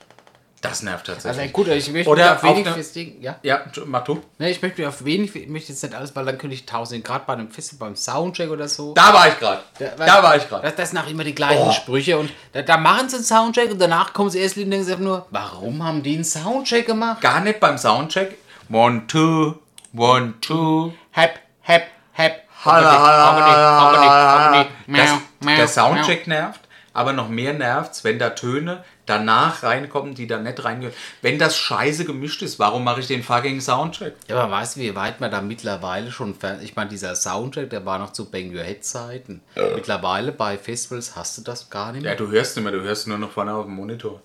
[0.63, 1.41] Das nervt tatsächlich.
[1.43, 3.21] Also gut, ich möchte Oder mich auf wenig auf festlegen.
[3.21, 3.35] Ja?
[3.43, 4.23] ja, mach du.
[4.39, 6.65] Ne, ich möchte mich auf wenig, ich möchte jetzt nicht alles, weil dann könnte ich
[6.67, 8.95] tausend Grad bei einem Festival, beim Soundcheck oder so.
[8.95, 9.61] Da war ich gerade.
[9.79, 10.63] Da war ich gerade.
[10.63, 11.73] Das, das sind auch immer die gleichen Oh.
[11.73, 14.85] Sprüche und da, da machen sie einen Soundcheck und danach kommen sie erst und denken
[14.85, 17.21] sich einfach nur, warum haben die einen Soundcheck gemacht?
[17.21, 18.39] Gar nicht beim Soundcheck.
[18.71, 19.57] One, two,
[19.97, 20.93] one, two.
[21.11, 22.43] Hep, hep, hep.
[22.65, 25.57] Halla, halla, halla, halla, halla.
[25.57, 26.61] Der Soundcheck nervt,
[26.93, 30.95] aber noch mehr nervt's, wenn da Töne danach reinkommen, die da nicht reingehören.
[31.23, 34.15] Wenn das scheiße gemischt ist, warum mache ich den fucking Soundcheck?
[34.29, 36.61] Ja, aber weißt du, wie weit man da mittlerweile schon fern.
[36.63, 39.41] Ich meine, dieser Soundcheck, der war noch zu Bang Your Head Zeiten.
[39.75, 42.17] Mittlerweile bei Festivals hast du das gar nicht Ja, mehr.
[42.17, 44.21] du hörst nicht mehr, du hörst nur noch vorne auf dem Monitor.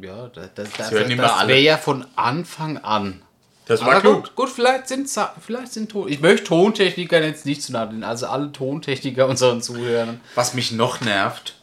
[0.00, 1.48] Ja, das, das, das, das alle.
[1.48, 3.22] wäre ja von Anfang an.
[3.66, 5.08] Das Aber gut, gut, vielleicht sind
[5.44, 6.08] vielleicht sind Ton.
[6.08, 10.20] Ich möchte Tontechnikern jetzt nicht zu nahe also alle Tontechniker unseren Zuhörern.
[10.36, 11.56] Was mich noch nervt,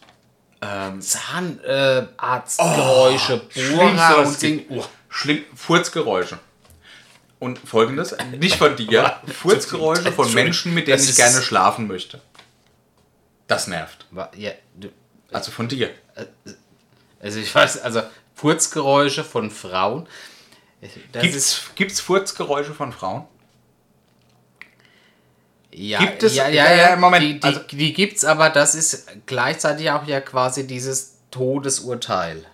[0.99, 4.57] Zahnarztgeräusche, äh, Schlimmste, Bohrer und es Ding.
[4.59, 4.71] gibt.
[4.71, 6.39] Oh, schlimm, Furzgeräusche.
[7.39, 12.21] Und folgendes, nicht von dir, Furzgeräusche von Menschen, mit denen das ich gerne schlafen möchte.
[13.47, 14.05] Das nervt.
[14.35, 14.89] Ja, du,
[15.31, 15.89] Also von dir.
[17.21, 18.01] also ich weiß, also
[18.35, 20.07] Furzgeräusche von Frauen.
[21.11, 23.25] Das ist, Gibt's, gibt's Furzgeräusche von Frauen?
[25.75, 29.07] Ja, gibt es- ja, ja, ja, Moment, Die, die, also- die gibt's, aber das ist
[29.25, 32.45] gleichzeitig auch ja quasi dieses Todesurteil.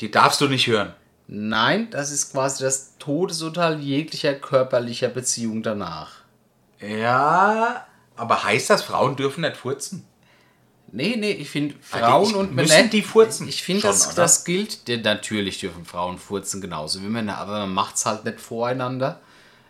[0.00, 0.94] Die darfst du nicht hören.
[1.26, 6.12] Nein, das ist quasi das Todesurteil jeglicher körperlicher Beziehung danach.
[6.80, 10.04] Ja, aber heißt das, Frauen dürfen nicht furzen?
[10.90, 12.88] Nee, nee, ich finde Ah, Frauen die- und müssen Männer.
[12.88, 13.46] die furzen?
[13.46, 14.14] Ich finde, das, oder?
[14.16, 14.88] das gilt.
[14.88, 19.20] Ja, natürlich dürfen Frauen furzen genauso wie Männer, aber man macht es halt nicht voreinander.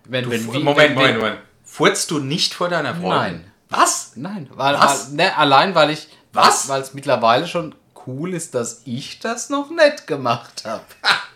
[0.05, 1.39] Wenn, wenn, wie- Moment, wenn, Moment, wenn, Moment.
[1.79, 3.43] Furzt du nicht vor deiner Freundin?
[3.43, 3.53] Nein.
[3.71, 4.13] Was?
[4.17, 5.11] Nein, weil, Was?
[5.11, 6.09] ne, allein weil ich.
[6.33, 6.69] Was?
[6.69, 7.75] Weil es mittlerweile schon
[8.07, 10.83] cool ist, dass ich das noch nicht gemacht habe.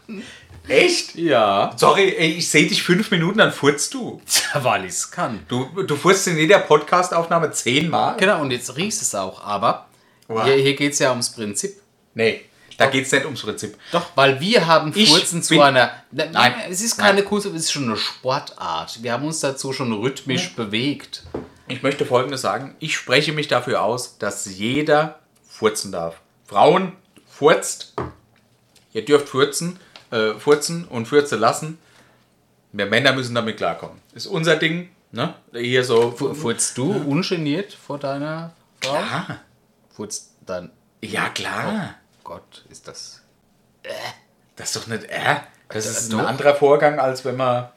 [0.69, 1.15] Echt?
[1.15, 1.73] Ja.
[1.77, 4.21] Sorry, ey, ich sehe dich fünf Minuten, dann furzt du.
[4.55, 5.45] weil ich es kann.
[5.49, 8.17] Du, du furzt in jeder Podcast-Aufnahme zehnmal?
[8.17, 9.45] Genau, und jetzt riechst es auch.
[9.45, 9.87] Aber
[10.29, 10.45] Wow.
[10.45, 11.81] hier, hier geht es ja ums Prinzip.
[12.15, 12.43] Nee,
[12.85, 13.77] da geht es nicht ums Prinzip.
[13.93, 15.93] Doch, weil wir haben Ich Furzen zu einer.
[16.11, 16.55] Ne, Nein.
[16.71, 19.03] Es ist keine Kunst, es ist schon eine Sportart.
[19.03, 21.23] Wir haben uns dazu schon rhythmisch bewegt.
[21.69, 22.77] Ich möchte Folgendes sagen.
[22.81, 26.21] Ich spreche mich dafür aus, dass jeder furzen darf.
[26.47, 26.93] Frauen,
[27.29, 27.95] furzt.
[28.93, 29.79] Ihr dürft furzen,
[30.11, 31.79] äh, furzen und furze lassen.
[32.73, 33.99] Wir Männer müssen damit klarkommen.
[34.15, 34.91] Ist unser Ding.
[35.13, 35.35] Ne?
[35.53, 36.11] Hier so.
[36.11, 38.97] Fu- Furzt du ungeniert vor deiner Frau?
[38.97, 39.39] Ah,
[39.95, 40.71] Furzt dann.
[41.03, 41.95] ja, klar.
[42.33, 43.21] Gott, ist das.
[44.57, 45.05] Das ist doch nicht.
[45.05, 45.37] Äh,
[45.69, 46.19] das ist doch.
[46.21, 47.69] ein anderer Vorgang, als wenn man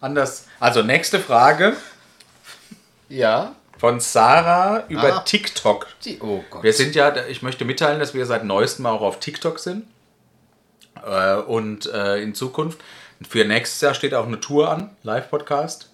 [0.00, 0.46] anders.
[0.60, 1.76] Also, nächste Frage
[3.08, 3.54] Ja.
[3.78, 5.20] von Sarah über Ah.
[5.20, 5.86] TikTok.
[6.04, 6.62] Die, oh Gott.
[6.62, 9.86] Wir sind ja, ich möchte mitteilen, dass wir seit neuestem auch auf TikTok sind.
[11.04, 12.78] Äh, und äh, in Zukunft,
[13.28, 15.90] für nächstes Jahr steht auch eine Tour an, Live-Podcast.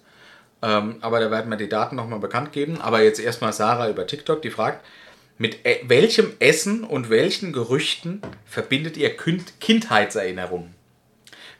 [0.61, 2.81] Ähm, aber da werden wir die Daten nochmal bekannt geben.
[2.81, 4.83] Aber jetzt erstmal Sarah über TikTok, die fragt,
[5.37, 10.73] mit äh, welchem Essen und welchen Gerüchten verbindet ihr kind Kindheitserinnerungen?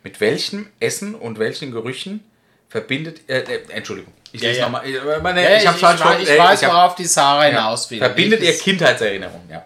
[0.04, 2.24] Mit welchem Essen und welchen Gerüchen
[2.70, 4.66] verbindet, äh, äh, Entschuldigung, ich lese ja.
[4.66, 7.90] nochmal, äh, meine, Ja, ich ich, weiß, ich äh, weiß, hab- worauf die Sarah hinaus
[7.92, 8.00] will.
[8.00, 9.64] Verbindet ihr Ich- Kindheitserinnerungen, ja.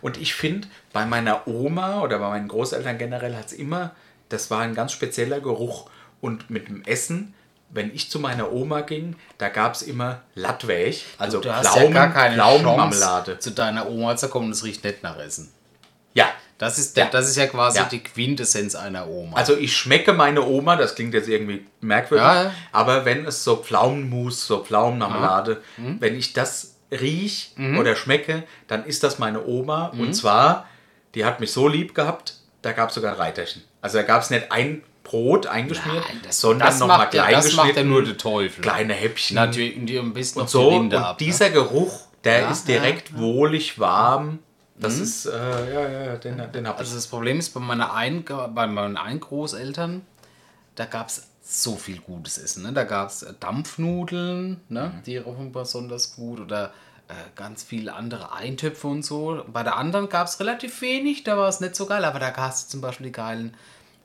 [0.00, 3.94] Und ich finde, bei meiner Oma oder bei meinen Großeltern generell hat es immer,
[4.28, 5.88] das war ein ganz spezieller Geruch.
[6.20, 7.34] Und mit dem Essen,
[7.74, 11.92] wenn ich zu meiner Oma ging, da gab es immer Lattweg, also Du hast Pflaumen,
[11.94, 13.38] ja gar keine Pflaumenmarmelade.
[13.40, 15.50] Zu deiner Oma zu kommen, das riecht nicht nach Essen.
[16.14, 17.06] Ja, Das ist, Ja.
[17.10, 17.84] das ist ja quasi Ja.
[17.90, 19.36] die Quintessenz einer Oma.
[19.36, 23.56] also ich schmecke meine Oma, das klingt jetzt irgendwie merkwürdig, Ja, aber wenn es so
[23.56, 25.96] Pflaumenmus, so Pflaumenmarmelade, Mhm.
[26.00, 29.90] wenn ich das riech oder schmecke, dann ist das meine Oma.
[29.94, 30.00] Mhm.
[30.00, 30.68] Und zwar,
[31.16, 33.62] die hat mich so lieb gehabt, da gab es sogar Reiterchen.
[33.82, 37.32] Also da gab es nicht ein Brot eingeschmiert, Nein, das, sondern das nochmal ja, klein
[37.34, 38.62] das macht ja geschnitten, nur der Teufel.
[38.62, 40.68] kleine Häppchen Natürlich, und ein bisschen und so.
[40.70, 41.20] Und ab.
[41.20, 41.26] ne?
[41.26, 44.38] dieser Geruch, der Ja, ist direkt wohlig warm.
[44.76, 45.02] Das Mhm.
[45.04, 45.30] ist, äh,
[45.72, 46.80] ja, ja, ja, den, den hab ich.
[46.80, 50.02] Also das Problem ist, bei, meiner ein, bei meinen Eingroßeltern,
[50.74, 52.62] da gab es so viel gutes Essen.
[52.64, 52.72] Ne?
[52.72, 54.92] Da gab es Dampfnudeln, ne?
[54.96, 55.02] Mhm.
[55.04, 56.40] die rochen besonders gut.
[56.40, 56.72] Oder
[57.08, 59.44] äh, ganz viele andere Eintöpfe und so.
[59.52, 62.04] Bei der anderen gab es relativ wenig, da war es nicht so geil.
[62.04, 63.54] Aber da hast du zum Beispiel die geilen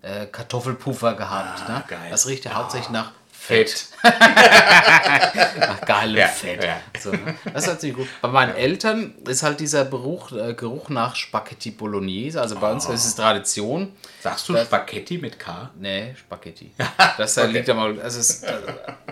[0.02, 1.68] äh, Kartoffelpuffer gehabt.
[1.68, 1.76] ne?
[1.76, 2.10] Ah, geil.
[2.10, 3.88] Das riecht ja hauptsächlich nach Fett.
[4.04, 6.64] Nach geilem Ja, Fett.
[6.64, 6.78] ja.
[7.00, 7.36] So, ne?
[7.54, 8.08] Das ist natürlich gut.
[8.22, 12.40] Bei meinen Eltern ist halt dieser Geruch, äh, Geruch nach Spaghetti Bolognese.
[12.42, 13.94] Also bei uns ist es Tradition.
[14.22, 15.70] Sagst du Das- Spaghetti mit K?
[15.80, 16.72] Nee, Spaghetti.
[17.18, 18.00] Das äh, liegt ja mal.
[18.02, 18.44] Also es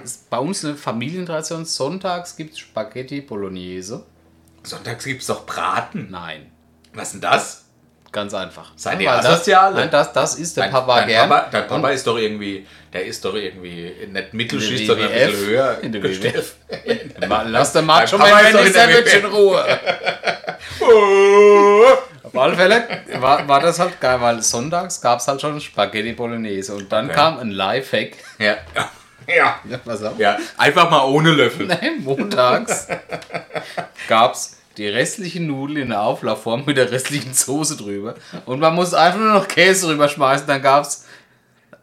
[0.04, 1.66] ist bei uns eine Familientradition.
[1.66, 4.06] Sonntags gibt es Spaghetti Bolognese.
[4.64, 6.08] Sonntags gibt es doch Braten.
[6.12, 6.52] Nein,
[6.94, 7.64] Was denn das?
[8.18, 8.72] Ganz einfach.
[8.76, 9.76] Seid Ja, ihr weil das, asoziale?
[9.76, 11.30] Nein, das, das ist der Dein Papa dein gern.
[11.30, 15.34] Papa, dein Papa ist doch irgendwie, der ist doch irgendwie nicht Mittelschicht, sondern ein bisschen
[15.34, 15.48] WWF.
[15.48, 15.78] höher.
[15.84, 15.92] In
[17.20, 17.28] der.
[17.30, 19.34] Ma- Lass der Macho Dein Man Papa ist doch in der Sandwich in WWF.
[19.34, 19.80] Ruhe.
[22.24, 22.84] Auf alle Fälle
[23.20, 26.74] war, war das halt geil, weil sonntags gab es halt schon Spaghetti Bolognese.
[26.76, 27.16] Und dann Okay.
[27.16, 28.14] kam ein Lifehack.
[28.40, 28.58] Ja.
[28.76, 28.90] Ja.
[29.70, 30.18] Ja, pass auf.
[30.20, 31.68] ja, einfach mal ohne Löffel.
[31.68, 32.88] Nein, montags
[34.08, 38.16] gab es die restlichen Nudeln in der Auflaufform mit der restlichen Soße drüber.
[38.46, 40.46] Und man muss einfach nur noch Käse drüber schmeißen.
[40.48, 41.06] Dann gab es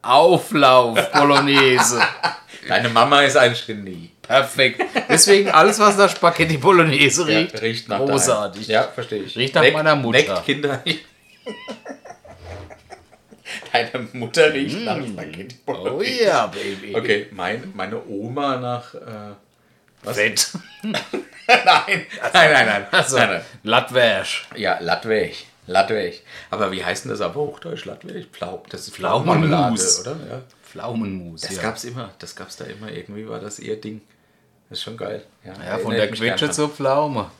[0.02, 2.00] Auflauf Bolognese.
[2.68, 4.10] Deine Mama ist ein Genie.
[4.22, 4.80] Perfekt.
[5.08, 8.66] Deswegen alles, was nach Spaghetti Bolognese Ja, riecht, riecht nach großartig.
[8.66, 8.74] deinem.
[8.74, 9.36] Ja, verstehe ich.
[9.36, 10.18] Riecht nach meiner Mutter.
[10.18, 10.82] Neckt Kinder.
[13.72, 16.24] Deine Mutter riecht nach Spaghetti Oh Bolognese.
[16.24, 16.94] ja, Baby.
[16.96, 18.94] Okay, mein, meine Oma nach.
[18.94, 18.98] Äh,
[20.04, 20.16] was?
[20.16, 20.48] Fett.
[21.48, 22.86] nein, nein, nein, nein.
[22.90, 23.42] Also, nein, nein.
[23.62, 24.48] Latwersch.
[24.56, 25.46] Ja, Latweg.
[25.66, 26.22] Latweg.
[26.50, 27.84] Aber wie heißt denn das auf Hochdeutsch?
[27.84, 28.26] Latweg?
[28.32, 28.62] Pflau.
[28.68, 30.00] Das ist Pflaumenmus.
[30.00, 30.16] oder?
[30.28, 30.42] Ja.
[30.62, 31.42] Pflaumenmus.
[31.42, 31.62] Das ja.
[31.62, 32.12] gab's immer.
[32.18, 32.90] Das gab's da immer.
[32.90, 34.00] Irgendwie war das ihr Ding.
[34.68, 35.24] Das ist schon geil.
[35.44, 37.30] Ja, ja, von der Quetsche zur Pflaume.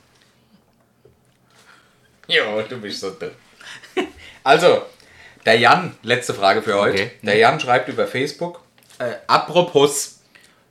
[2.27, 3.31] Jo, du bist so dumm.
[4.43, 4.83] Also,
[5.45, 7.03] der Jan, letzte Frage für heute.
[7.03, 7.11] Okay.
[7.21, 8.61] Der Jan schreibt über Facebook.
[8.99, 10.19] Äh, apropos,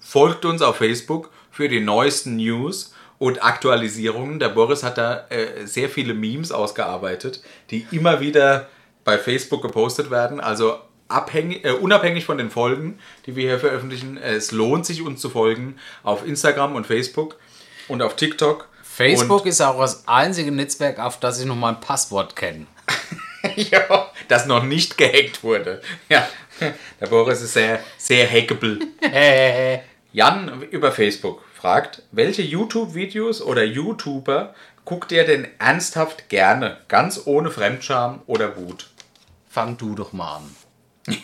[0.01, 4.39] folgt uns auf Facebook für die neuesten News und Aktualisierungen.
[4.39, 8.69] Der Boris hat da äh, sehr viele Memes ausgearbeitet, die immer wieder
[9.05, 10.41] bei Facebook gepostet werden.
[10.41, 10.79] Also
[11.09, 15.31] abhängig, äh, unabhängig von den Folgen, die wir hier veröffentlichen, es lohnt sich uns zu
[15.31, 17.37] folgen auf Instagram und Facebook
[17.89, 18.69] und auf TikTok.
[18.83, 22.67] Facebook ist auch das einzige Netzwerk, auf das ich noch mein Passwort kenne.
[23.57, 25.83] Ja, das noch nicht gehackt wurde.
[26.09, 26.27] Ja,
[26.99, 28.79] der Boris ist sehr, sehr hackable.
[30.15, 34.55] Jan über Facebook fragt, welche YouTube-Videos oder YouTuber
[34.85, 38.91] guckt ihr denn ernsthaft gerne, ganz ohne Fremdscham oder Wut?
[39.49, 40.57] Fang du doch mal an.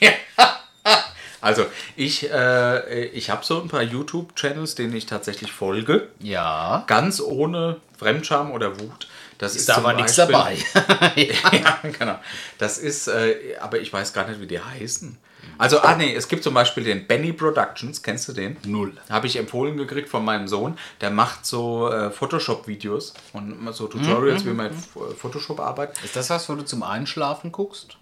[1.43, 1.65] Also,
[1.97, 6.85] ich, äh, ich habe so ein paar YouTube-Channels, denen ich tatsächlich folge, Ja.
[6.87, 9.09] ganz ohne Fremdscham oder Wut.
[9.39, 10.59] Das Ist zum aber nichts dabei.
[11.17, 12.19] ja, genau.
[12.59, 15.17] Das ist, äh, aber ich weiß gar nicht, wie die heißen.
[15.59, 18.57] Also, ah nee, es gibt zum Beispiel den Benny Productions, kennst du den?
[18.65, 18.97] Null.
[19.11, 20.79] Habe ich empfohlen gekriegt von meinem Sohn.
[21.01, 26.03] Der macht so äh, Photoshop-Videos und so Tutorials, wie man mit F- Photoshop arbeitet.
[26.05, 27.97] Ist das was, wo du zum Einschlafen guckst?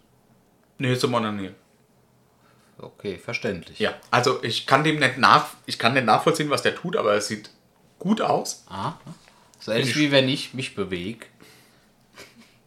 [0.79, 1.57] Nee, zum Onanieren.
[2.81, 3.81] Okay, verständlich.
[3.81, 7.15] Ja, also ich kann dem nicht nach, ich kann nicht nachvollziehen, was der tut, aber
[7.15, 7.51] es sieht
[7.99, 8.65] gut aus.
[8.69, 8.93] Ah,
[9.59, 11.27] so ähnlich wie wenn ich mich bewege.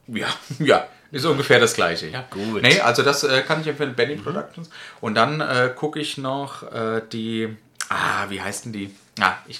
[0.08, 0.28] Ja,
[0.60, 2.08] ja, ist ungefähr das gleiche.
[2.08, 2.26] Ja.
[2.30, 2.62] Gut.
[2.62, 4.70] Nee, also das äh, kann ich empfehlen, Benny Productions.
[5.02, 7.56] Und dann äh, gucke ich noch äh, die,
[7.90, 8.96] ah, wie heißen die?
[9.20, 9.60] Ja, ich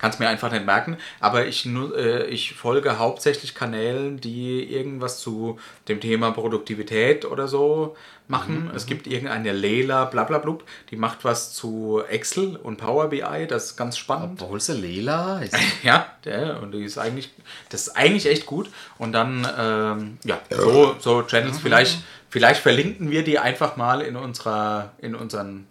[0.00, 5.20] kann es mir einfach nicht merken, aber ich, äh, ich folge hauptsächlich Kanälen, die irgendwas
[5.20, 7.96] zu dem Thema Produktivität oder so
[8.26, 8.70] machen.
[8.74, 13.76] Es gibt irgendeine Lela, blablablub, die macht was zu Excel und Power BI, das ist
[13.76, 14.42] ganz spannend.
[14.42, 15.38] Holst du Lela?
[15.40, 15.54] Ist-
[15.84, 17.30] Ja, der, und die ist eigentlich,
[17.70, 18.68] das ist eigentlich echt gut.
[18.98, 21.98] Und dann, ähm, ja, so, so Channels, vielleicht,
[22.30, 25.68] vielleicht verlinken wir die einfach mal in unserer, in unseren,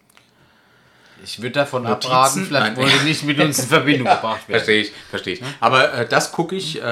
[1.24, 2.12] Ich würde davon Notizen?
[2.12, 2.78] abraten, vielleicht Nein.
[2.78, 4.60] wollen sie nicht mit uns in Verbindung gebracht werden.
[4.60, 5.44] verstehe ich, verstehe ich.
[5.60, 6.86] Aber äh, das gucke ich, äh,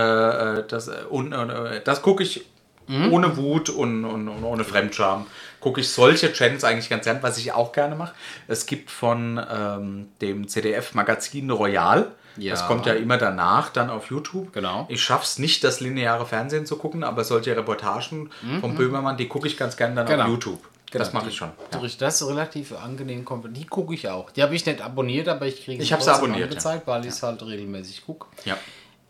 [0.60, 2.46] äh, das, äh, äh, das gucke ich
[2.88, 5.26] ohne Wut und, und, und ohne Fremdscham.
[5.60, 8.14] Gucke ich solche Channels eigentlich ganz gern, was ich auch gerne mache.
[8.48, 12.52] Es gibt von ähm, dem CDF-Magazin Royal, Ja.
[12.52, 14.54] das kommt ja immer danach dann auf YouTube.
[14.54, 14.86] Genau.
[14.90, 18.30] Ich schaffe es nicht, das lineare Fernsehen zu gucken, aber solche Reportagen
[18.62, 20.24] vom Böhmermann, die gucke ich ganz gern dann Genau.
[20.26, 20.60] auf YouTube.
[20.92, 21.52] Das mache ich schon.
[21.74, 23.26] die- Das ist relativ angenehm.
[23.52, 24.32] Die gucke ich auch.
[24.32, 27.10] Die habe ich nicht abonniert, aber ich kriege Ich habe sie abonniert, angezeigt, weil ich
[27.12, 28.28] es halt regelmäßig gucke.
[28.46, 28.58] Ja.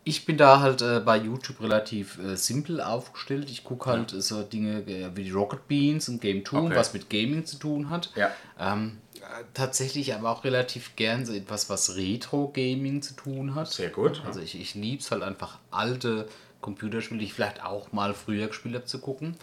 [0.07, 3.49] Ich bin da halt äh, bei YouTube relativ äh, simpel aufgestellt.
[3.49, 6.75] Ich gucke halt äh, so Dinge äh, wie die Rocket Beans und Game 2, Okay.
[6.75, 8.11] was mit Gaming zu tun hat.
[8.15, 8.29] Ja.
[8.59, 13.71] Ähm, äh, tatsächlich aber auch relativ gern so etwas, was Retro-Gaming zu tun hat.
[13.71, 16.27] Sehr gut, Also ich, ich liebe es halt einfach alte
[16.61, 19.35] Computerspiele, die ich vielleicht auch mal früher gespielt habe, zu gucken.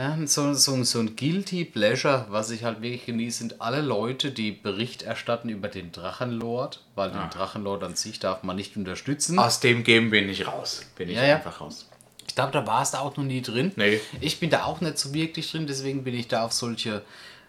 [0.00, 4.30] Ähm, so, so, so ein Guilty Pleasure, was ich halt wirklich genieße, sind alle Leute,
[4.30, 7.24] die Bericht erstatten über den Drachenlord, weil Ah.
[7.26, 9.38] den Drachenlord an sich darf man nicht unterstützen.
[9.38, 10.80] Aus dem Game bin ich raus.
[10.96, 11.36] Bin ich Ja, ja.
[11.36, 11.86] einfach raus.
[12.26, 13.72] Ich glaube, da war es da auch noch nie drin.
[13.76, 14.00] Nee.
[14.22, 17.02] Ich bin da auch nicht so wirklich drin, deswegen bin ich da auf solche,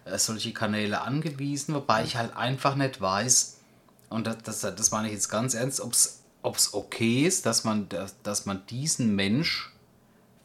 [0.04, 3.60] äh, solche Kanäle angewiesen, wobei ich halt einfach nicht weiß,
[4.10, 7.88] und das, das, das meine ich jetzt ganz ernst, ob es okay ist, dass man,
[7.88, 9.71] dass, dass man diesen Mensch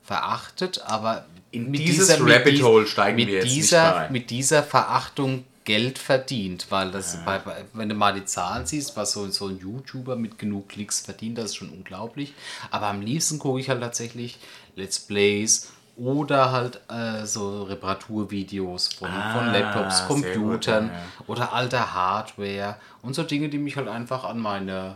[0.07, 4.11] verachtet, aber In dieses Rabbit Hole steigen mit wir jetzt nicht dieser, mehr rein.
[4.11, 8.95] mit dieser Verachtung Geld verdient, weil das, bei, bei, wenn du mal die Zahlen siehst,
[8.95, 12.33] was so, so ein YouTuber mit genug Klicks verdient, das ist schon unglaublich.
[12.71, 14.37] Aber am liebsten gucke ich halt tatsächlich
[14.77, 20.93] Let's Plays oder halt äh, so Reparaturvideos von, von Laptops, Ah, sehr gut, Computern ja,
[20.93, 20.99] ja.
[21.27, 24.95] oder alter Hardware und so Dinge, die mich halt einfach an meine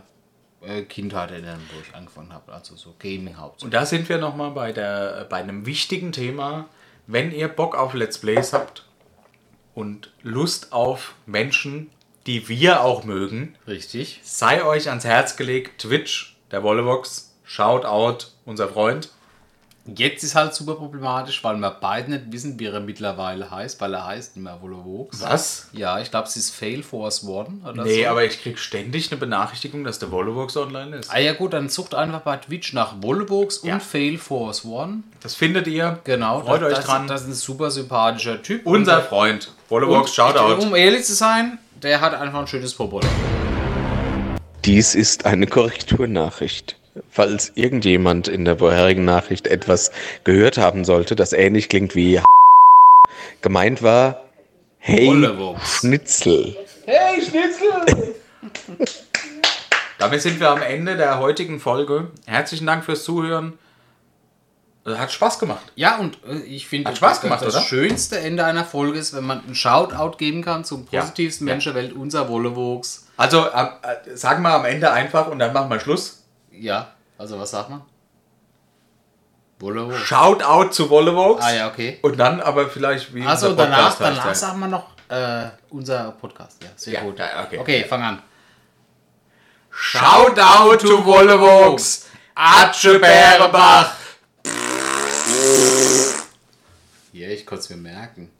[0.88, 2.52] Kindheit erinnern, wo ich angefangen habe.
[2.52, 3.64] Also so Gaming hauptsächlich.
[3.64, 6.66] Und da sind wir nochmal bei, der- bei einem wichtigen Thema.
[7.06, 8.84] Wenn ihr Bock auf Let's Plays habt
[9.74, 11.90] und Lust auf Menschen,
[12.26, 14.20] die wir auch mögen, Richtig.
[14.22, 19.10] sei euch ans Herz gelegt, Twitch, der Wollevox, Shoutout, unser Freund.
[19.84, 23.92] Jetzt ist halt super problematisch, weil wir beide nicht wissen, wie er mittlerweile heißt, weil
[23.94, 24.58] er heißt nicht mehr.
[24.62, 25.68] Was?
[25.72, 28.10] Ja, ich glaube, es ist Fail Force One oder Nee, so.
[28.10, 31.10] aber ich krieg ständig eine Benachrichtigung, dass der Volovox online ist.
[31.12, 33.80] Ah ja gut, dann sucht einfach bei Twitch nach und Ja.
[33.80, 35.02] Fail Force One.
[35.20, 35.98] Das findet ihr.
[36.04, 37.08] Genau, Freut das, euch das, dran.
[37.08, 38.64] Das ist ein super sympathischer Typ.
[38.64, 39.50] Unser Und- Freund.
[39.68, 40.62] Volovox, und, Shoutout.
[40.64, 43.00] Um ehrlich zu sein, der hat einfach ein schönes Popo.
[44.64, 46.76] Dies ist eine Korrekturnachricht.
[47.10, 49.90] Falls irgendjemand in der vorherigen Nachricht etwas
[50.24, 52.20] gehört haben sollte, das ähnlich klingt wie
[53.40, 54.24] gemeint war,
[54.78, 55.78] hey Wollewuchs.
[55.78, 56.56] Schnitzel.
[59.98, 62.10] Damit sind wir am Ende der heutigen Folge.
[62.26, 63.58] Herzlichen Dank fürs Zuhören.
[64.84, 65.72] Äh, Hat Spaß gemacht.
[65.76, 67.62] Ja, und äh, ich finde, Hat Spaß das, gemacht, das oder?
[67.64, 71.54] schönste Ende einer Folge ist, wenn man einen Shoutout geben kann zum positivsten Ja.
[71.54, 73.06] Mensch der Welt, unser Wollewuchs.
[73.16, 73.68] Also äh,
[74.16, 76.21] sagen wir am Ende einfach und dann machen wir Schluss.
[76.52, 77.82] Ja, also was sagt man?
[79.58, 80.00] Wollewuchs.
[80.00, 81.42] Shoutout zu Volovox.
[81.42, 81.98] Ah ja, okay.
[82.02, 84.40] Und dann aber vielleicht wie Also danach, danach heißt.
[84.40, 86.62] sagen wir noch äh, unser Podcast.
[86.62, 87.18] Ja, sehr Ja, gut.
[87.18, 87.58] ja, okay.
[87.58, 88.22] okay, fang an.
[89.70, 92.06] Shoutout to Volovox.
[92.34, 93.92] Atsche Bärebach.
[97.12, 98.30] Ja, ich konnte es mir merken.